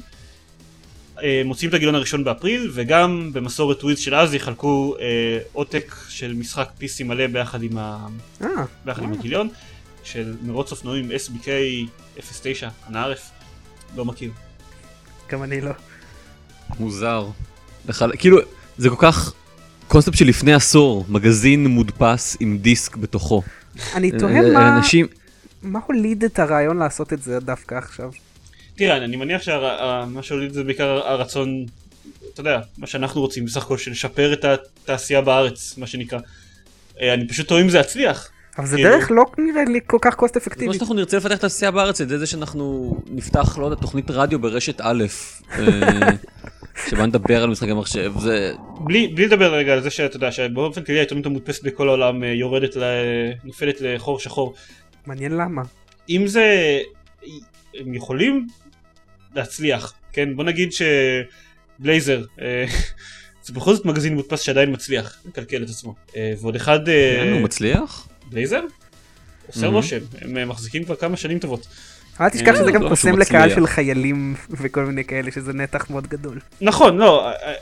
אה, 1.24 1.42
מוציאים 1.46 1.70
את 1.70 1.74
הגיליון 1.74 1.96
הראשון 1.96 2.24
באפריל 2.24 2.70
וגם 2.74 3.30
במסורת 3.34 3.84
וויז 3.84 4.00
של 4.00 4.16
אז 4.16 4.34
יחלקו 4.34 4.96
אה, 5.00 5.40
עותק 5.54 5.96
של 6.10 6.34
משחק 6.34 6.70
PC 6.82 7.04
מלא 7.04 7.28
ביחד 7.28 7.64
עם, 7.64 7.78
ה... 7.78 8.08
אה, 8.42 8.48
ביחד 8.86 9.02
עם 9.04 9.10
וואו. 9.10 9.20
הגיליון 9.20 9.50
של 10.04 10.34
מרוץ 10.42 10.72
אופנועים 10.72 11.12
SBK 11.12 11.48
09 12.42 12.70
אנא 12.90 12.98
ערף 12.98 13.30
לא 13.96 14.06
מכיר 14.06 14.32
גם 15.32 15.44
אני 15.44 15.62
לא. 15.62 15.72
מוזר. 16.80 17.28
לחל- 17.88 18.12
כאילו, 18.20 18.38
זה 18.78 18.90
כל 18.90 18.96
כך 19.00 19.34
קונספט 19.88 20.18
של 20.18 20.26
לפני 20.28 20.54
עשור, 20.54 21.06
מגזין 21.10 21.68
מודפס 21.68 22.38
עם 22.40 22.58
דיסק 22.58 22.96
בתוכו. 22.96 23.42
אני 23.96 24.12
אה, 24.12 24.20
תוהה 24.20 24.42
מה- 24.54 24.78
אנשים, 24.78 25.08
מה 25.62 25.80
הוליד 25.88 26.24
את 26.24 26.40
הרעיון 26.40 26.78
לעשות 26.78 27.14
את 27.14 27.22
זה 27.24 27.40
דווקא 27.40 27.76
עכשיו. 27.76 28.12
תראה 28.76 28.98
אני 28.98 29.16
מניח 29.18 29.42
שמה 29.42 30.06
שהוליד 30.24 30.54
זה 30.54 30.64
בעיקר 30.64 30.88
הרצון 31.08 31.66
אתה 32.34 32.42
יודע 32.42 32.60
מה 32.78 32.88
שאנחנו 32.88 33.22
רוצים 33.22 33.46
בסך 33.46 33.64
הכל 33.64 33.78
של 33.78 33.92
לשפר 33.92 34.34
את 34.34 34.46
התעשייה 34.46 35.22
בארץ 35.22 35.78
מה 35.78 35.88
שנקרא 35.88 36.20
אה, 37.02 37.14
אני 37.14 37.28
פשוט 37.28 37.48
טועה 37.48 37.62
אם 37.62 37.70
זה 37.70 37.78
יצליח 37.80 38.30
אבל 38.58 38.68
זה 38.68 38.76
כאילו- 38.76 38.90
דרך 38.90 39.12
לא 39.12 39.26
נראה 39.38 39.64
לי 39.64 39.80
כל 39.88 39.98
כך 40.02 40.16
קוסט 40.16 40.34
כמו 40.34 40.42
אפקטיבית. 40.42 40.74
שאנחנו 40.74 40.96
נרצה 40.96 41.18
לפתח 41.18 41.32
את 41.32 41.38
התעשייה 41.38 41.72
בארץ, 41.72 41.98
זה 42.02 42.18
זה 42.18 42.26
שאנחנו 42.26 42.98
נפתח, 43.12 43.58
לא 43.58 43.66
יודע, 43.66 43.76
תוכנית 43.76 44.12
רדיו 44.12 44.40
ברשת 44.40 44.82
א', 44.82 45.06
אה, 45.52 46.10
שבה 46.90 47.06
נדבר 47.06 47.44
על 47.44 47.50
משחקי 47.50 47.74
מחשב, 47.74 48.14
זה... 48.20 48.54
בלי, 48.80 49.14
לדבר 49.18 49.54
רגע 49.54 49.74
על 49.74 49.82
זה 49.82 49.90
שאתה 49.90 50.16
יודע 50.16 50.32
שבאופן 50.32 50.84
כללי 50.84 51.00
העיתונות 51.00 51.26
המודפסת 51.26 51.64
בכל 51.64 51.88
העולם 51.88 52.24
אה, 52.24 52.28
יורדת. 52.28 52.78
נופלת 53.44 53.82
לחור 53.82 54.20
שחור. 54.20 54.54
מעניין 55.06 55.32
למה. 55.32 55.62
אם 56.10 56.28
זה, 56.28 56.78
הם 57.80 57.94
יכולים 57.94 58.48
להצליח, 59.36 59.94
כן? 60.14 60.36
בוא 60.36 60.44
נגיד 60.44 60.70
שבלייזר, 61.80 62.24
אה, 62.42 62.66
זה 63.46 63.54
בכל 63.54 63.74
זאת 63.74 63.86
מגזין 63.86 64.16
מודפס 64.16 64.42
שעדיין 64.42 64.72
מצליח 64.74 65.18
לקלקל 65.26 65.64
את 65.64 65.70
עצמו. 65.70 65.96
ועוד 66.42 66.56
אחד, 66.56 66.80
הוא 67.32 67.42
מצליח? 67.42 68.08
בלייזר? 68.32 68.62
עושה 69.48 69.68
Mhm. 69.68 69.70
רושם, 69.70 69.98
הם 70.22 70.38
אה, 70.38 70.46
מחזיקים 70.46 70.84
כבר 70.84 70.96
כמה 70.96 71.18
שנים 71.18 71.40
טובות. 71.40 71.68
אל 72.22 72.30
תשכח 72.30 72.48
אה, 72.48 72.56
שזה 72.56 72.66
לא, 72.66 72.72
גם 72.72 72.82
לא 72.82 72.90
קוסם 72.90 73.20
לקהל. 73.20 73.50
של 73.50 73.68
חיילים 73.68 74.36
וכל 74.50 74.86
מיני 74.86 75.04
כאלה, 75.04 75.32
שזה 75.32 75.54
נתח 75.54 75.90
מאוד 75.90 76.08
גדול. 76.08 76.40
נכון, 76.62 76.98
לא, 76.98 77.28
אה, 77.28 77.32
אה, 77.32 77.54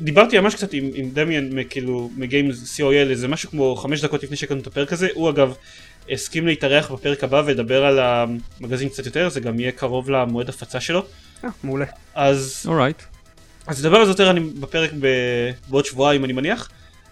דיברתי 0.00 0.40
ממש 0.40 0.54
קצת 0.54 0.72
עם, 0.72 0.90
עם 0.94 1.10
דמיאן 1.12 1.50
כאילו 1.70 2.10
מגיימס 2.16 2.80
co.il 2.80 3.10
איזה 3.10 3.28
משהו 3.28 3.50
כמו 3.50 3.76
חמש 3.76 4.04
דקות 4.04 4.22
לפני 4.22 4.36
שהקלטנו 4.36 4.62
את 4.62 4.66
הפרק 4.66 4.92
הזה, 4.92 5.08
הוא 5.14 5.30
אגב 5.30 5.54
הסכים 6.10 6.46
להתארח 6.46 6.90
בפרק 6.92 7.24
הבא 7.24 7.42
ולדבר 7.46 7.84
על 7.84 7.98
המגזין 7.98 8.88
קצת 8.88 9.06
יותר, 9.06 9.28
זה 9.28 9.40
גם 9.40 9.60
יהיה 9.60 9.72
קרוב 9.72 10.10
למועד 10.10 10.48
הפצה 10.48 10.80
שלו, 10.80 11.04
אה, 11.44 11.48
מעולה. 11.64 11.86
אז, 12.14 12.64
alright. 12.66 13.02
אז 13.66 13.84
נדבר 13.86 13.96
על 13.96 14.04
זה 14.04 14.10
יותר 14.10 14.30
אני 14.30 14.40
בפרק 14.40 14.90
ב, 15.00 15.06
בעוד 15.68 15.84
שבועיים 15.84 16.24
אני 16.24 16.32
מניח, 16.32 16.68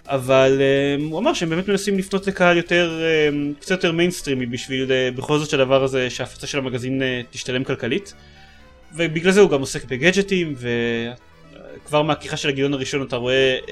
אבל 0.08 0.60
אמ, 0.98 1.02
הוא 1.02 1.18
אמר 1.18 1.34
שהם 1.34 1.50
באמת 1.50 1.68
מנסים 1.68 1.98
לפנות 1.98 2.26
לקהל 2.26 2.56
יותר, 2.56 3.00
אמ, 3.00 3.60
קצת 3.60 3.70
יותר 3.70 3.92
מיינסטרימי 3.92 4.46
בשביל 4.46 4.88
אה, 4.88 5.16
בכל 5.16 5.38
זאת 5.38 5.50
שהדבר 5.50 5.84
הזה, 5.84 6.10
שההפצה 6.10 6.46
של 6.46 6.58
המגזין 6.58 7.02
אה, 7.02 7.04
תשתלם 7.30 7.64
כלכלית, 7.64 8.14
ובגלל 8.94 9.32
זה 9.32 9.40
הוא 9.40 9.50
גם 9.50 9.60
עוסק 9.60 9.84
בגדג'טים, 9.84 10.54
וכבר 11.84 12.02
מהכריכה 12.02 12.36
של 12.36 12.48
הגיליון 12.48 12.74
הראשון 12.74 13.02
אתה 13.02 13.16
רואה 13.16 13.58
אה, 13.64 13.68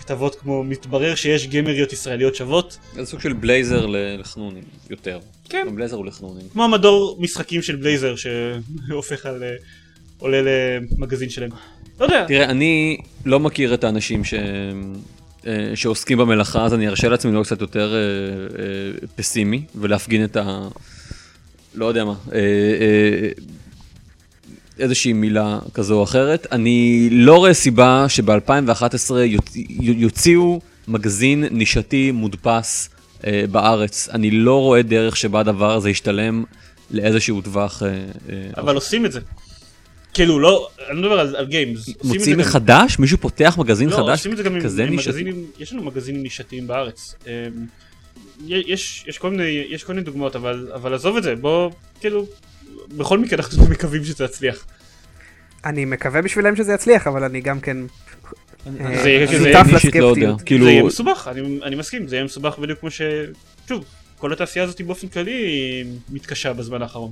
כתבות 0.00 0.34
כמו 0.34 0.64
מתברר 0.64 1.14
שיש 1.14 1.46
גיימריות 1.46 1.92
ישראליות 1.92 2.34
שוות, 2.34 2.78
זה 2.94 3.06
סוג 3.06 3.20
של 3.20 3.32
בלייזר 3.32 3.86
לחנונים, 4.18 4.64
יותר. 4.90 5.18
כן. 5.48 5.64
גם 5.66 5.76
בלייזר 5.76 5.96
הוא 5.96 6.06
לחנונים. 6.06 6.48
כמו 6.52 6.64
המדור 6.64 7.16
משחקים 7.20 7.62
של 7.62 7.76
בלייזר 7.76 8.14
שהופך 8.16 9.26
על... 9.26 9.42
אה, 9.42 9.56
עולה 10.20 10.40
למגזין 10.98 11.28
שלהם. 11.28 11.50
לא 12.00 12.04
יודע, 12.04 12.24
תראה, 12.28 12.44
אני 12.44 12.98
לא 13.24 13.40
מכיר 13.40 13.74
את 13.74 13.84
האנשים 13.84 14.24
ש... 14.24 14.34
אה, 15.46 15.72
שעוסקים 15.74 16.18
במלאכה, 16.18 16.64
אז 16.64 16.74
אני 16.74 16.88
ארשה 16.88 17.08
לעצמי 17.08 17.32
להיות 17.32 17.46
קצת 17.46 17.60
יותר 17.60 17.94
אה, 17.94 17.98
אה, 17.98 19.06
פסימי 19.16 19.62
ולהפגין 19.74 20.24
את 20.24 20.36
ה... 20.36 20.68
לא 21.74 21.86
יודע 21.86 22.04
מה, 22.04 22.14
איזושהי 24.78 25.12
מילה 25.12 25.58
כזו 25.74 25.98
או 25.98 26.04
אחרת. 26.04 26.46
אני 26.52 27.08
לא 27.12 27.36
רואה 27.36 27.54
סיבה 27.54 28.04
שב-2011 28.08 29.10
יוציאו 29.80 30.60
מגזין 30.88 31.44
נישתי 31.50 32.10
מודפס 32.10 32.90
בארץ. 33.50 34.08
אני 34.12 34.30
לא 34.30 34.60
רואה 34.60 34.82
דרך 34.82 35.16
שבה 35.16 35.40
הדבר 35.40 35.74
הזה 35.74 35.90
ישתלם 35.90 36.44
לאיזשהו 36.90 37.40
טווח. 37.40 37.82
אבל 38.56 38.74
עושים 38.74 39.06
את 39.06 39.12
זה. 39.12 39.20
כאילו 40.14 40.38
לא, 40.40 40.68
אני 40.90 40.96
לא 40.96 41.02
מדבר 41.02 41.20
על, 41.20 41.36
על 41.36 41.46
גיימס. 41.46 41.88
מוציאים 42.04 42.38
מחדש? 42.38 42.98
מישהו 42.98 43.18
פותח 43.18 43.56
מגזין 43.58 43.88
לא, 43.88 43.96
חדש 43.96 44.18
עושים 44.18 44.32
את 44.32 44.36
זה 44.36 44.42
גם 44.42 44.52
עם? 44.54 44.58
מגזינים, 44.58 45.46
יש 45.58 45.72
לנו 45.72 45.82
מגזינים 45.82 46.22
נישתיים 46.22 46.66
בארץ. 46.66 47.14
אמ, 47.26 47.30
יש, 48.46 49.04
יש, 49.08 49.18
כל 49.18 49.30
מיני, 49.30 49.64
יש 49.68 49.84
כל 49.84 49.92
מיני 49.92 50.04
דוגמאות, 50.04 50.36
אבל, 50.36 50.68
אבל 50.74 50.94
עזוב 50.94 51.16
את 51.16 51.22
זה, 51.22 51.36
בוא, 51.36 51.70
כאילו, 52.00 52.26
בכל 52.96 53.18
מקרה 53.18 53.38
אנחנו 53.38 53.64
מקווים 53.74 54.04
שזה 54.04 54.24
יצליח. 54.24 54.64
אני 55.64 55.84
מקווה 55.84 56.22
בשבילם 56.22 56.56
שזה 56.56 56.72
יצליח, 56.72 57.06
אבל 57.06 57.24
אני 57.24 57.40
גם 57.40 57.60
כן 57.60 57.76
זה- 58.66 58.80
אה, 58.80 59.26
שותף 59.26 59.66
לא. 59.70 59.76
לסקפטיות. 59.76 60.42
כאילו, 60.42 60.64
זה 60.64 60.70
יהיה 60.70 60.82
מסובך, 60.82 61.28
אני, 61.30 61.60
אני 61.62 61.76
מסכים, 61.76 62.08
זה 62.08 62.16
יהיה 62.16 62.24
מסובך 62.24 62.58
בדיוק 62.58 62.78
כמו 62.80 62.90
ש... 62.90 63.00
שוב, 63.68 63.84
כל 64.18 64.32
התעשייה 64.32 64.64
הזאת 64.64 64.80
באופן 64.80 65.08
כללי 65.08 65.84
מתקשה 66.10 66.52
בזמן 66.52 66.82
האחרון. 66.82 67.10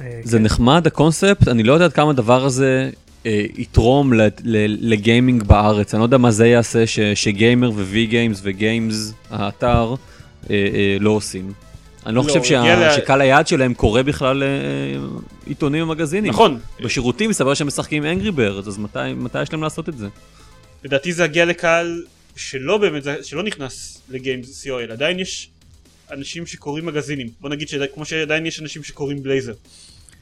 אה, 0.00 0.20
זה 0.24 0.38
נחמד 0.38 0.86
הקונספט, 0.86 1.48
אני 1.48 1.62
לא 1.62 1.72
יודע 1.72 1.84
עד 1.84 1.92
כמה 1.92 2.10
הדבר 2.10 2.44
הזה 2.44 2.90
אה, 3.26 3.44
יתרום 3.56 4.12
ל- 4.12 4.20
ל- 4.44 4.92
לגיימינג 4.92 5.42
בארץ, 5.42 5.94
אני 5.94 6.00
לא 6.00 6.04
יודע 6.04 6.18
מה 6.18 6.30
זה 6.30 6.46
יעשה 6.46 6.86
ש- 6.86 7.00
שגיימר 7.14 7.70
ו-V 7.74 7.94
גיימס 8.10 8.40
וגיימס, 8.42 9.12
האתר, 9.30 9.94
אה, 10.50 10.54
אה, 10.74 10.96
לא 11.00 11.10
עושים. 11.10 11.52
אני 12.06 12.14
לא 12.14 12.22
לא, 12.22 12.26
חושב 12.28 12.44
שה- 12.44 12.60
הגיע 12.60 12.88
ל- 12.88 12.96
שקהל 12.96 13.20
היעד 13.20 13.46
שלהם 13.46 13.74
קורא 13.74 14.02
בכלל 14.02 14.42
אה, 14.42 14.48
עיתונים 15.46 15.82
ומגזינים. 15.82 16.30
נכון, 16.32 16.58
בשירותים 16.80 17.30
מסתבר 17.30 17.54
שהם 17.54 17.66
משחקים 17.66 18.04
אנגרי 18.04 18.30
בירד, 18.30 18.68
אז 18.68 18.78
מתי 18.78 18.98
מתי 19.16 19.42
יש 19.42 19.52
להם 19.52 19.62
לעשות 19.62 19.88
את 19.88 19.98
זה? 19.98 20.06
לדעתי 20.84 21.12
זה 21.12 21.24
יגיע 21.24 21.44
לקהל 21.44 22.02
שלא 22.36 22.78
באמת, 22.78 23.02
שלא 23.22 23.42
נכנס 23.42 24.02
לגיימס 24.10 24.66
co.il, 24.66 24.92
עדיין 24.92 25.18
יש 25.20 25.50
אנשים 26.10 26.46
שקוראים 26.46 26.86
מגזינים, 26.86 27.28
בוא 27.40 27.50
נגיד 27.50 27.68
שכמו 27.68 28.04
שעדיין 28.04 28.46
יש 28.46 28.60
אנשים 28.60 28.82
שקוראים 28.82 29.22
בלייזר. 29.22 29.52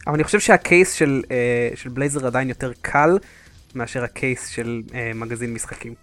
אבל 0.07 0.15
אני 0.15 0.25
חושב 0.25 0.41
שהקייס 0.41 0.93
של, 0.93 1.23
אה, 1.31 1.71
של 1.75 1.89
בלייזר 1.89 2.27
עדיין 2.27 2.49
יותר 2.49 2.73
קל 2.81 3.19
מאשר 3.75 4.05
הקייס 4.05 4.49
של 4.49 4.83
אה, 4.95 5.11
מגזין 5.15 5.55
משחקים. 5.55 5.95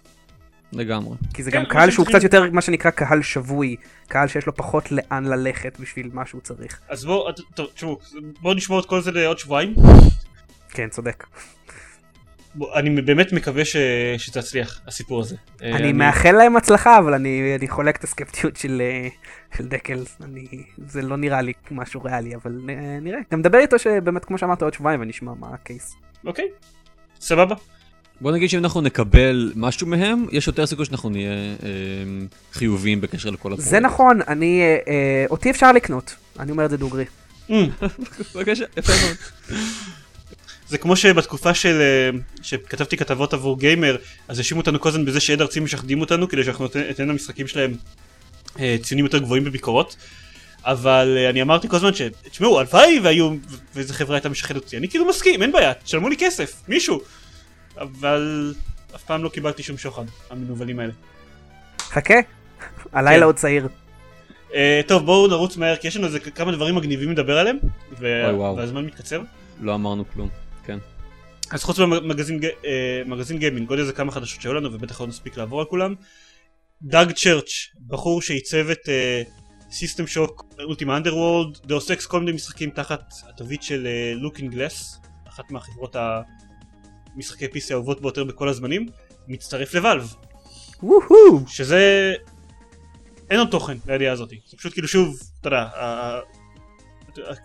לגמרי. 0.72 1.16
כי 1.34 1.42
זה 1.42 1.50
כן, 1.50 1.58
גם 1.58 1.64
קהל 1.70 1.90
שהוא 1.90 2.04
צריכים- 2.04 2.20
קצת 2.20 2.34
יותר 2.34 2.50
מה 2.52 2.60
שנקרא 2.60 2.90
קהל 2.90 3.22
שבוי, 3.22 3.76
קהל 4.08 4.28
שיש 4.28 4.46
לו 4.46 4.54
פחות 4.56 4.92
לאן 4.92 5.24
ללכת 5.24 5.80
בשביל 5.80 6.10
מה 6.12 6.26
שהוא 6.26 6.40
צריך. 6.40 6.80
אז 6.88 7.04
בואו, 7.04 7.32
טוב, 7.54 7.66
תשמעו, 7.74 7.98
בואו 8.40 8.54
נשמור 8.54 8.80
את 8.80 8.86
כל 8.86 9.00
זה 9.00 9.10
לעוד 9.10 9.38
שבועיים. 9.38 9.74
כן, 10.70 10.88
צודק. 10.88 11.24
אני 12.74 13.02
באמת 13.02 13.32
מקווה 13.32 13.64
ש... 13.64 13.76
שתצליח 14.18 14.80
הסיפור 14.86 15.20
הזה. 15.20 15.36
אה, 15.62 15.76
אני 15.76 15.92
מאחל 15.92 16.32
להם 16.32 16.56
הצלחה, 16.56 16.98
אבל 16.98 17.14
אני, 17.14 17.56
אני 17.58 17.68
חולק 17.68 17.96
את 17.96 18.04
הסקפטיות 18.04 18.56
של, 18.56 18.82
אה, 18.84 19.08
של 19.56 19.68
דקל. 19.68 20.04
אני, 20.24 20.46
זה 20.86 21.02
לא 21.02 21.16
נראה 21.16 21.42
לי 21.42 21.52
משהו 21.70 22.02
ריאלי, 22.02 22.34
אבל 22.34 22.60
אה, 22.68 22.98
נראה. 23.00 23.18
גם 23.32 23.38
נדבר 23.38 23.58
איתו 23.58 23.78
שבאמת, 23.78 24.24
כמו 24.24 24.38
שאמרת, 24.38 24.62
עוד 24.62 24.74
שבועיים 24.74 25.00
ונשמע 25.00 25.32
מה 25.38 25.48
הקייס. 25.54 25.96
אוקיי, 26.26 26.44
סבבה. 27.20 27.54
בוא 28.20 28.32
נגיד 28.32 28.48
שאם 28.50 28.58
אנחנו 28.58 28.80
נקבל 28.80 29.52
משהו 29.56 29.86
מהם, 29.86 30.26
יש 30.32 30.46
יותר 30.46 30.66
סיכוי 30.66 30.84
שאנחנו 30.84 31.10
נהיה 31.10 31.32
אה, 31.32 31.68
חיוביים 32.52 33.00
בקשר 33.00 33.30
לכל 33.30 33.52
הפרויקט. 33.52 33.70
זה 33.70 33.80
נכון, 33.80 34.20
אני, 34.28 34.60
אה, 34.60 34.78
אה, 34.88 35.24
אותי 35.30 35.50
אפשר 35.50 35.72
לקנות. 35.72 36.14
אני 36.38 36.50
אומר 36.50 36.64
את 36.64 36.70
זה 36.70 36.76
דוגרי. 36.76 37.04
Mm, 37.48 37.52
בבקשה, 38.34 38.64
יפה 38.76 38.92
מאוד. 39.06 39.16
זה 40.70 40.78
כמו 40.78 40.96
שבתקופה 40.96 41.54
של... 41.54 41.80
אה, 41.80 42.18
שכתבתי 42.42 42.96
כתבות 42.96 43.34
עבור 43.34 43.58
גיימר, 43.58 43.96
אז 44.28 44.38
האשימו 44.38 44.60
אותנו 44.60 44.80
כל 44.80 44.88
הזמן 44.88 45.04
בזה 45.04 45.20
שעד 45.20 45.40
ארצים 45.40 45.64
משחדים 45.64 46.00
אותנו 46.00 46.28
כדי 46.28 46.44
שאנחנו 46.44 46.66
ניתן- 46.88 47.08
למשחקים 47.08 47.46
שלהם 47.46 47.74
אה, 48.60 48.76
ציונים 48.82 49.04
יותר 49.04 49.18
גבוהים 49.18 49.44
בביקורות. 49.44 49.96
אבל 50.64 51.16
אה, 51.18 51.30
אני 51.30 51.42
אמרתי 51.42 51.68
כל 51.68 51.76
הזמן 51.76 51.94
ש... 51.94 52.02
תשמעו, 52.30 52.60
הלוואי 52.60 53.00
והיו... 53.02 53.34
ואיזה 53.74 53.94
חברה 53.94 54.16
הייתה 54.16 54.28
משחדת 54.28 54.56
אותי. 54.56 54.76
אני 54.76 54.88
כאילו 54.88 55.08
מסכים, 55.08 55.42
אין 55.42 55.52
בעיה, 55.52 55.74
תשלמו 55.74 56.08
לי 56.08 56.16
כסף, 56.18 56.62
מישהו. 56.68 57.00
אבל 57.78 58.54
אף 58.94 59.02
פעם 59.02 59.24
לא 59.24 59.28
קיבלתי 59.28 59.62
שום 59.62 59.78
שוחד, 59.78 60.04
המנוולים 60.30 60.80
האלה. 60.80 60.92
חכה, 61.80 62.14
הלילה 62.92 63.16
כן. 63.16 63.22
עוד 63.22 63.36
צעיר. 63.36 63.68
אה, 64.50 64.52
טוב 64.86 65.06
בואו 65.06 65.26
נרוץ 65.26 65.56
מהר 65.56 65.76
כי 65.76 65.88
יש 65.88 65.96
לנו 65.96 66.06
איזה 66.06 66.20
כמה 66.20 66.52
דברים 66.52 66.74
מגניבים 66.74 67.10
לדבר 67.10 67.38
עליהם 67.38 67.56
ו- 67.98 68.30
אוי. 68.30 68.60
והזמן 68.60 68.84
מתקצר 68.84 69.22
לא 69.60 69.74
אמרנו 69.74 70.04
כלום, 70.14 70.28
כן. 70.64 70.78
אז 71.50 71.64
חוץ 71.64 71.78
מהמגזין 71.78 72.40
אה, 72.64 73.02
מגזין 73.06 73.38
גיימינג 73.38 73.70
עוד 73.70 73.78
איזה 73.78 73.92
כמה 73.92 74.12
חדשות 74.12 74.40
שהיו 74.40 74.54
לנו 74.54 74.72
ובטח 74.72 75.00
לא 75.00 75.06
נספיק 75.06 75.36
לעבור 75.36 75.60
על 75.60 75.66
כולם 75.66 75.94
דאג 76.82 77.12
צ'רץ' 77.12 77.50
בחור 77.86 78.22
שעיצב 78.22 78.70
את 78.70 78.88
System 79.70 80.06
Shock 80.06 80.44
Ultima 80.64 80.96
Underworld 80.96 81.58
Deus 81.66 81.90
Ex 81.90 82.06
כל 82.06 82.20
מיני 82.20 82.32
משחקים 82.32 82.70
תחת 82.70 83.12
התווית 83.28 83.62
של 83.62 83.88
Looking 84.14 84.54
Glass 84.54 85.00
אחת 85.28 85.50
מהחברות 85.50 85.96
המשחקי 87.16 87.46
PC 87.46 87.66
האהובות 87.70 88.00
ביותר 88.00 88.24
בכל 88.24 88.48
הזמנים 88.48 88.86
מצטרף 89.28 89.74
לוואלב 89.74 90.14
וואו! 90.82 91.48
שזה 91.48 92.14
אין 93.30 93.38
עוד 93.38 93.48
תוכן 93.50 93.76
לידיעה 93.86 94.12
הזאתי 94.12 94.40
זה 94.46 94.56
פשוט 94.56 94.72
כאילו 94.72 94.88
שוב 94.88 95.16
אתה 95.40 95.48
יודע 95.48 95.70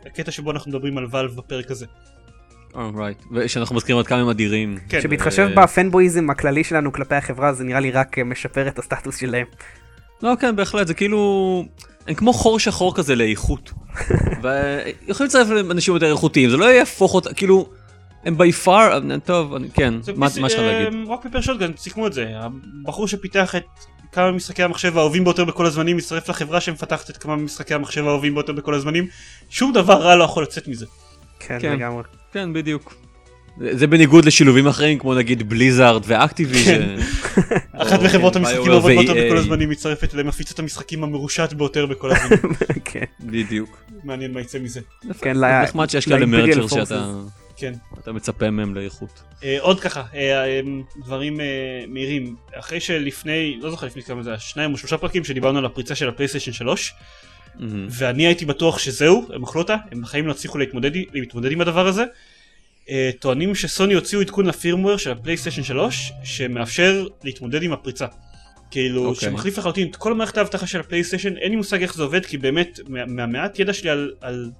הקטע 0.05 0.31
שבו 0.31 0.51
אנחנו 0.51 0.71
מדברים 0.71 0.97
על 0.97 1.07
ואלב 1.11 1.35
בפרק 1.35 1.71
הזה 1.71 1.85
אורייט. 2.75 3.17
ושאנחנו 3.31 3.75
מזכירים 3.75 3.99
עד 3.99 4.07
כמה 4.07 4.19
הם 4.21 4.29
אדירים. 4.29 4.77
כן 4.89 5.01
שבהתחשב 5.01 5.47
אה, 5.57 5.63
בפנבויזם 5.63 6.29
הכללי 6.29 6.63
שלנו 6.63 6.93
כלפי 6.93 7.15
החברה, 7.15 7.53
זה 7.53 7.63
נראה 7.63 7.79
לי 7.79 7.91
רק 7.91 8.19
אה, 8.19 8.23
משפר 8.23 8.67
את 8.67 8.79
הסטטוס 8.79 9.17
שלהם. 9.17 9.45
לא, 10.23 10.33
כן, 10.39 10.55
בהחלט, 10.55 10.87
זה 10.87 10.93
כאילו... 10.93 11.65
הם 12.07 12.13
כמו 12.15 12.33
חור 12.33 12.59
שחור 12.59 12.95
כזה 12.95 13.15
לאיכות. 13.15 13.71
ויכולים 14.43 15.27
לצרף 15.29 15.47
אנשים 15.71 15.93
יותר 15.93 16.11
איכותיים, 16.11 16.49
זה 16.49 16.57
לא 16.57 16.65
יהפוך 16.65 17.13
אותה, 17.13 17.33
כאילו... 17.33 17.69
הם 18.25 18.37
בי 18.37 18.51
פאר, 18.51 18.99
טוב, 19.25 19.53
אני- 19.53 19.69
כן, 19.69 19.93
מה 20.15 20.27
יש 20.27 20.37
לך 20.37 20.59
להגיד? 20.59 20.93
אה, 20.93 21.03
רוק 21.05 21.27
פפר 21.27 21.41
שוטגן 21.41 21.71
סיכמו 21.77 22.07
את 22.07 22.13
זה 22.13 22.25
הבחור 22.83 23.07
שפיתח 23.07 23.55
את 23.55 23.63
כמה 24.11 24.31
משחקי 24.31 24.63
המחשב 24.63 24.97
האהובים 24.97 25.23
ביותר 25.23 25.45
בכל 25.45 25.65
הזמנים, 25.65 25.97
מצטרף 25.97 26.29
לחברה 26.29 26.61
שמפתחת 26.61 27.09
את 27.09 27.17
כמה 27.17 27.35
משחקי 27.35 27.73
המחשב 27.73 28.07
האהובים 28.07 28.33
ביותר 28.33 28.53
בכל 28.53 28.73
הזמנים, 28.73 29.07
שום 29.49 29.73
דבר 29.73 29.93
רע 29.93 30.15
לא 30.15 30.23
יכול 30.23 30.43
לצאת 30.43 30.67
מזה. 30.67 30.85
כן, 31.47 31.57
כן. 31.61 31.73
לגמרי. 31.73 32.03
כן, 32.31 32.53
בדיוק. 32.53 32.95
זה 33.71 33.87
בניגוד 33.87 34.25
לשילובים 34.25 34.67
אחרים 34.67 34.99
כמו 34.99 35.13
נגיד 35.13 35.49
בליזארד 35.49 36.03
ואקטיביז'ן. 36.05 36.81
אחת 37.73 37.99
או, 37.99 38.03
מחברות 38.05 38.33
כן, 38.33 38.39
המשחקים 38.39 38.71
האהובות 38.71 38.91
ביותר. 38.91 39.13
בכל 39.13 39.37
הזמנים 39.37 39.69
מצטרפת 39.69 40.13
למפיצת 40.13 40.59
המשחקים 40.59 41.03
המרושעת 41.03 41.53
ביותר 41.53 41.85
בכל 41.85 42.11
הזמנים. 42.11 42.55
כן. 42.85 43.03
בדיוק. 43.19 43.83
מעניין 44.03 44.33
מה 44.33 44.41
יצא 44.41 44.59
מזה. 44.59 44.81
כן, 45.21 45.37
נחמד 45.63 45.89
שיש 45.89 46.05
כאלה 46.05 46.25
מרצ'ר. 46.25 46.67
שאתה 46.67 47.11
כן. 47.57 47.73
אתה 47.99 48.11
מצפה 48.11 48.49
מהם 48.49 48.75
לאיכות. 48.75 49.21
אה, 49.43 49.57
עוד 49.59 49.79
ככה, 49.79 50.03
אה, 50.15 50.45
אה, 50.45 50.61
דברים 51.03 51.39
מהירים. 51.87 52.35
אחרי 52.53 52.79
שלפני, 52.79 53.59
לא 53.61 53.69
זוכר 53.69 53.87
לפני 53.87 54.03
כמה 54.03 54.23
זה 54.23 54.29
היה, 54.29 54.39
שניים 54.39 54.73
או 54.73 54.77
שלושה 54.77 54.97
פרקים 54.97 55.23
שדיברנו 55.23 55.59
על 55.59 55.65
הפריצה 55.65 55.95
של 55.95 56.09
הפלייסטיישן 56.09 56.51
3, 56.51 56.93
מהמם. 57.59 57.87
ואני 57.89 58.25
הייתי 58.27 58.45
בטוח 58.45 58.79
שזהו, 58.79 59.27
הם 59.33 59.43
אכלו 59.43 59.61
אותה, 59.61 59.75
הם 59.91 60.01
בחיים 60.01 60.27
לא 60.27 60.31
הצליחו 60.31 60.57
להתמודד, 60.57 60.91
להתמודד 61.13 61.51
עם 61.51 61.61
הדבר 61.61 61.87
הזה. 61.87 62.03
אה, 62.89 63.09
טוענים 63.19 63.55
שסוני 63.55 63.93
הוציאו 63.93 64.21
עדכון 64.21 64.45
ל 64.45 64.51
firmware 64.51 64.97
של 64.97 65.11
הפלייסטיישן 65.11 65.63
3 65.63 66.11
שמאפשר 66.23 67.07
להתמודד 67.23 67.63
עם 67.63 67.71
הפריצה. 67.71 68.05
כאילו, 68.71 69.05
אוקיי. 69.05 69.29
שמחליף 69.29 69.57
לחלוטין 69.57 69.87
את 69.87 69.95
כל 69.95 70.13
מערכת 70.13 70.37
האבטחה 70.37 70.67
של 70.67 70.79
הפלייסטיישן, 70.79 71.37
אין 71.37 71.49
לי 71.49 71.55
מושג 71.55 71.81
איך 71.81 71.95
זה 71.95 72.03
עובד, 72.03 72.25
כי 72.25 72.37
באמת, 72.37 72.79
מה- 72.87 73.05
מהמעט 73.05 73.59
ידע 73.59 73.73
שלי 73.73 73.89
על, 73.89 74.11
על 74.21 74.51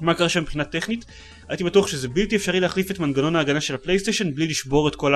מה 0.00 0.14
קרה 0.14 0.28
שם 0.28 0.40
מבחינה 0.42 0.64
טכנית, 0.64 1.04
הייתי 1.48 1.64
בטוח 1.64 1.86
שזה 1.86 2.08
בלתי 2.08 2.36
אפשרי 2.36 2.60
להחליף 2.60 2.90
את 2.90 2.98
מנגנון 2.98 3.36
ההגנה 3.36 3.60
של 3.60 3.74
הפלייסטיישן 3.74 4.34
בלי 4.34 4.46
לשבור 4.46 4.88
את 4.88 4.96
כל 4.96 5.14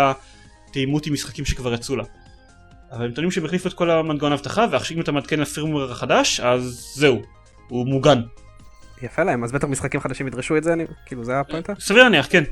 התאימות 0.68 1.06
עם 1.06 1.12
משחקים 1.12 1.44
שכבר 1.44 1.74
יצאו 1.74 1.96
לה. 1.96 2.04
אבל 2.92 3.04
הם 3.04 3.10
טוענים 3.12 3.30
שהם 3.30 3.44
החליפו 3.44 3.68
את 3.68 3.72
כל 3.74 3.90
המנגנון 3.90 4.32
האבטחה, 4.32 4.66
ועכשיו 4.70 4.96
אם 4.96 5.02
אתה 5.02 5.12
מעדכן 5.12 5.40
לפירמוור 5.40 5.90
החדש, 5.92 6.40
אז 6.40 6.90
זהו, 6.94 7.22
הוא 7.68 7.86
מוגן. 7.86 8.20
יפה 9.02 9.22
להם, 9.24 9.44
אז 9.44 9.52
בטח 9.52 9.68
משחקים 9.68 10.00
חדשים 10.00 10.26
ידרשו 10.26 10.56
את 10.56 10.64
זה, 10.64 10.72
אני- 10.72 10.84
כאילו 11.06 11.24
זה 11.24 11.40
הפואנטה? 11.40 11.72
סביר 11.80 12.02
להניח, 12.02 12.26
כן. 12.30 12.44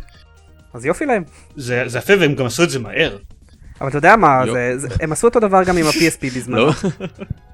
אז 0.74 0.86
יופי 0.86 1.06
להם. 1.06 1.24
זה, 1.56 1.82
זה 1.86 1.98
יפה 1.98 2.12
והם 2.20 2.34
גם 2.34 2.46
עשו 2.46 2.62
את 2.62 2.70
זה 2.70 2.78
מהר. 2.78 3.16
אבל 3.80 3.88
אתה 3.88 3.98
יודע 3.98 4.16
מה. 4.16 4.40
זה- 4.52 4.78
זה- 4.78 4.88
הם 5.00 5.12
עשו 5.12 5.26
אותו 5.26 5.40
דבר 5.40 5.62
גם 5.64 5.76
עם 5.76 5.86
ה-PSP 5.86 6.26
בזמנו. 6.36 6.56
לא? 6.66 6.72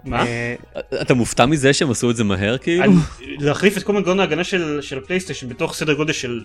מה? 0.04 0.26
אה, 0.26 0.54
אתה 1.02 1.14
מופתע 1.14 1.46
מזה 1.46 1.72
שהם 1.72 1.90
עשו 1.90 2.10
את 2.10 2.16
זה 2.16 2.24
מהר 2.24 2.58
כאילו? 2.58 2.92
להחליף 3.38 3.76
את 3.78 3.82
כל 3.82 3.92
מנגנון 3.92 4.20
ההגנה 4.20 4.44
של, 4.44 4.78
של 4.82 4.98
הפלייסטיישן 4.98 5.48
בתוך 5.48 5.74
סדר 5.74 5.94
גודל 5.94 6.12
של 6.12 6.40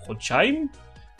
חודשיים? 0.00 0.68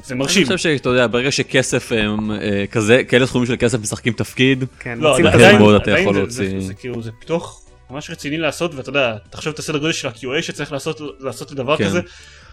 זה 0.05 0.15
אני 0.15 0.19
מרשים. 0.23 0.45
חושב 0.47 0.59
שאתה 0.59 0.89
יודע, 0.89 1.07
ברגע 1.07 1.31
שכסף 1.31 1.93
הם, 1.93 2.31
אה, 2.31 2.65
כזה, 2.71 3.03
כאלה 3.09 3.27
סכומים 3.27 3.47
של 3.47 3.57
כסף 3.59 3.79
משחקים 3.81 4.13
תפקיד, 4.13 4.65
כן, 4.79 4.99
לא, 4.99 5.19
את 5.21 5.25
עדיין-. 5.25 5.59
מאוד 5.59 5.75
אתה 5.75 5.91
עדיין 5.91 6.03
יכול 6.03 6.15
זה- 6.15 6.21
להוציא. 6.21 6.61
זה, 6.67 6.75
כאילו, 6.75 7.03
זה 7.03 7.11
פיתוח 7.21 7.59
ממש 7.91 8.11
רציני 8.11 8.39
לעשות, 8.39 8.75
ואתה 8.75 8.89
יודע, 8.89 9.17
תחשוב 9.31 9.53
את 9.53 9.59
הסדר 9.59 9.79
גודל 9.79 9.93
של 9.93 10.09
ה-QA 10.09 10.43
שצריך 10.43 10.73
לעשות, 10.73 11.01
לעשות 11.21 11.53
לדבר 11.53 11.77
כן. 11.77 11.85
כזה, 11.85 12.01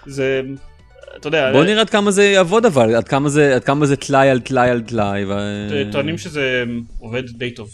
זה, 0.06 0.42
אתה 1.18 1.28
יודע, 1.28 1.52
בוא 1.52 1.64
נראה 1.64 1.82
עד 1.82 1.90
כמה 1.90 2.12
זה 2.12 2.24
יעבוד 2.24 2.66
אבל, 2.66 2.96
עד 2.96 3.08
כמה 3.08 3.30
זה, 3.30 3.56
עד 3.56 3.64
כמה 3.64 3.86
זה 3.86 3.96
טלאי 3.96 4.30
על 4.30 4.40
טלאי 4.40 4.70
על 4.70 4.82
טלאי. 4.82 5.26
ו- 5.26 5.92
טוענים 5.92 6.18
שזה 6.18 6.64
עובד 7.00 7.24
די 7.38 7.52
טוב. 7.52 7.70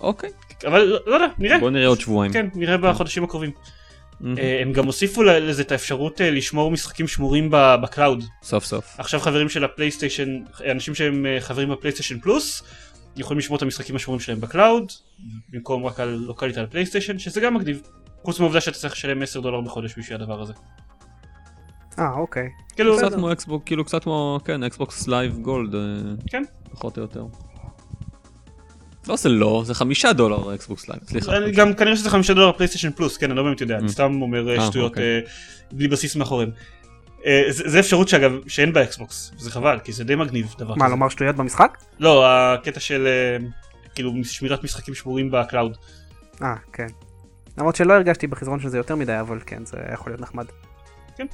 אוקיי, 0.00 0.30
אבל 0.66 0.80
לא, 0.84 0.98
לא 1.06 1.14
יודע, 1.14 1.26
נראה. 1.38 1.58
בוא 1.58 1.70
נראה 1.70 1.86
עוד 1.86 2.00
שבועיים. 2.00 2.32
כן, 2.32 2.46
נראה 2.54 2.76
בחודשים 2.76 3.24
הקרובים. 3.24 3.50
אה, 4.38 4.58
הם 4.62 4.72
גם 4.72 4.86
הוסיפו 4.86 5.22
לזה 5.22 5.62
את 5.62 5.72
האפשרות 5.72 6.20
אה, 6.20 6.30
לשמור 6.30 6.70
משחקים 6.70 7.08
שמורים 7.08 7.48
ב 7.52 7.62
cloud. 7.62 8.24
סוף 8.42 8.64
סוף. 8.64 8.94
עכשיו 8.98 9.20
חברים 9.20 9.48
של 9.48 9.64
הפלייסטיישן, 9.64 10.38
אנשים 10.70 10.94
שהם 10.94 11.26
אה, 11.26 11.40
חברים 11.40 11.68
בפלייסטיישן 11.70 12.18
פלוס, 12.18 12.62
יכולים 13.16 13.38
לשמור 13.38 13.56
את 13.56 13.62
המשחקים 13.62 13.96
השמורים 13.96 14.20
שלהם 14.20 14.40
ב 14.40 14.47
cloud, 14.47 14.92
במקום 15.48 15.84
רק 15.84 16.00
על 16.00 16.08
לוקאלית 16.08 16.58
על 16.58 16.64
הפלייסטיישן, 16.64 17.18
שזה 17.18 17.40
גם 17.40 17.54
מגניב. 17.54 17.82
חוץ 18.22 18.40
מהעובדה 18.40 18.60
שאתה 18.60 18.78
צריך 18.78 18.92
לשלם 18.92 19.22
10 19.22 19.40
דולר 19.40 19.60
בחודש 19.60 19.98
בשביל 19.98 20.22
הדבר 20.22 20.42
הזה. 20.42 20.52
אה, 21.98 22.12
אוקיי. 22.12 22.48
כאילו, 22.74 22.96
קצת 22.96 23.14
כמו 23.14 23.32
אקסבוקס, 23.32 23.64
כאילו 23.66 23.84
קצת 23.84 24.02
כמו, 24.02 24.40
כן, 24.44 24.62
אקסבוקס 24.62 25.08
לייב 25.08 25.38
גולד, 25.38 25.74
כן. 26.26 26.42
פחות 26.70 26.96
או 26.98 27.02
יותר. 27.02 27.26
לא 29.08 29.16
זה 29.16 29.28
לא, 29.28 29.62
זה 29.66 29.74
חמישה 29.74 30.12
דולר 30.12 30.54
אקסבוקס 30.54 30.88
לייב, 30.88 31.00
סליחה. 31.08 31.36
אני- 31.36 31.52
גם 31.52 31.74
כנראה 31.74 31.96
שזה 31.96 32.10
5 32.10 32.30
דולר 32.30 32.52
פלייסטיישן 32.52 32.90
פלוס, 32.90 33.16
כן, 33.16 33.30
אני 33.30 33.36
לא 33.36 33.42
באמת 33.42 33.60
יודע, 33.60 33.76
אני 33.78 33.86
אממ. 33.86 33.90
סתם 33.90 34.22
אומר 34.22 34.48
אה, 34.48 34.56
אה, 34.58 34.66
שטויות 34.66 34.90
אוקיי. 34.90 35.04
אה, 35.04 35.20
בלי 35.72 35.88
בסיס 35.88 36.16
מאחוריהם. 36.16 36.50
זה 37.48 37.68
זה 37.70 37.80
אפשרות 37.80 38.08
שאגב, 38.08 38.32
שאין 38.48 38.72
באקסבוקס, 38.72 39.32
זה 39.38 39.50
חבל, 39.50 39.78
כי 39.84 39.92
זה 39.92 40.04
די 40.04 40.14
מגניב 40.14 40.54
דבר 40.58 40.74
מה, 40.74 40.84
כזה. 40.84 40.90
לומר 40.94 41.08
שטויות 41.08 41.36
במשחק? 41.36 41.78
לא, 42.00 42.24
הקטע 42.28 42.80
של 42.80 43.08
כאילו 43.94 44.12
שמירת 44.24 44.64
משחקים 44.64 44.94
שמורים 44.94 45.30
ב 45.30 45.37
cloud. 45.37 45.76
אה, 46.42 46.54
כן. 46.72 46.86
למרות 47.58 47.76
שלא 47.76 47.92
הרגשתי 47.92 48.26
בחסרון 48.26 48.60
של 48.60 48.68
זה 48.68 48.76
יותר 48.76 48.96
מדי, 48.96 49.20
אבל 49.20 49.38
כן, 49.46 49.64
זה 49.64 49.76
יכול 49.92 50.12
להיות 50.12 50.20
נחמד. 50.20 50.44
אה, 51.20 51.24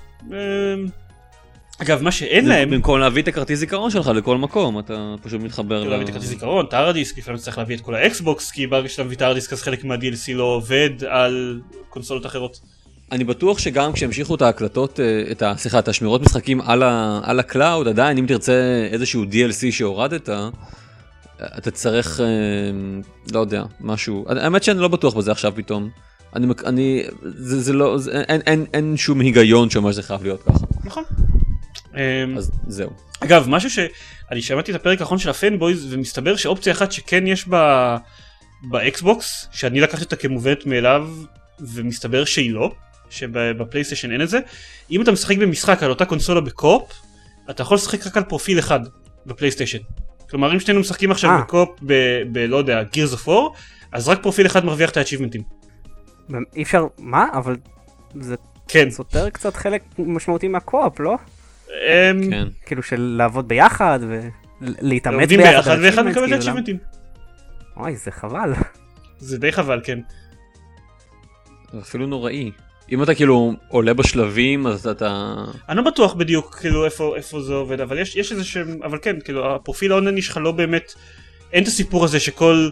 אגב, 1.78 2.02
מה 2.02 2.10
שאין 2.10 2.48
להם, 2.48 2.70
במקום 2.70 2.98
להביא 2.98 3.22
את 3.22 3.28
הכרטיס 3.28 3.58
זיכרון 3.58 3.90
שלך 3.90 4.06
לכל 4.06 4.38
מקום, 4.38 4.78
אתה 4.78 5.14
פשוט 5.22 5.40
מתחבר 5.40 5.78
כאילו 5.78 5.90
להביא 5.90 6.04
את 6.04 6.10
הכרטיס 6.10 6.28
זיכרון, 6.28 6.66
את 6.66 6.74
ה 6.74 6.79
hard 6.79 6.96
disk, 6.96 7.18
לפעמים 7.18 7.40
צריך 7.40 7.58
להביא 7.58 7.76
את 7.76 7.80
כל 7.80 7.94
האקסבוקס, 7.94 8.50
כי 8.50 8.66
ברגע 8.66 8.88
שאתה 8.88 9.04
מביא 9.04 9.16
את 9.16 9.22
ה 9.22 9.26
hard 9.26 9.39
disk 9.39 9.52
אז 9.52 9.62
חלק 9.62 9.84
מה-DLC 9.84 10.34
לא 10.34 10.44
עובד 10.44 10.90
על 11.08 11.60
קונסולות 11.88 12.26
אחרות. 12.26 12.60
אני 13.12 13.24
בטוח 13.24 13.58
שגם 13.58 13.92
כשהמשיכו 13.92 14.34
את 14.34 14.42
ההקלטות, 14.42 15.00
אה, 15.00 15.24
את 15.30 15.42
ה... 15.42 15.54
סליחה, 15.56 15.78
את 15.78 15.88
השמירות 15.88 16.22
משחקים 16.22 16.60
על, 16.60 16.82
ה... 16.82 17.20
על 17.22 17.40
ה 17.40 17.47
cloud, 17.47 17.88
עדיין 17.88 18.18
אם 18.18 18.26
תרצה 18.26 18.88
איזשהו 18.92 19.24
DLC 19.24 19.70
שהורדת, 19.72 20.28
אתה 21.58 21.70
צריך, 21.70 22.20
אה, 22.20 22.26
לא 23.32 23.40
יודע, 23.40 23.62
משהו, 23.80 24.24
האמת 24.28 24.62
שאני 24.62 24.78
לא 24.78 24.88
בטוח 24.88 25.14
בזה 25.14 25.32
עכשיו 25.32 25.52
פתאום. 25.56 25.88
אני, 26.36 26.46
אני, 26.66 27.02
זה, 27.22 27.60
זה 27.60 27.72
לא, 27.72 27.98
זה, 27.98 28.20
אין, 28.28 28.40
אין, 28.46 28.66
אין 28.74 28.96
שום 28.96 29.20
היגיון 29.20 29.70
שאומר 29.70 29.92
שזה 29.92 30.02
חייב 30.02 30.22
להיות 30.22 30.42
ככה, 30.42 30.66
נכון. 30.84 31.04
אמ, 31.95 32.38
אז 32.38 32.51
זהו. 32.66 32.90
אגב, 33.20 33.49
משהו 33.49 33.70
שאני 33.70 34.43
שמעתי 34.43 34.70
את 34.70 34.76
הפרק 34.76 35.01
האחרון 35.01 35.18
של 35.18 35.30
הפנבויז, 35.30 35.95
ומסתבר 35.95 36.36
שאופציה 36.36 36.72
אחת 36.72 36.93
שכן 36.93 37.26
יש 37.26 37.49
בה 37.49 37.97
באקסבוקס, 38.62 39.49
שאני 39.53 39.80
לקחתי 39.80 40.05
אותה 40.05 40.16
כמובנת 40.16 40.66
מאליו, 40.66 41.09
ומסתבר 41.61 42.24
שהיא 42.24 42.51
לא, 42.51 42.72
שבפלייסטיישן 43.11 44.12
אין 44.12 44.22
את 44.22 44.28
זה, 44.28 44.38
אם 44.90 45.03
אתה 45.03 45.12
משחק 45.12 45.36
במשחק 45.36 45.82
על 45.82 45.90
אותה 45.90 46.05
קונסולה 46.05 46.40
ב 46.40 46.48
co-op, 46.48 46.92
אתה 47.51 47.62
יכול 47.62 47.74
לשחק 47.74 48.07
רק 48.07 48.16
על 48.16 48.24
פרופיל 48.24 48.59
אחד 48.59 48.80
בפלייסטיישן. 49.26 49.78
כלומר 50.30 50.55
אם 50.55 50.61
שנינו 50.61 50.80
משחקים 50.80 51.11
עכשיו 51.11 51.30
אה. 51.30 51.40
ב 51.40 51.47
co-op 51.47 51.78
ב... 51.86 51.93
ב... 52.32 52.38
לא 52.38 52.57
יודע, 52.57 52.82
Gears 52.82 53.14
of 53.14 53.26
War, 53.26 53.59
אז 53.93 54.09
רק 54.09 54.22
פרופיל 54.22 54.47
אחד 54.47 54.64
מרוויח 54.64 54.90
את 54.90 54.97
האצ'יבמנטים. 54.97 55.43
אי 56.57 56.62
אפשר, 56.62 56.86
מה? 56.99 57.26
אבל 57.32 57.57
זה 58.20 58.34
כן. 58.68 58.90
סותר 58.90 59.30
קצת 59.30 59.57
חלק 59.57 59.82
משמעותי 59.99 60.49
מהקו-אופ, 60.49 61.01
לא? 61.01 61.16
כן. 62.30 62.48
כאילו 62.66 62.82
של 62.82 63.14
לעבוד 63.18 63.48
ביחד 63.48 63.98
ולהתאמץ 64.60 65.28
ביחד. 65.28 65.78
ואחד 65.82 66.06
מקבל 66.06 66.26
את 66.26 66.32
האצ'יבמנטים. 66.32 66.76
למה? 67.76 67.84
אוי, 67.84 67.96
זה 67.96 68.10
חבל. 68.10 68.52
זה 69.18 69.38
די 69.38 69.52
חבל, 69.52 69.80
כן. 69.84 69.98
זה 71.72 71.78
אפילו 71.80 72.06
נוראי. 72.06 72.50
אם 72.92 73.02
אתה 73.02 73.14
כאילו 73.14 73.52
עולה 73.68 73.94
בשלבים, 73.94 74.66
אז 74.66 74.86
אתה... 74.86 75.34
אני 75.68 75.76
לא 75.76 75.82
בטוח 75.82 76.14
בדיוק 76.14 76.54
כאילו 76.54 76.84
איפה 76.84 77.16
איפה 77.16 77.42
זה 77.42 77.54
עובד 77.54 77.80
אבל 77.80 77.98
יש 77.98 78.16
יש 78.16 78.32
איזה 78.32 78.44
שהם 78.44 78.78
אבל 78.84 78.98
כן 79.02 79.20
כאילו 79.24 79.54
הפרופיל 79.54 79.92
האונליין 79.92 80.20
שלך 80.20 80.36
לא 80.36 80.52
באמת 80.52 80.94
אין 81.52 81.62
את 81.62 81.68
הסיפור 81.68 82.04
הזה 82.04 82.20
שכל 82.20 82.68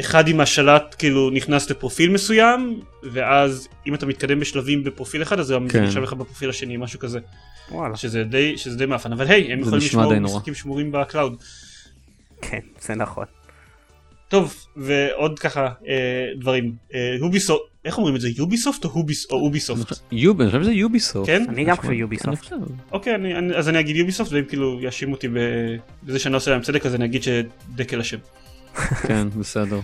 אחד 0.00 0.28
עם 0.28 0.40
השלט 0.40 0.94
כאילו 0.98 1.30
נכנס 1.30 1.70
לפרופיל 1.70 2.10
מסוים 2.10 2.80
ואז 3.12 3.68
אם 3.86 3.94
אתה 3.94 4.06
מתקדם 4.06 4.40
בשלבים 4.40 4.84
בפרופיל 4.84 5.22
אחד 5.22 5.38
אז 5.40 5.50
גם 5.50 5.68
כן. 5.68 5.78
זה 5.78 5.80
נשאר 5.80 6.02
לך 6.02 6.12
בפרופיל 6.12 6.50
השני 6.50 6.76
משהו 6.76 6.98
כזה 6.98 7.18
וואלה. 7.70 7.96
שזה 7.96 8.24
די 8.24 8.56
שזה 8.56 8.76
די 8.76 8.86
מאפן 8.86 9.12
אבל 9.12 9.26
היי 9.26 9.52
הם 9.52 9.60
יכולים 9.60 9.78
לשמור. 9.78 10.18
משחקים 10.18 10.54
שמורים 10.54 10.92
ב 10.92 11.00
cloud 11.00 11.42
כן, 12.42 12.60
זה 12.80 12.94
נכון. 12.94 13.24
טוב 14.28 14.54
ועוד 14.76 15.38
ככה 15.38 15.68
אה, 15.88 16.26
דברים 16.40 16.72
הוביסופט 17.20 17.62
איך 17.84 17.98
אומרים 17.98 18.16
את 18.16 18.20
זה 18.20 18.28
יוביסופט 18.36 18.84
או 18.84 18.90
הוביס 18.90 19.30
או 19.30 19.36
אוביסופט 19.36 19.98
אני 20.12 20.46
חושב 20.46 20.62
שזה 20.62 20.72
יוביסופט. 20.72 21.26
כן 21.26 21.44
אני 21.48 21.64
גם 21.64 21.76
חושב 21.76 21.92
יוביסופט. 21.92 22.52
אוקיי 22.92 23.14
אני, 23.14 23.38
אני, 23.38 23.56
אז 23.56 23.68
אני 23.68 23.80
אגיד 23.80 23.96
יוביסופט 23.96 24.32
ואם 24.32 24.44
כאילו 24.44 24.80
יאשימו 24.82 25.14
אותי 25.14 25.28
ב- 25.28 25.76
בזה 26.02 26.18
שאני 26.18 26.32
לא 26.32 26.36
עושה 26.36 26.50
להם 26.50 26.62
צדק 26.62 26.86
אז 26.86 26.94
אני 26.94 27.04
אגיד 27.04 27.22
שדקל 27.22 28.00
אשם. 28.00 28.18
כן, 29.06 29.28
בסדר. 29.30 29.80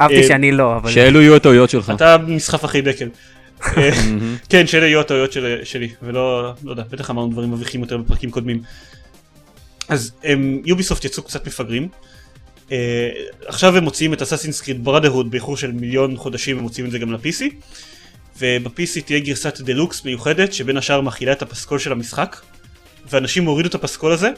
אהבתי 0.00 0.16
אה, 0.16 0.22
שאני 0.22 0.52
לא, 0.52 0.76
אבל... 0.76 0.90
שאלו 0.90 1.20
יהיו 1.20 1.36
הטעויות 1.36 1.70
שלך. 1.70 1.92
אתה 1.96 2.16
נסחף 2.26 2.64
אחרי 2.64 2.80
דקל. 2.80 3.08
כן 4.50 4.66
שאלה 4.66 4.86
יהיו 4.86 5.00
הטעויות 5.00 5.32
של- 5.32 5.60
שלי 5.64 5.88
ולא 6.02 6.52
לא 6.64 6.70
יודע 6.70 6.82
בטח 6.90 7.10
אמרנו 7.10 7.30
דברים 7.30 7.50
מביכים 7.50 7.80
יותר 7.80 7.96
בפרקים 7.96 8.30
קודמים. 8.30 8.62
אז 9.88 10.12
הם 10.24 10.62
יוביסופט 10.64 11.04
יצאו 11.04 11.22
קצת 11.22 11.46
מפגרים. 11.46 11.88
אה, 12.72 13.10
עכשיו 13.46 13.76
הם 13.76 13.84
מוציאים 13.84 14.12
את 14.12 14.22
אסאסינס 14.22 14.60
קריד 14.60 14.84
בראדרהוד 14.84 15.30
באיחור 15.30 15.56
של 15.56 15.72
מיליון 15.72 16.16
חודשים 16.16 16.56
הם 16.56 16.62
מוציאים 16.62 16.86
את 16.86 16.92
זה 16.92 16.98
גם 16.98 17.12
ל-PC. 17.12 17.44
וב-PC 18.38 19.00
תהיה 19.04 19.18
גרסת 19.18 19.60
דלוקס 19.60 20.04
מיוחדת 20.04 20.52
שבין 20.52 20.76
השאר 20.76 21.00
מכילה 21.00 21.32
את 21.32 21.42
הפסקול 21.42 21.78
של 21.78 21.92
המשחק. 21.92 22.36
ואנשים 23.10 23.44
הורידו 23.44 23.68
את 23.68 23.74
הפסקול 23.74 24.12
הזה. 24.12 24.30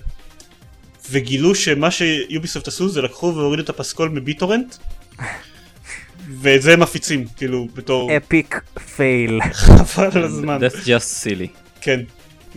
וגילו 1.11 1.55
שמה 1.55 1.91
שיוביסופט 1.91 2.69
עשו 2.69 2.89
זה 2.89 3.03
לקחו 3.03 3.35
והורידו 3.37 3.63
את 3.63 3.69
הפסקול 3.69 4.09
מביטורנט 4.09 4.75
ואת 6.41 6.63
זה 6.63 6.77
מפיצים 6.77 7.25
כאילו 7.37 7.69
בתור 7.75 8.17
epic 8.17 8.61
fail. 8.97 9.41
חבל 9.53 10.11
על 10.15 10.25
הזמן. 10.25 10.59
That's 10.61 10.87
just 10.87 11.25
silly. 11.25 11.59
כן. 11.81 12.01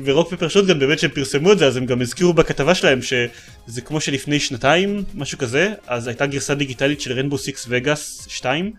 ו 0.03 0.09
Rock 0.09 0.33
Paper 0.33 0.47
Shotgun 0.47 0.79
באמת 0.79 0.99
שהם 0.99 1.11
פרסמו 1.11 1.51
את 1.51 1.59
זה 1.59 1.67
אז 1.67 1.77
הם 1.77 1.85
גם 1.85 2.01
הזכירו 2.01 2.33
בכתבה 2.33 2.75
שלהם 2.75 3.01
שזה 3.01 3.81
כמו 3.81 4.01
שלפני 4.01 4.39
שנתיים 4.39 5.03
משהו 5.15 5.37
כזה 5.37 5.73
אז 5.87 6.07
הייתה 6.07 6.25
גרסה 6.25 6.55
דיגיטלית 6.55 7.01
של 7.01 7.13
Rainbow 7.13 7.37
Six 7.37 7.65
Vegas 7.69 8.27
2 8.29 8.71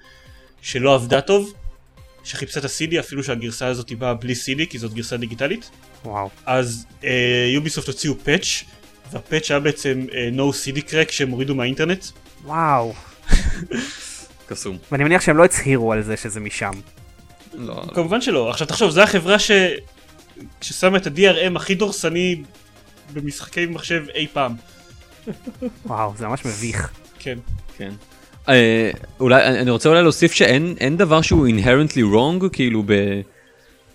שלא 0.62 0.94
עבדה 0.94 1.20
טוב 1.20 1.52
שחיפשה 2.24 2.60
את 2.60 2.64
ה-CD 2.64 3.00
אפילו 3.00 3.24
שהגרסה 3.24 3.66
הזאת 3.66 3.92
באה 3.92 4.14
בלי 4.14 4.32
CD 4.32 4.66
כי 4.70 4.78
זאת 4.78 4.94
גרסה 4.94 5.16
דיגיטלית 5.16 5.70
וואו. 6.04 6.30
אז 6.46 6.86
יוביסופט 7.54 7.88
הוציאו 7.88 8.14
פאץ' 8.24 8.64
והפאץ' 9.12 9.50
היה 9.50 9.60
בעצם 9.60 10.06
אה, 10.14 10.28
no 10.36 10.52
CD 10.52 10.78
crack 10.78 11.12
שהם 11.12 11.30
הורידו 11.30 11.54
מהאינטרנט 11.54 12.04
וואו. 12.44 12.94
קסום. 14.48 14.78
ואני 14.92 15.04
מניח 15.04 15.22
שהם 15.22 15.36
לא 15.36 15.44
הצהירו 15.44 15.92
על 15.92 16.02
זה 16.02 16.16
שזה 16.16 16.40
משם. 16.40 16.70
לא, 17.54 17.82
כמובן 17.94 18.20
שלא 18.20 18.50
עכשיו 18.50 18.66
תחשוב 18.66 18.90
זו 18.90 19.02
החברה 19.02 19.38
ש... 19.38 19.50
ששמה 20.60 20.96
את 20.96 21.06
ה-DRM 21.06 21.56
הכי 21.56 21.74
דורסני 21.74 22.42
במשחקי 23.12 23.66
מחשב 23.66 24.04
אי 24.14 24.26
פעם 24.32 24.52
וואו, 25.86 26.12
זה 26.16 26.26
ממש 26.26 26.44
מביך. 26.44 26.90
כן 27.18 27.38
כן. 27.78 27.90
אה, 28.48 28.90
אולי, 29.20 29.44
אני 29.44 29.70
רוצה 29.70 29.88
אולי 29.88 30.02
להוסיף 30.02 30.32
שאין 30.32 30.74
אין 30.80 30.96
דבר 30.96 31.22
שהוא 31.22 31.48
inherently 31.48 32.14
wrong, 32.14 32.48
כאילו 32.52 32.82
ב, 32.86 32.92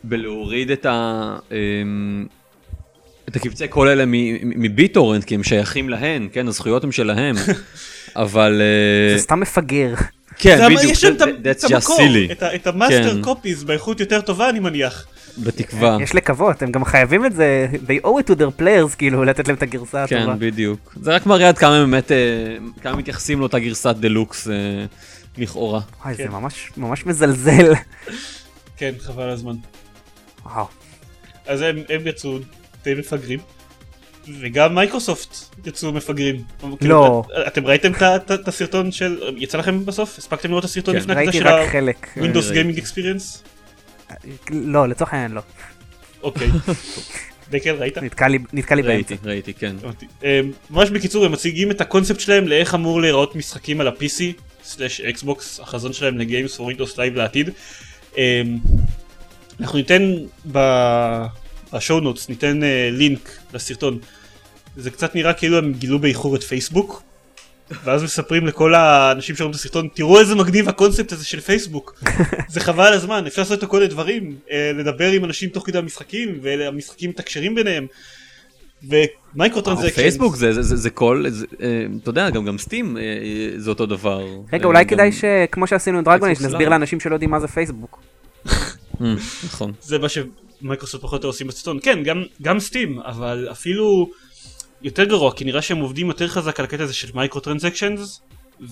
בלהוריד 0.03 0.71
את 0.71 0.85
ה... 0.85 1.35
אמ, 1.51 2.25
את 3.29 3.35
הקבצי 3.35 3.67
קול 3.67 3.87
האלה 3.87 4.03
מביטורנט, 4.43 5.23
כי 5.23 5.35
הם 5.35 5.43
שייכים 5.43 5.89
להן, 5.89 6.27
כן, 6.33 6.47
הזכויות 6.47 6.83
הן 6.83 6.91
שלהם, 6.91 7.35
אבל... 8.15 8.61
אה, 8.61 9.17
זה 9.17 9.23
סתם 9.23 9.39
מפגר. 9.39 9.93
כן, 10.43 10.57
זה- 10.57 10.65
בדיוק, 10.65 10.91
יש 10.91 11.01
שם 11.01 11.13
את 11.15 11.21
המקור, 11.63 11.97
את 12.55 12.67
המאסטר 12.67 13.13
כן. 13.15 13.21
copies 13.21 13.63
באיכות 13.63 13.99
יותר 13.99 14.21
טובה 14.21 14.49
אני 14.49 14.59
מניח 14.59 15.05
בתקווה. 15.37 15.97
יש 16.01 16.15
לקוות, 16.15 16.61
הם 16.61 16.71
גם 16.71 16.85
חייבים 16.85 17.25
את 17.25 17.33
זה, 17.35 17.67
they 17.87 18.05
owe 18.05 18.21
it 18.23 18.31
to 18.31 18.39
their 18.39 18.61
players, 18.61 18.95
כאילו, 18.97 19.23
לתת 19.23 19.47
להם 19.47 19.57
את 19.57 19.61
הגרסה 19.63 20.03
הטובה. 20.03 20.25
כן, 20.25 20.39
בדיוק. 20.39 20.95
זה 21.01 21.11
רק 21.15 21.25
מראה 21.25 21.47
עד 21.49 21.57
כמה 21.57 21.79
באמת, 21.79 22.11
אה, 22.11 22.17
כמה 22.81 22.95
מתייחסים 22.95 23.39
לאותה 23.39 23.59
גרסת 23.59 23.95
דלוקס 23.99 24.47
אה, 24.47 24.53
לכאורה. 25.37 25.79
וואי, 26.03 26.15
זה 26.15 26.23
כן. 26.23 26.29
ממש 26.31 26.71
ממש 26.77 27.05
מזלזל. 27.05 27.73
כן 28.77 28.91
חבל 28.99 29.29
הזמן 29.29 29.55
וואו. 30.45 30.65
אז 31.47 31.61
הם, 31.61 31.77
הם 31.89 32.01
יצאו 32.07 32.37
די 32.83 32.93
מפגרים 32.93 33.39
וגם 34.41 34.75
מייקרוסופט 34.75 35.35
יצאו 35.65 35.91
מפגרים. 35.91 36.35
לא. 36.63 36.75
כאילו, 36.79 37.23
אתם 37.47 37.65
ראיתם 37.65 37.91
את 38.33 38.47
הסרטון 38.47 38.91
של... 38.91 39.17
יצא 39.37 39.57
לכם 39.57 39.85
בסוף? 39.85 40.17
הספקתם 40.17 40.49
לראות 40.49 40.65
את 40.65 40.69
הסרטון 40.69 40.93
כן. 40.93 40.99
לפני 40.99 41.13
כזה 41.13 41.21
ראיתי 41.21 41.37
של 41.37 41.47
רק 41.47 41.69
חלק. 41.69 42.07
ה-Windows. 42.17 42.53
Gaming 42.53 42.79
Experience? 42.79 43.47
לא, 44.51 44.87
לצורך 44.87 45.13
העניין 45.13 45.31
לא. 45.31 45.41
אוקיי. 46.23 46.47
דקל 47.51 47.75
ראית? 47.75 47.97
נתקע 47.97 48.27
לי- 48.27 48.39
נתקע 48.53 48.75
לי 48.75 48.81
ראיתי, 48.81 49.15
באמצע. 49.15 49.29
ראיתי, 49.29 49.53
כן. 49.53 49.75
אמ, 50.23 50.27
ממש 50.69 50.89
בקיצור 50.89 51.25
הם 51.25 51.31
מציגים 51.31 51.71
את 51.71 51.81
הקונספט 51.81 52.19
שלהם 52.19 52.47
לאיך 52.47 52.75
אמור 52.75 53.01
להיראות 53.01 53.35
משחקים 53.35 53.81
על 53.81 53.87
ה-PC 53.87 54.23
slash 54.63 55.01
אקסבוקס 55.01 55.59
החזון 55.59 55.93
שלהם 55.93 56.17
ל 56.17 56.24
Games 56.24 56.57
for 56.57 56.71
Windows 56.71 56.93
Live 56.95 57.15
לעתיד. 57.15 57.49
אמ, 58.17 58.21
אנחנו 59.59 59.77
ניתן 59.77 60.13
ב 61.73 61.78
show 61.78 61.99
notes 61.99 62.29
ניתן 62.29 62.63
אה, 62.63 62.89
לינק 62.91 63.37
לסרטון. 63.53 63.99
זה 64.77 64.91
קצת 64.91 65.15
נראה 65.15 65.33
כאילו 65.33 65.57
הם 65.57 65.73
גילו 65.73 65.99
באיחור 65.99 66.35
את 66.35 66.43
פייסבוק. 66.43 67.03
ואז 67.83 68.03
מספרים 68.03 68.47
לכל 68.47 68.75
האנשים 68.75 69.35
שרואים 69.35 69.51
את 69.51 69.55
הסרטון 69.55 69.87
תראו 69.93 70.19
איזה 70.19 70.35
מגניב 70.35 70.69
הקונספט 70.69 71.11
הזה 71.11 71.25
של 71.25 71.39
פייסבוק 71.39 72.03
זה 72.53 72.59
חבל 72.59 72.83
על 72.83 72.93
הזמן 72.93 73.27
אפשר 73.27 73.41
לעשות 73.41 73.63
כל 73.63 73.77
מיני 73.77 73.89
דברים 73.89 74.35
אה, 74.51 74.71
לדבר 74.75 75.11
עם 75.11 75.25
אנשים 75.25 75.49
תוך 75.49 75.65
כדי 75.67 75.77
המשחקים 75.77 76.39
והמשחקים 76.41 77.09
מתקשרים 77.09 77.55
ביניהם 77.55 77.87
ו 78.83 78.96
micro 78.96 79.61
transactions 79.61 79.95
פייסבוק 79.95 80.35
זה, 80.35 80.53
זה, 80.53 80.61
זה, 80.61 80.75
זה 80.75 80.89
כל, 80.89 81.25
זה, 81.27 81.45
אה, 81.61 81.85
אתה 82.01 82.09
יודע, 82.09 82.29
גם 82.29 82.45
גם 82.45 82.57
Steam 82.57 82.97
זה 83.57 83.69
אותו 83.69 83.85
דבר. 83.85 84.27
רגע, 84.53 84.65
אולי 84.65 84.83
גם- 84.83 84.89
כדאי 84.89 85.11
שכמו 85.11 85.67
שעשינו 85.67 86.01
Xbox 86.01 86.25
נסביר. 86.29 86.69
לאנשים 86.69 86.99
שלא 86.99 87.13
יודעים 87.15 87.31
מה 87.31 87.39
זה 87.39 87.47
פייסבוק. 87.47 88.01
נכון. 89.45 89.71
זה 89.81 89.99
מה 89.99 90.09
שמייקרוסופט 90.63 91.03
פחות 91.03 91.13
או 91.13 91.17
יותר 91.17 91.27
עושים 91.27 91.47
בסרטון. 91.47 91.79
כן 91.81 92.03
גם 92.03 92.23
גם 92.41 92.59
Steam 92.59 92.99
אבל 92.99 93.47
אפילו 93.51 94.09
יותר 94.81 95.03
גרוע 95.03 95.33
כי 95.33 95.45
נראה 95.45 95.61
שהם 95.61 95.77
עובדים 95.77 96.07
יותר 96.07 96.27
חזק 96.27 96.59
על 96.59 96.65
הקטע 96.65 96.83
הזה 96.83 96.93
של 96.93 97.07
micro 97.15 97.41
transactions 97.41 98.21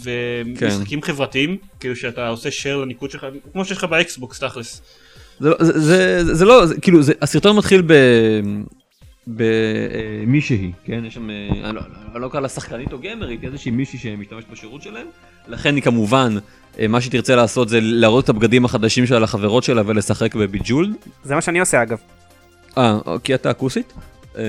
ומשחקים 0.04 1.02
חברתיים 1.02 1.58
כאילו 1.80 1.96
שאתה 1.96 2.28
עושה 2.28 2.50
share 2.50 2.78
לניקוד 2.82 3.12
שלך 3.12 3.26
כמו 3.54 3.66
שיש 3.66 3.78
לך 3.78 3.84
באקסבוקס 3.84 4.40
תכלס. 4.40 4.82
זה, 5.40 5.50
לא- 5.50 5.56
זה, 5.60 5.80
זה, 5.80 6.36
זה 6.36 6.46
לא, 6.46 6.66
זה, 6.66 6.80
כאילו, 6.82 7.04
זה, 7.04 7.14
הסרטון 7.22 7.56
מתחיל 7.56 7.82
ב... 7.88 7.94
במישהי, 9.36 10.72
כן? 10.84 11.04
יש 11.08 11.14
שם, 11.14 11.30
אה, 11.30 11.70
אני 11.70 11.76
לא, 12.14 12.22
לא 12.22 12.28
קורא 12.28 12.42
לה 12.42 12.50
שחקנית 12.50 12.94
או 12.94 12.98
גמרית, 13.02 13.44
איזושהי 13.44 13.72
מישהי 13.72 14.00
שמשתמשת 14.00 14.50
בשירות 14.52 14.82
שלהם. 14.82 15.08
לכן 15.48 15.76
היא 15.76 15.84
כמובן, 15.84 16.36
אה, 16.80 16.88
מה 16.88 17.02
שהיא 17.02 17.12
תרצה 17.12 17.36
לעשות 17.36 17.70
זה 17.70 17.80
להראות 17.82 18.24
את 18.24 18.30
הבגדים 18.30 18.66
החדשים 18.66 19.06
שלה 19.06 19.20
לחברות 19.20 19.64
שלה 19.64 19.82
ולשחק 19.86 20.36
בביג'ולד. 20.36 20.94
זה 21.24 21.36
מה 21.36 21.42
שאני 21.42 21.60
עושה 21.60 21.84
אגב. 21.84 21.98
אה, 22.78 23.00
כי 23.24 23.36
אתה 23.36 23.54
כוסית. 23.54 23.94
אמ, 24.38 24.42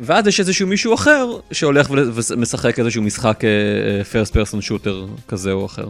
ואז 0.00 0.26
יש 0.26 0.40
איזשהו 0.40 0.66
מישהו 0.66 0.94
אחר 0.94 1.26
שהולך 1.52 1.90
ול- 1.90 2.12
ומשחק 2.30 2.78
איזשהו 2.78 3.02
משחק 3.02 3.44
אה, 3.44 3.50
first 4.22 4.30
person 4.30 4.68
shooter 4.68 5.22
כזה 5.28 5.52
או 5.52 5.66
אחר. 5.66 5.88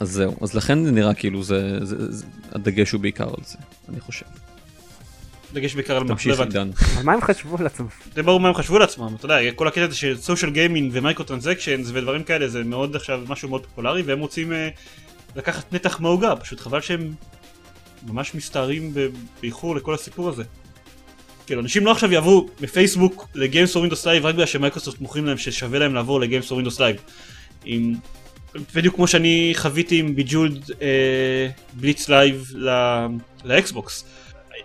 אז 0.00 0.10
זהו, 0.10 0.36
אז 0.40 0.54
לכן 0.54 0.84
זה 0.84 0.92
נראה 0.92 1.14
כאילו 1.14 1.42
זה, 1.42 1.84
זה, 1.84 2.12
זה 2.12 2.24
הדגש 2.52 2.92
הוא 2.92 3.00
בעיקר 3.00 3.28
על 3.28 3.44
זה, 3.44 3.58
אני 3.88 4.00
חושב. 4.00 4.26
דגש 5.54 5.74
בעיקר 5.74 5.96
על 5.96 6.04
מה, 6.04 6.08
תמשיך. 6.08 6.40
עידן. 6.40 6.70
מה 7.04 7.12
הם 7.12 7.20
חשבו 7.20 7.56
על 7.58 7.66
עצמם? 7.66 7.86
זה 8.14 8.22
ברור 8.22 8.40
מה 8.40 8.48
הם 8.48 8.54
חשבו 8.54 8.78
לעצמם 8.78 9.14
אתה 9.18 9.24
יודע 9.24 9.52
כל 9.52 9.68
הקטע 9.68 9.84
הזה 9.84 9.96
של 9.96 10.16
social 10.20 10.50
gaming 10.50 10.90
ו 10.94 10.99
micro 10.99 11.24
transactions 11.24 11.86
ודברים 11.92 12.22
כאלה 12.22 12.48
זה 12.48 12.64
מאוד 12.64 12.96
עכשיו 12.96 13.20
משהו 13.28 13.48
מאוד 13.48 13.66
פופולרי 13.66 14.02
והם 14.02 14.20
רוצים 14.20 14.52
אה, 14.52 14.68
לקחת 15.36 15.72
נתח 15.72 16.00
מהעוגה 16.00 16.36
פשוט 16.36 16.60
חבל 16.60 16.80
שהם 16.80 17.12
ממש 18.06 18.34
מסתערים 18.34 18.94
באיחור 19.40 19.76
לכל 19.76 19.94
הסיפור 19.94 20.28
הזה. 20.28 20.42
כאילו 21.46 21.60
אנשים 21.60 21.84
לא 21.86 21.90
עכשיו 21.90 22.12
יעברו 22.12 22.48
מפייסבוק 22.60 23.28
ל 23.34 23.41
Games 23.41 23.74
for 23.74 23.80
Windows 23.80 24.06
Live 24.06 24.26
רק 24.26 24.34
בגלל 24.34 24.46
שמייקרוסופט 24.46 25.00
מוכרים 25.00 25.26
להם 25.26 25.38
ששווה 25.38 25.78
להם 25.78 25.94
לעבור 25.94 26.20
ל 26.20 26.25
Games 26.25 26.50
for 26.50 26.56
Windows 26.56 26.80
Live. 26.80 26.96
עם... 27.64 27.94
בדיוק 28.74 28.94
כמו 28.94 29.06
שאני 29.06 29.52
חוויתי 29.56 29.98
עם 29.98 30.14
Bejeweled 30.16 30.70
אה, 30.82 31.48
Blitz 31.72 32.08
Live 32.08 32.50
ל- 32.54 33.06
לאקסבוקס. 33.44 34.04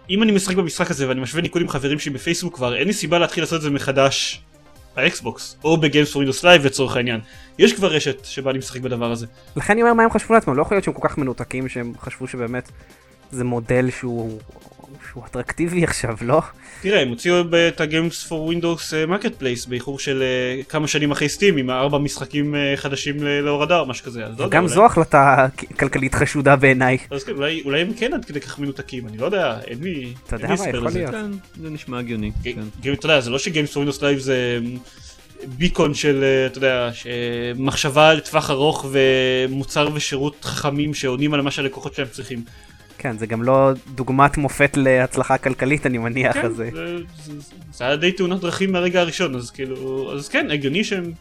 אם 0.10 0.24
אני 0.24 0.32
משחק 0.32 0.55
במשחק 0.55 0.91
הזה 0.91 1.10
ואני 1.10 1.22
משווה 1.22 1.41
ניקוד 1.41 1.62
עם 1.62 1.70
חברים 1.70 1.99
שלי 1.99 2.14
בפייסבוק 2.14 2.55
כבר 2.55 2.76
אין 2.76 2.88
לי 2.88 2.93
סיבה 2.93 3.20
להתחיל 3.20 3.43
לעשות 3.43 3.57
את 3.57 3.62
זה 3.62 3.70
מחדש 3.70 4.41
באקסבוקס 4.95 5.57
או 5.64 5.78
ב 5.78 5.83
Games 5.83 6.12
for 6.12 6.20
Windows 6.20 6.44
Live 6.44 6.66
לצורך 6.66 6.95
העניין. 6.95 7.20
יש 7.60 7.74
כבר 7.74 7.88
רשת 7.88 8.26
שבה 8.26 8.51
אני 8.51 8.60
משחק 8.60 8.82
בדבר 8.82 9.12
הזה. 9.12 9.26
לכן 9.55 9.74
אני 9.74 9.82
אומר 9.82 9.93
מה 9.93 10.03
הם 10.03 10.10
חשבו 10.10 10.34
לעצמם, 10.34 10.55
לא 10.55 10.62
יכול 10.62 10.76
להיות 10.76 10.84
שהם 10.84 10.93
כל 10.93 11.07
כך 11.07 11.18
מנותקים 11.18 11.70
שהם 11.70 11.93
חשבו 11.99 12.28
שבאמת 12.28 12.72
זה 13.32 13.43
מודל 13.43 13.89
שהוא 13.99 14.39
שהוא 15.12 15.24
אטרקטיבי 15.26 15.84
עכשיו, 15.84 16.16
לא? 16.22 16.42
תראה 16.82 17.02
הם 17.02 17.10
הוציאו 17.10 17.36
את 17.68 17.82
ה 17.82 18.24
Games 18.24 18.44
for 18.46 18.94
Windows 18.94 19.36
Marketplace 19.36 19.66
באיחור 19.66 20.00
של 20.00 20.22
אה, 20.24 20.64
כמה 20.64 20.88
שנים 20.88 21.12
אחרי 21.12 21.30
Steam 21.30 21.58
עם 21.58 21.70
ארבע 21.70 21.98
משחקים 21.98 22.56
אה, 22.56 22.74
חדשים 22.76 23.16
להורדה 23.24 23.80
או 23.80 23.86
משהו 23.86 24.06
כזה. 24.06 24.26
אז 24.26 24.40
לא 24.40 24.44
יודע, 24.44 24.58
גם 24.58 24.64
אולי- 24.64 24.76
זו 24.76 24.86
החלטה 24.86 25.48
כלכלית 25.80 26.16
חשודה 26.16 26.56
בעיניי. 26.56 26.98
אז 27.12 27.24
כן, 27.24 27.32
אולי, 27.32 27.62
אולי 27.66 27.82
הם 27.82 27.94
כן 27.94 28.14
עד 28.14 28.26
כדי 28.26 28.40
כך 28.42 28.60
מנותקים 28.60 29.08
אני 29.08 29.18
לא 29.18 29.26
יודע 29.26 29.58
אין 29.68 29.84
לי 29.84 30.14
אתה 30.28 30.36
יודע 30.36 30.48
מה, 30.48 30.54
יכול. 30.54 30.90
להיות. 30.94 31.12
כן, 31.12 31.32
זה 31.62 31.70
נשמע 31.70 32.00
הגיוני. 32.00 32.30
ג- 32.30 32.44
כן. 32.44 32.62
גם 32.84 32.94
אתה 32.94 33.06
יודע 33.06 33.20
זה 33.22 33.30
לא 33.30 33.40
ש 33.40 33.48
Games 33.48 33.70
for 33.74 33.82
Windows 33.84 34.02
Live 34.04 34.20
זה 34.20 34.60
beacon 35.58 35.94
של 35.94 36.24
אה, 36.24 36.46
אתה 36.46 36.58
יודע 36.58 36.90
מחשבה 37.58 38.14
לטווח 38.14 38.50
ארוך 38.50 38.86
ומוצר 38.92 39.90
ושירות 39.94 40.46
חכמים 40.46 40.94
שעונים 40.94 41.34
על 41.34 41.42
מה 41.42 41.52
שהלקוחות 41.52 41.96
שלהם 41.96 42.08
צריכים. 42.12 42.44
כן, 43.02 43.18
זה 43.18 43.26
גם 43.26 43.43
לא 43.43 43.72
דוגמת 43.95 44.38
מופת 44.38 44.78
להצלחה 44.78 45.38
כלכלית 45.38 45.86
אני 45.86 45.97
מניח, 45.97 46.34
כן, 46.34 46.45
אז 46.45 46.56
זה... 46.56 46.70
זה, 46.74 46.97
זה, 47.26 47.34
זה 47.72 47.84
היה 47.86 47.95
די 47.95 48.12
תאונת 48.12 48.39
דרכים 48.41 48.72
מהרגע 48.72 49.00
הראשון 49.02 49.36
אז 49.36 49.52
כאילו 49.52 50.12
אז 50.14 50.30
כן 50.30 50.52
הגיוני 50.52 50.84
שהם 50.84 51.12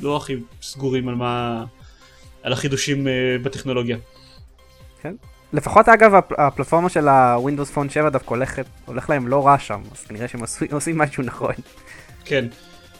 לא 0.00 0.16
הכי 0.16 0.36
סגורים 0.62 1.08
על 1.08 1.14
מה 1.14 1.64
על 2.42 2.52
החידושים 2.52 3.08
אה, 3.08 3.12
בטכנולוגיה. 3.42 3.96
לפחות 5.52 5.88
אגב 5.88 6.14
הפ- 6.14 6.32
הפלטפורמה 6.38 6.88
של 6.88 7.08
ה-Windows 7.08 7.76
Phone 7.76 7.90
7 7.92 8.08
דווקא 8.10 8.30
הולכת, 8.30 8.66
הולך 8.86 9.10
להם 9.10 9.28
לא 9.28 9.46
רע 9.46 9.58
שם, 9.58 9.80
אז 9.92 10.04
כנראה 10.04 10.28
שהם 10.28 10.42
עשו- 10.42 10.64
עושים 10.72 10.98
משהו 10.98 11.22
נכון. 11.22 11.52
כן. 12.24 12.44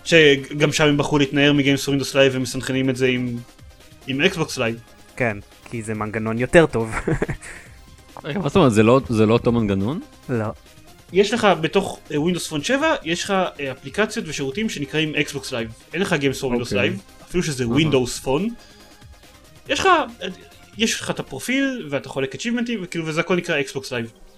שגם 0.04 0.72
שם 0.72 0.84
הם 0.84 0.96
בחרו 0.96 1.18
להתנער 1.18 1.52
מ 1.52 1.58
Games 1.58 1.88
for 1.88 1.96
Windows 1.96 2.14
Live 2.14 2.32
ומסנכרנים 2.36 2.90
את 2.90 2.96
זה 2.96 3.06
עם 3.06 3.36
עם 4.06 4.20
Xbox 4.20 4.58
Live. 4.58 4.80
כן, 5.16 5.36
כי 5.72 5.82
זה 5.82 5.94
מנגנון 5.94 6.38
יותר 6.38 6.66
טוב. 6.66 6.94
רגע, 8.24 8.38
מה 8.38 8.48
זאת 8.48 8.56
אומרת, 8.56 8.72
זה 8.72 8.82
לא- 8.82 9.00
זה 9.08 9.26
לא 9.26 9.32
אותו 9.32 9.52
מנגנון? 9.52 10.00
לא. 10.28 10.44
יש 11.12 11.34
לך 11.34 11.46
בתוך 11.60 11.98
אה, 12.10 12.16
Windows 12.16 12.50
Phone 12.52 12.62
7, 12.62 12.94
יש 13.04 13.24
לך 13.24 13.30
אה, 13.30 13.72
אפליקציות 13.72 14.28
ושירותים 14.28 14.68
שנקראים 14.68 15.14
Xbox 15.14 15.44
Live. 15.50 15.92
אין 15.94 16.02
לך 16.02 16.12
Games 16.12 16.40
for 16.40 16.44
Windows 16.44 16.60
אוקיי. 16.60 16.90
Live, 16.90 17.22
אפילו 17.28 17.42
שזה. 17.42 17.64
Windows 17.64 18.24
Phone. 18.24 18.42
יש 19.68 19.80
לך, 19.80 19.86
אה, 19.86 20.28
יש 20.78 21.00
לך 21.00 21.10
את 21.10 21.20
הפרופיל 21.20 21.86
ואתה 21.90 22.08
חולק 22.08 22.34
achievement 22.34 22.71
ים 22.71 22.78
וכאילו 22.82 23.06
וזה 23.06 23.20
הכל 23.20 23.36
נקרא 23.36 23.60
Xbox 23.60 23.82
Live. 23.84 24.31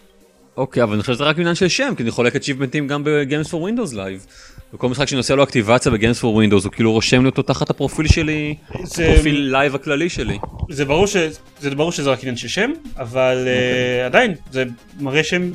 אוקיי, 0.56 0.82
אבל 0.82 0.92
אני 0.92 1.00
חושב 1.00 1.14
שזה 1.14 1.24
רק 1.24 1.38
עניין 1.38 1.54
של 1.54 1.68
שם, 1.68 1.94
כי 1.96 2.02
אני 2.02 2.10
חולק 2.10 2.36
achievement 2.36 2.80
ים 2.80 2.88
גם 2.88 3.04
ב-Games 3.04 3.48
for 3.48 3.54
Windows 3.54 3.94
Live. 3.94 4.28
וכל 4.74 4.88
משחק 4.88 5.08
שאני 5.08 5.18
עושה 5.18 5.34
לו 5.34 5.42
אקטיבציה 5.42 5.92
ב-Games 5.92 6.20
for 6.20 6.24
Windows, 6.24 6.64
הוא 6.64 6.72
כאילו 6.72 6.92
רושם 6.92 7.22
לי 7.22 7.26
אותו 7.26 7.42
תחת 7.42 7.70
הפרופיל 7.70 8.08
שלי, 8.08 8.54
זה, 8.84 9.12
פרופיל 9.12 9.48
Live 9.52 9.74
הכללי 9.74 10.08
שלי. 10.08 10.38
זה 10.70 10.84
ברור 10.84 11.06
ש... 11.06 11.16
זה 11.60 11.74
ברור 11.74 11.92
שזה 11.92 12.10
רק 12.10 12.20
עניין 12.20 12.36
של 12.36 12.48
שם, 12.48 12.70
אבל 12.96 13.38
אוקיי. 13.38 14.02
אה, 14.02 14.06
עדיין, 14.06 14.34
זה 14.52 14.64
מראה 15.00 15.24
שהם, 15.24 15.52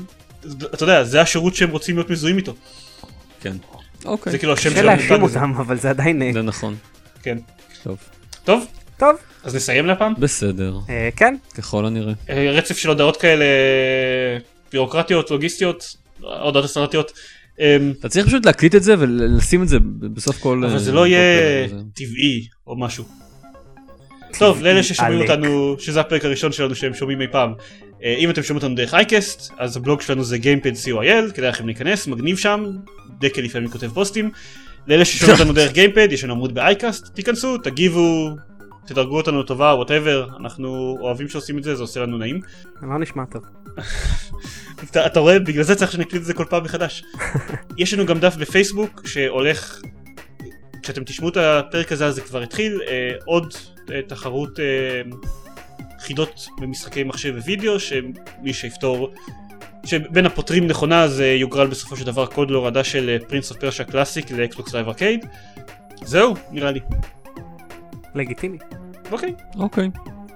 אתה 0.74 0.84
יודע, 0.84 1.04
זה 1.04 1.22
השירות 1.22 1.56
שהם 1.56 1.70
רוצים 1.70 1.96
להיות 1.96 2.10
מזוהים 2.10 2.38
איתו. 2.38 2.54
כן. 3.42 3.56
אוקיי, 4.06 4.32
זה 4.32 4.38
כאילו 4.38 4.54
השם 4.54 4.70
קשה 4.70 4.80
של 4.80 4.86
להאשים. 4.86 5.24
אותם, 5.24 5.54
אבל 5.58 5.78
זה 5.78 5.90
עדיין... 5.90 6.22
אה, 6.22 6.30
זה 6.34 6.42
נכון. 6.42 6.76
כן. 7.24 7.38
טוב. 7.84 7.98
טוב, 8.44 8.66
טוב, 8.98 9.16
אז 9.44 9.56
נסיים 9.56 9.86
להפעם. 9.86 10.14
בסדר, 10.18 10.78
אה, 10.90 11.10
כן, 11.16 11.36
ככל 11.58 11.86
הנראה. 11.86 12.14
אה, 12.30 12.52
רצף 12.52 12.78
של 12.78 12.90
הודעות 12.90 13.18
כאלה 13.18 13.46
בירוקרטיות, 14.72 15.32
לוגיסטיות, 15.32 15.96
הודעות 16.22 16.66
אסטרטיות. 16.66 17.12
אמ, 17.60 17.94
אתה 18.00 18.10
צריך 18.10 18.28
פשוט 18.28 18.46
להקליט 18.46 18.76
את 18.76 18.84
זה 18.84 18.96
ולשים 19.00 19.64
את 19.64 19.68
זה 19.68 19.78
בסוף 20.14 20.40
כל... 20.40 20.64
אבל 20.64 20.74
אה, 20.74 20.80
זה 20.80 20.92
לא 20.92 21.08
יהיה 21.08 21.68
טבעי 21.96 22.48
או 22.68 22.80
משהו. 22.80 23.06
טוב, 24.38 24.62
לאלה 24.62 24.84
ששומעים. 24.84 25.22
אותנו, 25.22 25.76
שזה 25.80 26.00
הפרק 26.00 26.26
הראשון 26.26 26.52
שלנו 26.52 26.76
שהם 26.76 26.94
שומעים 26.94 27.22
אי 27.22 27.28
פעם. 27.32 27.54
אה, 28.04 28.16
אם 28.18 28.30
אתם 28.30 28.44
שומעים 28.44 28.64
אותנו 28.64 28.76
דרך 28.76 28.94
אייקסט, 28.94 29.52
אז 29.58 29.78
הבלוג 29.78 30.02
שלנו 30.02 30.24
זה 30.24 30.38
gamepad 30.38 30.86
co.il, 30.86 31.34
כדאי 31.34 31.50
לכם 31.50 31.66
להיכנס, 31.66 32.08
מגניב 32.08 32.38
שם, 32.38 32.66
דקל 33.20 33.42
לפעמים 33.42 33.70
כותב 33.70 33.88
פוסטים. 33.88 34.32
לאלה 34.88 35.06
ששומעים 35.06 35.38
אותנו 35.40 35.54
דרך 35.54 35.72
גיימפד, 35.72 36.08
יש 36.12 36.24
לנו 36.24 36.34
עמוד 36.34 36.54
באייקאסט, 36.54 37.16
תיכנסו, 37.16 37.58
תגיבו, 37.58 38.30
תדרגו 38.90 39.18
אותנו 39.18 39.40
לטובה, 39.40 39.74
whatever, 39.76 40.30
אנחנו 40.40 40.98
אוהבים 41.00 41.30
שעושים 41.30 41.58
את 41.58 41.64
זה, 41.64 41.76
זה 41.76 41.84
עושה 41.84 42.00
לנו 42.00 42.18
נעים. 42.18 42.42
לא 42.82 43.00
נשמע 43.00 43.26
טוב. 43.26 43.44
אתה, 44.92 45.06
אתה 45.06 45.20
רואה, 45.20 45.40
בגלל 45.40 45.64
זה 45.64 45.76
צריך 45.76 45.92
שנקליט 45.92 46.22
את 46.22 46.26
זה 46.26 46.34
כל 46.34 46.46
פעם 46.50 46.64
מחדש. 46.64 47.04
יש 47.78 47.94
לנו 47.94 48.06
גם 48.06 48.20
דף 48.20 48.36
בפייסבוק 48.36 49.08
שהולך, 49.08 49.82
כשאתם 50.84 51.04
תשמעו 51.04 51.30
את 51.30 51.38
הפרק 51.38 51.92
הזה 51.92 52.06
אז 52.06 52.16
זה 52.16 52.22
כבר 52.22 52.42
התחיל, 52.42 52.80
אה, 52.88 53.12
עוד 53.26 53.54
אה, 53.92 54.02
תחרות 54.08 54.60
אה, 54.60 55.02
חידות 56.00 56.48
במשחקי 56.62 57.04
מחשב 57.04 57.34
ווידאו, 57.38 57.80
שמי 57.80 58.54
שיפתור, 58.54 59.14
שבין 59.86 60.26
הפותרים 60.26 60.68
נכונה 60.68 61.08
זה 61.08 61.28
יוגרל 61.28 61.68
בסופו 61.68 61.98
של 61.98 62.06
דבר 62.06 62.26
קוד 62.26 62.52
להורדה 62.52 62.84
של 62.84 63.18
Prince 63.28 63.52
of 63.52 63.60
Persia 63.60 63.84
Classic 63.84 64.32
ל 64.32 64.40
Xbox 64.40 64.74
Live 64.74 64.88
Arcade. 64.88 65.26
זהו, 66.04 66.34
נראה 66.52 66.72
לי. 66.72 66.80
לגיטימי. 68.16 68.58
אוקיי, 69.12 69.34
אוקיי. 69.60 69.90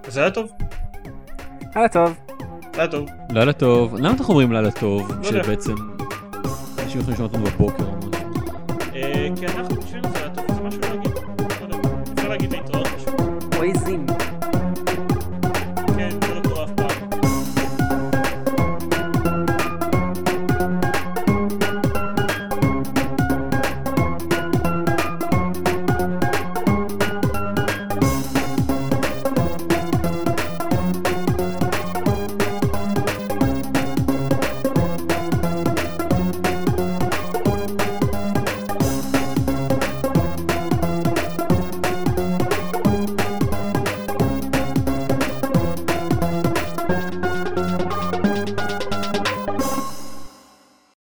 אז 0.08 0.18
היה 0.18 0.32
טוב, 0.32 0.52
הלאה 1.76 1.90
טוב. 1.90 2.14
היה 2.74 2.88
טוב. 2.88 3.10
לילה 3.30 3.54
טוב. 3.54 3.96
למה 3.96 4.10
אנחנו 4.10 4.26
אומרים 4.30 4.52
לילה 4.52 4.72
טוב? 4.72 5.12
לא 5.12 5.28
יודע. 5.28 5.44
שבעצם... 5.44 5.76
אנשים 6.84 7.02
יכולים 7.02 7.14
לשמוע 7.14 7.28
אותנו 7.28 7.46
בבוקר. 7.46 7.84
אה, 8.96 9.28
כי 9.36 9.48
אנחנו 9.48 9.76
בשבילנו 9.76 10.10
זה 10.10 10.20
היה 10.20 10.30
טוב, 10.30 10.46
זה 10.56 10.62
משהו 10.62 10.82
להגיד. 10.82 11.12
לא 11.62 11.76
יודע, 11.76 11.78
אפשר 12.14 12.30
להגיד 12.30 12.52
להתראות 12.52 12.88
משהו. 12.96 13.14
או 13.58 13.64
איזים. 13.64 14.06